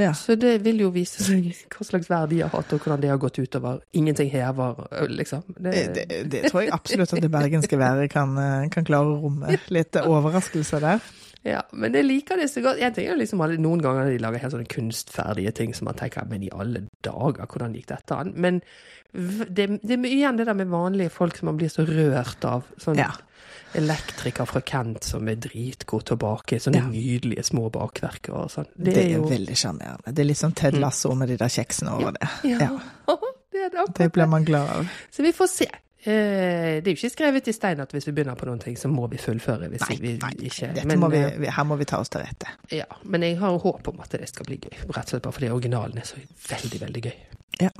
Ja. 0.00 0.12
så 0.16 0.36
det 0.40 0.58
vil 0.64 0.80
jo 0.84 0.90
vise 0.94 1.24
seg 1.24 1.50
hva 1.76 1.86
slags 1.88 2.10
vær 2.10 2.28
de 2.30 2.42
har 2.44 2.52
hatt, 2.54 2.72
og 2.72 2.82
hvordan 2.84 3.02
det 3.02 3.10
har 3.12 3.20
gått 3.22 3.38
utover. 3.42 3.80
Ingenting 3.92 4.30
hever, 4.32 4.82
liksom. 5.12 5.42
Det, 5.58 5.74
det, 5.96 6.06
det 6.32 6.44
tror 6.50 6.64
jeg 6.66 6.72
absolutt 6.74 7.12
at 7.16 7.22
det 7.24 7.30
bergenske 7.32 7.78
været 7.80 8.10
kan, 8.12 8.34
kan 8.72 8.84
klare 8.88 9.12
å 9.14 9.18
romme. 9.26 9.58
Litt 9.76 9.96
overraskelser 10.02 10.82
der. 10.82 11.02
Ja, 11.44 11.62
men 11.72 11.92
jeg 11.98 12.04
liker 12.06 12.36
det 12.38 12.50
så 12.52 12.60
godt. 12.62 12.78
Jeg 12.78 12.94
ting 12.94 13.08
er 13.10 13.16
liksom 13.18 13.40
alle, 13.42 13.56
Noen 13.58 13.80
ganger 13.82 14.06
de 14.12 14.18
lager 14.22 14.38
helt 14.44 14.54
sånne 14.54 14.68
kunstferdige 14.70 15.50
ting 15.58 15.72
som 15.74 15.88
man 15.88 15.96
tenker 15.98 16.24
Men 16.30 16.42
i 16.46 16.50
alle 16.54 16.84
dager, 17.02 17.46
hvordan 17.50 17.74
gikk 17.74 17.88
dette 17.90 18.14
an? 18.14 18.30
Men 18.36 18.60
det, 19.12 19.66
det 19.82 19.96
er 19.98 20.06
igjen 20.08 20.38
det 20.38 20.46
der 20.46 20.54
med 20.56 20.70
vanlige 20.72 21.10
folk 21.12 21.36
som 21.36 21.50
man 21.50 21.58
blir 21.58 21.68
så 21.72 21.84
rørt 21.88 22.44
av. 22.48 22.62
Sånn 22.80 22.96
Ja. 23.02 23.10
elektriker 23.74 24.44
fra 24.46 24.60
Kent 24.60 25.04
som 25.04 25.28
er 25.28 25.36
dritgod 25.40 26.04
tilbake, 26.04 26.58
sånne 26.60 26.76
Ja. 26.82 26.86
nydelige 26.88 27.42
små 27.44 27.70
bakverker 27.72 28.34
og 28.34 28.50
sånn. 28.50 28.66
Det, 28.76 28.96
er 28.96 29.10
jo 29.16 29.26
veldig 29.28 29.56
sjarmerende. 29.56 30.12
Det 30.14 30.18
er 30.20 30.28
litt 30.28 30.36
sånn 30.40 30.54
Ted 30.54 30.74
Lasso 30.78 31.14
med 31.14 31.28
de 31.28 31.36
der 31.40 31.48
kjeksene 31.48 31.90
over 31.98 32.12
det. 32.12 32.28
Ja, 32.44 32.58
Ja. 32.60 32.78
det 33.52 33.72
det. 33.72 33.86
Det 33.96 34.12
blir 34.12 34.26
man 34.28 34.44
glad 34.44 34.68
av. 34.68 34.88
Så 35.10 35.22
vi 35.22 35.32
får 35.32 35.46
se. 35.48 35.66
Eh, 36.02 36.80
det 36.82 36.90
er 36.90 36.96
jo 36.96 36.98
ikke 36.98 37.12
skrevet 37.12 37.48
i 37.48 37.54
stein 37.54 37.80
at 37.82 37.92
hvis 37.94 38.08
vi 38.08 38.14
begynner 38.16 38.34
på 38.38 38.48
noen 38.48 38.58
ting, 38.62 38.74
så 38.78 38.90
må 38.90 39.06
vi 39.12 39.20
fullføre. 39.22 39.68
Hvis 39.70 39.84
Nei, 39.86 39.96
vi 40.02 40.14
nei, 40.18 40.32
ikke 40.48 40.72
men, 40.88 40.98
må 40.98 41.10
vi, 41.12 41.20
eh, 41.22 41.50
her 41.54 41.66
må 41.68 41.78
vi 41.78 41.86
ta 41.86 42.00
oss 42.02 42.10
til 42.10 42.24
rette. 42.24 42.50
Ja, 42.74 42.88
men 43.04 43.22
jeg 43.22 43.38
har 43.38 43.58
håp 43.62 43.88
om 43.92 44.00
at 44.02 44.14
det 44.18 44.26
skal 44.30 44.48
bli 44.48 44.58
gøy. 44.58 44.80
Rett 44.88 45.04
og 45.06 45.12
slett 45.14 45.26
bare 45.28 45.36
fordi 45.38 45.52
originalen 45.54 46.02
er 46.02 46.08
så 46.08 46.18
veldig, 46.50 46.80
veldig 46.82 47.04
gøy. 47.06 47.14
Ja. 47.62 47.70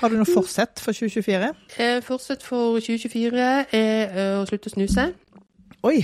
Har 0.00 0.10
du 0.10 0.18
noe 0.20 0.28
forsett 0.28 0.80
for 0.82 0.94
2024? 0.94 1.50
Eh, 1.80 1.98
Forsett 2.04 2.42
for 2.46 2.78
2024 2.82 3.42
er 3.42 3.70
eh, 3.74 4.38
å 4.38 4.46
slutte 4.48 4.70
å 4.70 4.74
snuse. 4.74 5.08
Oi! 5.84 5.98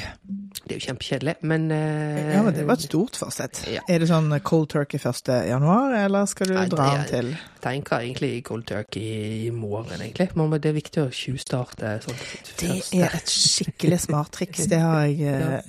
Det 0.61 0.75
er 0.75 0.77
jo 0.77 0.83
kjempekjedelig, 0.91 1.33
men 1.49 1.63
uh, 1.73 2.35
Ja, 2.35 2.43
men 2.45 2.53
det 2.53 2.67
var 2.69 2.77
et 2.77 2.83
stort 2.85 3.17
forsett. 3.17 3.63
Ja. 3.73 3.81
Er 3.89 4.03
det 4.03 4.09
sånn 4.11 4.29
cold 4.45 4.69
turkey 4.75 5.01
1. 5.01 5.31
januar, 5.49 5.95
eller 6.05 6.27
skal 6.29 6.51
du 6.51 6.55
Nei, 6.59 6.67
dra 6.69 6.89
den 6.99 7.07
til? 7.09 7.31
Jeg 7.33 7.63
tenker 7.65 8.05
egentlig 8.05 8.31
cold 8.45 8.67
turkey 8.69 9.47
i 9.47 9.51
morgen, 9.55 9.97
egentlig. 10.05 10.29
Men 10.37 10.53
Det 10.61 10.69
er 10.69 10.77
viktig 10.77 11.01
å 11.03 11.09
tjuvstarte 11.17 11.95
sånn 12.05 12.21
Det 12.61 12.75
er 13.01 13.17
et 13.23 13.33
skikkelig 13.33 14.03
smart 14.05 14.35
triks. 14.37 14.67
Det 14.73 14.83
har 14.85 15.07
jeg, 15.09 15.25
ja. 15.25 15.63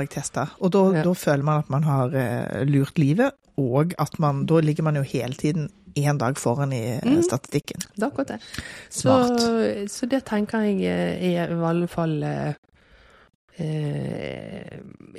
jeg 0.00 0.10
testa. 0.16 0.48
Og 0.60 0.72
da, 0.72 0.86
Ja. 0.96 1.04
da 1.04 1.12
føler 1.14 1.44
man 1.44 1.60
at 1.60 1.70
man 1.70 1.84
har 1.84 2.16
eh, 2.16 2.64
lurt 2.64 2.98
livet, 2.98 3.36
og 3.60 3.92
at 4.00 4.16
man 4.18 4.46
Da 4.48 4.62
ligger 4.64 4.88
man 4.88 4.96
jo 4.96 5.02
hele 5.04 5.36
tiden 5.36 5.68
én 6.00 6.16
dag 6.18 6.38
foran 6.40 6.72
i 6.72 6.80
eh, 6.96 7.04
Mm. 7.04 7.20
statistikken. 7.28 7.84
Det 7.96 8.02
er 8.02 8.08
akkurat 8.08 8.28
det. 8.28 8.40
Så, 8.88 9.14
så 9.90 10.06
det 10.08 10.24
tenker 10.24 10.64
jeg 10.64 10.80
eh, 10.88 11.28
er 11.44 11.52
i 11.52 11.60
alle 11.60 11.88
fall 11.90 12.22
eh, 12.22 12.48
eh, 12.48 12.54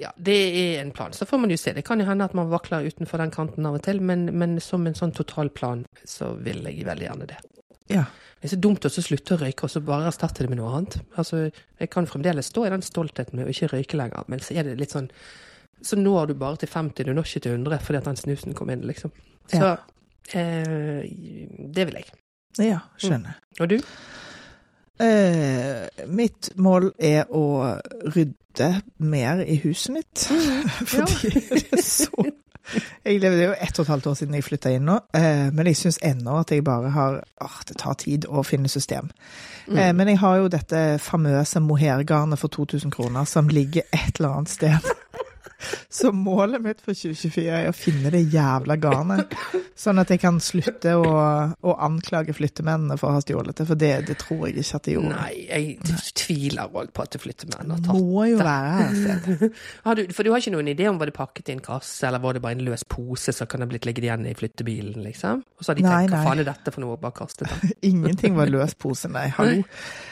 Ja, 0.02 0.12
det 0.18 0.36
er 0.62 0.82
en 0.82 0.92
plan. 0.96 1.14
Så 1.14 1.26
får 1.30 1.38
man 1.44 1.52
jo 1.54 1.58
se. 1.60 1.74
Det 1.78 1.84
kan 1.86 2.00
jo 2.02 2.08
hende 2.08 2.26
at 2.26 2.34
man 2.38 2.50
vakler 2.52 2.88
utenfor 2.88 3.22
den 3.22 3.32
kanten 3.34 3.68
av 3.70 3.78
og 3.78 3.84
til, 3.86 4.02
men, 4.02 4.26
men 4.38 4.58
som 4.64 4.86
en 4.88 4.98
sånn 4.98 5.14
totalplan 5.16 5.86
så 6.08 6.32
vil 6.42 6.64
jeg 6.70 6.86
veldig 6.88 7.08
gjerne 7.10 7.28
det. 7.30 7.38
Ja. 7.92 8.06
Det 8.42 8.48
er 8.50 8.54
så 8.56 8.62
dumt 8.64 8.86
å 8.88 8.90
så 8.90 9.04
slutte 9.06 9.36
å 9.36 9.42
røyke 9.44 9.68
og 9.68 9.70
så 9.74 9.84
bare 9.86 10.08
erstatte 10.10 10.42
det 10.42 10.50
med 10.50 10.58
noe 10.58 10.72
annet. 10.74 10.96
Altså, 11.22 11.44
jeg 11.78 11.92
kan 11.94 12.08
fremdeles 12.10 12.50
stå 12.50 12.64
i 12.66 12.72
den 12.74 12.82
stoltheten 12.86 13.38
med 13.38 13.46
å 13.46 13.54
ikke 13.54 13.70
røyke 13.76 14.00
lenger, 14.00 14.26
men 14.34 14.42
så 14.42 14.56
er 14.58 14.66
det 14.66 14.80
litt 14.82 14.96
sånn 14.96 15.12
Så 15.86 15.98
når 15.98 16.28
du 16.30 16.34
bare 16.38 16.58
til 16.62 16.70
50, 16.70 17.06
du 17.08 17.14
når 17.14 17.26
ikke 17.26 17.42
til 17.42 17.56
100 17.58 17.80
fordi 17.86 17.98
at 17.98 18.06
den 18.10 18.18
snusen 18.20 18.54
kom 18.58 18.70
inn, 18.70 18.84
liksom. 18.86 19.12
Så 19.50 19.62
Ja. 19.62 19.78
eh, 20.34 21.02
det 21.74 21.86
vil 21.90 21.98
jeg. 21.98 22.12
Ja, 22.62 22.80
skjønner. 23.02 23.38
Og 23.60 23.70
du? 23.70 23.78
Eh, 25.02 26.06
mitt 26.08 26.52
mål 26.62 26.92
er 27.00 27.26
å 27.30 27.46
rydde 28.14 28.70
mer 29.02 29.42
i 29.46 29.58
huset 29.64 29.96
mitt. 29.96 30.28
Fordi 30.94 31.34
det 31.34 31.66
er 31.72 31.84
så 31.86 32.30
jeg 33.04 33.24
er 33.24 33.40
jo 33.42 33.54
ett 33.58 33.80
og 33.80 33.86
et 33.86 33.92
halvt 33.92 34.08
år 34.12 34.18
siden 34.20 34.36
jeg 34.38 34.46
flytta 34.46 34.72
inn 34.72 34.86
nå, 34.88 34.98
eh, 35.18 35.50
men 35.52 35.68
jeg 35.68 35.80
syns 35.80 36.00
ennå 36.06 36.38
at 36.40 36.54
jeg 36.54 36.64
bare 36.64 36.92
har 36.94 37.18
åh, 37.42 37.58
Det 37.68 37.78
tar 37.82 37.98
tid 38.00 38.28
å 38.30 38.44
finne 38.48 38.70
system. 38.70 39.10
Eh, 39.68 39.92
men 39.94 40.08
jeg 40.08 40.20
har 40.22 40.38
jo 40.38 40.48
dette 40.52 41.00
famøse 41.02 41.60
mohairgarnet 41.60 42.40
for 42.40 42.48
2000 42.54 42.92
kroner 42.94 43.26
som 43.26 43.50
ligger 43.50 43.84
et 43.92 44.20
eller 44.20 44.38
annet 44.38 44.50
sted. 44.50 44.92
Så 45.90 46.12
målet 46.16 46.64
mitt 46.64 46.82
for 46.84 46.96
2024 46.98 47.46
er 47.62 47.70
å 47.70 47.76
finne 47.76 48.12
det 48.14 48.24
jævla 48.34 48.78
garnet, 48.82 49.36
sånn 49.78 50.02
at 50.02 50.12
jeg 50.14 50.22
kan 50.24 50.40
slutte 50.44 50.96
å, 51.00 51.12
å 51.52 51.76
anklage 51.86 52.36
flyttemennene 52.38 52.98
for 53.00 53.12
å 53.12 53.18
ha 53.18 53.24
stjålet 53.24 53.62
det, 53.62 53.68
for 53.70 53.80
det, 53.80 53.92
det 54.10 54.18
tror 54.22 54.48
jeg 54.48 54.62
ikke 54.62 54.80
at 54.82 54.90
de 54.90 54.96
gjorde. 54.98 55.16
Nei, 55.16 55.32
jeg 55.48 56.12
tviler 56.18 56.78
òg 56.82 56.92
på 56.96 57.06
at 57.06 57.18
flyttemennene 57.22 57.78
har 57.78 57.84
tatt 57.86 57.98
det. 57.98 58.06
Må 58.12 58.28
jo 58.30 58.40
være 58.42 58.76
her. 58.78 59.48
For 60.16 60.26
du 60.26 60.32
har 60.32 60.42
ikke 60.42 60.54
noen 60.54 60.70
idé 60.72 60.88
om 60.90 61.00
var 61.00 61.10
det 61.10 61.16
pakket 61.16 61.50
i 61.52 61.56
en 61.56 61.64
kasse, 61.64 62.04
eller 62.08 62.22
var 62.24 62.36
det 62.38 62.44
bare 62.44 62.58
en 62.58 62.64
løs 62.66 62.84
pose 62.90 63.34
som 63.36 63.50
kan 63.50 63.64
ha 63.64 63.68
blitt 63.70 63.86
ligget 63.88 64.08
igjen 64.08 64.28
i 64.30 64.36
flyttebilen, 64.38 65.02
liksom? 65.06 65.44
Og 65.58 65.66
så 65.66 65.72
har 65.72 65.80
de 65.80 65.86
Nei, 65.86 65.96
tenkt 66.04 66.16
hva 66.16 66.24
faen 66.28 66.44
er 66.44 66.48
dette 66.48 66.74
for 66.74 66.84
noe, 66.84 66.98
og 66.98 67.04
bare 67.04 67.18
kastet 67.22 67.48
det. 67.50 67.74
Ingenting 67.92 68.38
var 68.40 68.52
løs 68.52 68.76
pose, 68.80 69.12
nei. 69.12 69.28
Hallo. 69.38 69.66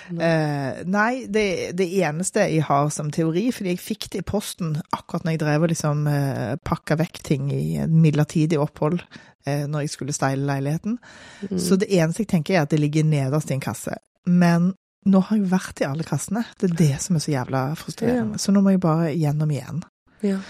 Eh, 0.09 0.81
nei, 0.89 1.25
det, 1.29 1.45
det 1.77 1.87
eneste 2.01 2.47
jeg 2.49 2.65
har 2.67 2.89
som 2.93 3.11
teori, 3.13 3.49
fordi 3.55 3.73
jeg 3.75 3.81
fikk 3.83 4.09
det 4.13 4.23
i 4.23 4.27
posten 4.27 4.75
akkurat 4.95 5.25
når 5.25 5.35
jeg 5.35 5.41
drev 5.43 5.65
og 5.67 5.73
liksom 5.73 6.07
eh, 6.09 6.55
pakka 6.65 6.97
vekk 6.99 7.21
ting 7.27 7.51
i 7.53 7.85
midlertidig 7.85 8.59
opphold 8.61 9.01
eh, 9.45 9.65
når 9.69 9.85
jeg 9.85 9.93
skulle 9.93 10.15
steile 10.15 10.47
leiligheten. 10.49 10.97
Så 11.55 11.77
det 11.79 11.91
eneste 11.93 12.25
jeg 12.25 12.33
tenker 12.33 12.57
er 12.57 12.65
at 12.65 12.73
det 12.73 12.81
ligger 12.81 13.07
nederst 13.07 13.51
i 13.51 13.57
en 13.57 13.63
kasse. 13.63 13.95
Men 14.29 14.73
nå 15.09 15.21
har 15.29 15.39
jeg 15.39 15.51
vært 15.51 15.81
i 15.81 15.87
alle 15.87 16.05
kassene. 16.07 16.43
Det 16.59 16.71
er 16.71 16.75
det 16.81 16.95
som 17.03 17.15
er 17.15 17.23
så 17.23 17.31
jævla 17.33 17.63
frustrerende. 17.79 18.41
Så 18.41 18.53
nå 18.53 18.63
må 18.65 18.75
jeg 18.75 18.83
bare 18.83 19.13
gjennom 19.15 19.51
igjen. 19.53 19.83
Ja. 20.25 20.41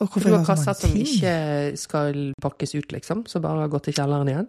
Og 0.00 0.08
For 0.08 0.22
hvorfor 0.22 0.30
du 0.30 0.36
jeg 0.36 0.44
har 0.46 0.46
ting? 0.46 0.46
så 0.46 0.54
kasser 0.54 0.70
kassa 0.70 0.86
som 0.86 0.96
ikke 1.02 1.80
skal 1.80 2.20
pakkes 2.40 2.74
ut, 2.78 2.92
liksom? 2.94 3.24
Som 3.28 3.42
bare 3.44 3.66
har 3.66 3.72
gått 3.72 3.90
i 3.90 3.96
kjelleren 3.96 4.30
igjen? 4.32 4.48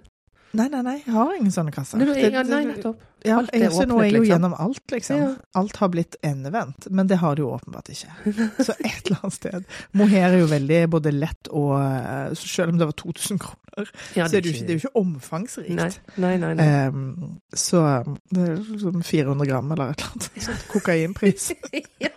Nei, 0.52 0.68
nei, 0.68 0.82
nei, 0.84 0.98
jeg 1.06 1.14
har 1.16 1.32
ingen 1.38 1.54
sånne 1.54 1.72
kasser. 1.72 2.02
Nei, 2.02 2.12
nei, 2.12 2.44
nei, 2.44 2.62
nettopp. 2.74 3.08
Ja, 3.24 3.38
Alt 3.38 3.52
er 3.54 3.68
åpnet, 3.70 3.88
nå 3.92 3.98
er 4.02 4.08
jeg 4.08 4.16
jo 4.16 4.22
liksom. 4.24 4.32
gjennom 4.32 4.54
alt, 4.58 4.84
liksom. 4.92 5.20
Ja. 5.22 5.28
Alt 5.62 5.78
har 5.78 5.92
blitt 5.94 6.16
endevendt, 6.26 6.88
men 6.90 7.08
det 7.08 7.20
har 7.22 7.38
det 7.38 7.44
jo 7.44 7.52
åpenbart 7.54 7.92
ikke. 7.94 8.10
Så 8.66 8.74
et 8.80 9.06
eller 9.06 9.20
annet 9.22 9.36
sted. 9.38 9.68
Mohair 10.02 10.32
er 10.32 10.40
jo 10.42 10.50
veldig 10.50 10.80
både 10.96 11.14
lett 11.14 11.52
og 11.52 11.76
eh, 11.78 12.34
så 12.34 12.50
Selv 12.56 12.74
om 12.74 12.82
det 12.82 12.88
var 12.90 12.98
2000 12.98 13.42
kroner, 13.44 13.92
Ja, 14.18 14.26
så 14.28 14.38
er 14.38 14.42
det 14.42 14.56
ikke, 14.56 14.66
det 14.66 14.74
er 14.74 14.80
jo 14.80 14.82
ikke 14.82 15.04
omfangsrikt. 15.04 15.76
Nei, 15.78 15.90
nei, 16.18 16.34
nei. 16.42 16.52
nei. 16.60 16.70
Um, 16.90 17.38
så 17.54 17.86
det 18.34 18.48
er 18.50 18.58
liksom 18.58 19.06
400 19.06 19.48
gram 19.48 19.72
eller 19.72 19.94
et 19.94 20.02
eller 20.02 20.18
annet. 20.18 20.44
Sånn 20.50 20.66
kokainpris. 20.74 21.52
ja. 22.08 22.12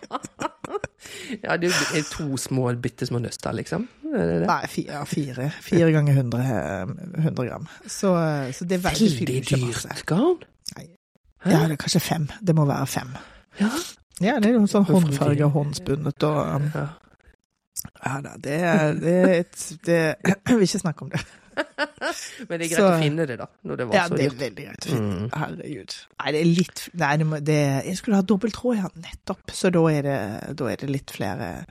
Ja, 1.43 1.57
det 1.61 1.71
er 1.71 2.07
to 2.11 2.37
små, 2.41 2.69
bitte 2.83 3.07
små 3.09 3.21
nøster, 3.23 3.55
liksom. 3.57 3.87
Det 4.03 4.25
det? 4.31 4.47
Nei, 4.47 4.61
fire, 4.71 5.05
fire. 5.11 5.51
Fire 5.65 5.91
ganger 5.95 6.21
100, 6.21 6.41
eh, 6.41 7.23
100 7.25 7.47
gram. 7.49 7.69
Så, 7.87 8.15
eh, 8.17 8.53
så 8.55 8.67
det 8.69 8.79
er 8.79 8.85
veldig 8.89 9.11
Veldig 9.11 9.39
ikke 9.41 9.61
dyrt 9.67 10.05
garn. 10.07 10.43
Nei. 10.77 10.89
Ja, 11.45 11.65
det 11.67 11.77
er 11.77 11.81
kanskje 11.83 12.01
fem. 12.01 12.29
Det 12.41 12.55
må 12.57 12.65
være 12.69 12.87
fem. 12.87 13.15
Ja. 13.61 13.71
Ja, 14.23 14.37
det 14.39 14.53
er 14.53 14.59
noen 14.61 14.71
sånn 14.71 14.87
håndfarga, 14.87 15.43
det? 15.43 15.55
håndspunnet 15.57 16.27
og 16.29 16.37
um, 16.55 16.69
ja. 16.75 16.85
Ja 18.05 18.21
da, 18.23 18.35
det 18.41 18.59
er, 18.63 18.93
det 18.97 19.15
et 19.41 19.65
det, 19.85 19.99
Jeg 20.49 20.55
vil 20.55 20.63
ikke 20.69 20.79
snakke 20.85 21.03
om 21.03 21.11
det. 21.11 21.25
Men 22.49 22.61
det 22.61 22.67
er 22.67 22.75
greit 22.75 22.83
Så- 22.83 22.91
å 22.91 23.03
finne 23.03 23.27
det, 23.27 23.39
da. 23.39 23.47
Når 23.65 23.77
det 23.77 23.87
var 23.89 23.95
Ja, 23.95 24.05
så 24.09 24.17
det 24.17 24.27
er 24.27 24.37
veldig 24.45 24.65
greit 24.69 24.87
å 24.87 24.91
finne. 24.93 25.19
Mm. 25.19 25.31
Herregud. 25.43 25.97
Nei, 26.21 26.33
det 26.33 26.41
er 26.41 26.51
litt 26.51 26.89
Nei, 26.95 27.17
det 27.17 27.27
må, 27.27 27.41
det, 27.45 27.59
jeg 27.87 27.97
skulle 28.01 28.17
ha 28.17 28.23
dobbelt 28.23 28.55
tråd, 28.55 28.77
ja. 28.77 28.89
Nettopp. 29.09 29.51
Så 29.51 29.71
da 29.75 29.85
er 29.91 30.03
det, 30.03 30.57
da 30.57 30.65
er 30.73 30.77
det 30.77 30.91
litt 30.91 31.11
flere, 31.11 31.67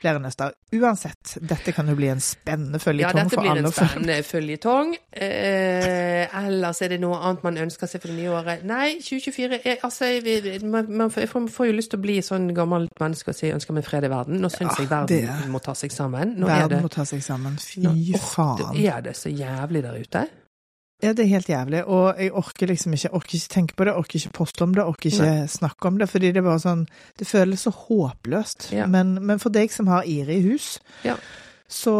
flere 0.00 0.20
nøster. 0.22 0.52
Uansett, 0.72 1.36
dette 1.44 1.72
kan 1.76 1.86
jo 1.90 1.94
bli 1.98 2.08
en 2.08 2.20
spennende 2.24 2.78
Ja, 2.80 2.84
føljetong 2.84 3.18
dette 3.20 3.34
for 3.36 3.42
blir 3.42 3.50
Ja, 3.50 3.56
en 3.56 3.64
blir 3.64 3.66
en 3.66 3.72
spennende 3.72 4.16
føljetong. 4.24 4.94
Eh, 5.12 6.36
ellers 6.46 6.80
er 6.82 6.88
det 6.94 7.00
noe 7.02 7.18
annet 7.20 7.42
man 7.44 7.58
ønsker 7.66 7.90
seg 7.90 8.00
for 8.02 8.08
det 8.12 8.16
nye 8.18 8.32
året. 8.34 8.64
Nei, 8.64 8.98
2024 9.04 9.60
er 9.64 9.76
Altså, 9.84 10.08
vi- 10.22 10.58
man, 10.66 10.86
man 10.96 11.10
får, 11.10 11.20
jeg 11.20 11.72
jo 11.72 11.76
lyst 11.76 11.90
til 11.90 11.98
å 11.98 12.02
bli 12.02 12.18
sånn 12.20 12.52
gammelt 12.54 12.90
menneske 13.00 13.28
og 13.28 13.34
si 13.34 13.50
ønsker 13.50 13.72
meg 13.72 13.84
fred 13.84 14.04
i 14.04 14.08
verden. 14.08 14.40
Nå 14.40 14.48
syns 14.50 14.76
Ja, 14.78 14.84
jeg 14.84 14.88
verden 14.88 15.06
det- 15.26 15.48
må 15.50 15.60
ta 15.62 15.72
seg 15.74 15.90
sammen. 15.92 16.36
Nå 16.36 16.46
er 16.48 16.60
Verden 16.62 16.78
det, 16.78 16.82
må 16.82 16.90
ta 16.90 17.02
seg 17.04 17.20
sammen. 17.22 17.56
Fy 17.60 17.80
nå, 17.80 17.94
faen. 18.18 18.72
det 18.76 18.86
er 18.86 19.00
det 19.02 19.14
så 19.16 19.28
jævlig 19.30 19.82
der 19.82 19.98
ute. 20.00 20.28
Ja, 21.02 21.12
det 21.16 21.24
er 21.24 21.30
helt 21.32 21.48
jævlig, 21.48 21.82
og 21.88 22.18
jeg 22.20 22.32
orker 22.36 22.68
liksom 22.70 22.92
ikke, 22.96 23.10
orker 23.16 23.36
ikke 23.38 23.52
tenke 23.54 23.76
på 23.78 23.86
det, 23.88 23.94
orker 23.96 24.18
ikke 24.20 24.34
poste 24.36 24.64
om 24.66 24.74
det, 24.76 24.84
orker 24.84 25.08
ikke 25.10 25.32
snakke 25.48 25.88
om 25.88 25.98
det, 26.00 26.08
fordi 26.12 26.30
det 26.36 26.42
bare 26.44 26.60
sånn, 26.60 26.86
det 27.18 27.26
føles 27.28 27.64
så 27.66 27.72
håpløst. 27.72 28.70
Ja. 28.76 28.86
Men, 28.90 29.14
men 29.24 29.40
for 29.42 29.50
deg 29.54 29.72
som 29.72 29.88
har 29.88 30.04
Iri 30.08 30.36
i 30.40 30.46
hus, 30.50 30.74
Ja. 31.08 31.16
så 31.70 31.94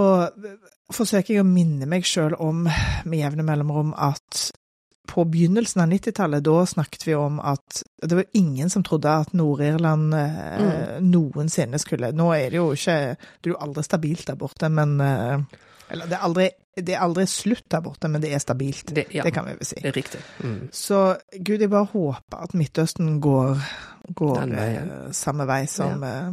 forsøker 0.92 1.34
jeg 1.36 1.44
å 1.44 1.48
minne 1.48 1.86
meg 1.88 2.04
sjøl 2.08 2.34
om, 2.42 2.64
med 2.66 3.18
jevne 3.22 3.44
mellomrom, 3.46 3.92
at 3.96 4.50
på 5.10 5.24
begynnelsen 5.26 5.80
av 5.82 5.88
90-tallet, 5.90 6.44
da 6.46 6.60
snakket 6.70 7.02
vi 7.08 7.14
om 7.18 7.40
at 7.42 7.80
det 7.98 8.14
var 8.14 8.28
ingen 8.38 8.70
som 8.70 8.84
trodde 8.86 9.10
at 9.10 9.32
Nord-Irland 9.34 10.14
eh, 10.14 11.00
noensinne 11.02 11.80
skulle 11.82 12.12
Nå 12.14 12.28
er 12.36 12.52
det 12.52 12.60
jo 12.60 12.68
ikke 12.76 12.94
Det 13.18 13.48
er 13.48 13.54
jo 13.56 13.58
aldri 13.58 13.82
stabilt 13.82 14.22
der 14.28 14.38
borte, 14.38 14.70
men 14.70 14.92
eh, 15.02 15.42
Eller 15.90 16.07
det 16.07 16.16
er 16.18 16.24
aldri, 16.26 16.48
det 16.76 16.94
er 16.94 17.00
aldri 17.05 17.24
slutt 17.26 17.64
der 17.70 17.81
borte, 17.85 18.09
men 18.09 18.20
det 18.22 18.33
er 18.35 18.38
stabilt. 18.42 18.92
Det, 18.94 19.07
ja, 19.14 19.22
Det 19.26 19.33
kan 19.35 19.44
vi 19.48 19.55
vel 19.59 19.66
si. 19.66 19.81
det 19.83 19.88
er 19.90 19.96
riktig. 19.96 20.20
Mm. 20.44 20.68
Så 20.72 21.00
gud, 21.38 21.61
jeg 21.61 21.70
bare 21.70 21.88
håper 21.93 22.45
at 22.47 22.55
Midtøsten 22.55 23.20
går, 23.20 23.59
går 24.14 24.41
Den 24.41 24.55
veien. 24.57 24.91
eh, 24.91 25.11
samme 25.12 25.47
vei 25.51 25.64
som, 25.66 26.03
ja. 26.03 26.30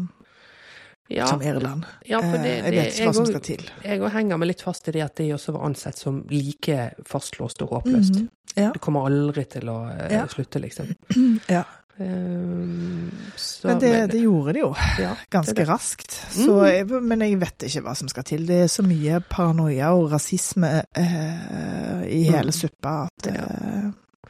Ja, 1.10 1.26
som 1.32 1.41
Irland. 1.41 1.86
ja, 2.05 2.20
for 2.20 2.36
det, 2.38 2.43
det, 2.43 2.74
jeg 2.74 2.74
vet 2.76 2.93
ikke 2.97 3.05
hva 3.08 3.14
som 3.16 3.26
skal 3.30 3.41
til. 3.47 3.62
Jeg 3.86 4.01
òg 4.03 4.12
henger 4.12 4.38
meg 4.41 4.49
litt 4.49 4.62
fast 4.62 4.89
i 4.89 4.91
det 4.91 5.01
at 5.05 5.16
det 5.16 5.30
også 5.38 5.53
var 5.55 5.64
ansett 5.70 5.97
som 5.97 6.18
like 6.30 6.89
fastlåst 7.08 7.62
og 7.64 7.70
håpløst. 7.78 8.18
Mhm. 8.20 8.30
Ja. 8.58 8.72
Det 8.74 8.82
kommer 8.82 9.05
aldri 9.08 9.45
til 9.47 9.70
å 9.70 9.78
eh, 9.91 10.12
Ja. 10.18 10.26
slutte, 10.28 10.60
liksom. 10.60 10.89
Ja. 11.47 11.64
Um, 12.00 13.12
så, 13.36 13.68
Men 13.72 13.80
det, 13.82 13.91
det 14.12 14.20
gjorde 14.22 14.54
de 14.54 14.60
jo, 14.62 14.70
ja, 15.02 15.16
ganske 15.34 15.54
det 15.56 15.64
det. 15.64 15.70
raskt. 15.70 16.18
Så 16.36 16.58
jeg, 16.70 16.86
men 17.02 17.22
jeg 17.26 17.39
vet 17.41 17.66
ikke 17.68 17.82
hva 17.88 17.95
som 17.98 18.10
skal 18.12 18.24
til. 18.28 18.45
Det 18.48 18.60
er 18.66 18.72
så 18.72 18.86
mye 18.86 19.20
paranoia 19.30 19.91
og 19.98 20.12
rasisme 20.14 20.72
eh, 20.98 22.04
i 22.14 22.24
hele 22.30 22.52
Mm. 22.54 22.58
suppa 22.60 22.95
at 23.08 23.28
eh, 23.32 23.88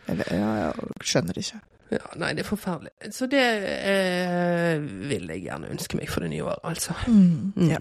jeg, 0.07 0.25
jeg 0.31 0.73
skjønner 1.03 1.33
det 1.35 1.43
ikke. 1.47 1.59
Ja, 1.91 2.03
nei, 2.19 2.33
det 2.35 2.43
er 2.43 2.47
forferdelig. 2.49 2.91
Så 3.15 3.27
det 3.31 3.43
eh, 3.87 4.81
vil 5.07 5.29
jeg 5.31 5.43
gjerne 5.45 5.69
ønske 5.71 5.95
meg 5.99 6.09
for 6.11 6.23
det 6.25 6.31
nye 6.33 6.43
året, 6.43 6.63
altså. 6.67 6.95
Mm, 7.07 7.53
Mm. 7.55 7.69
ja. 7.71 7.77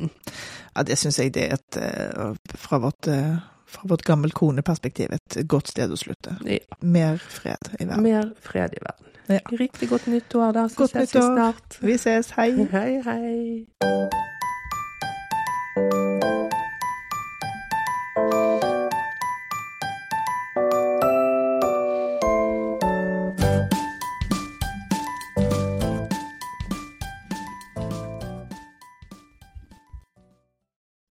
ja, 0.76 0.82
det 0.86 0.98
syns 0.98 1.18
jeg 1.18 1.32
det 1.34 1.46
er 1.48 1.56
et 1.58 1.78
eh, 1.82 2.34
fra 2.62 2.78
vårt, 2.82 3.08
eh, 3.10 3.36
fra 3.66 3.88
vårt 3.90 4.02
gammelt 4.02 4.34
koneperspektiv 4.34 5.12
et 5.16 5.38
godt 5.50 5.68
sted 5.74 5.92
å 5.92 5.98
slutte. 5.98 6.36
Ja. 6.46 6.62
Mer 6.80 7.18
fred 7.18 7.72
i 7.78 7.84
verden. 7.84 8.02
Mer 8.06 8.32
fred 8.42 8.76
i 8.78 8.82
verden. 8.82 9.12
Ja. 9.26 9.40
Riktig 9.58 9.88
godt 9.90 10.06
nyttår, 10.06 10.52
da. 10.54 10.68
Så 10.68 10.84
godt 10.84 10.94
ses 10.94 11.14
nyttår. 11.14 11.28
vi 11.28 11.34
snart. 11.34 11.78
Vi 11.80 11.98
ses. 11.98 12.30
Hei. 12.38 12.50
Hei, 12.76 13.02
hei. 13.02 13.66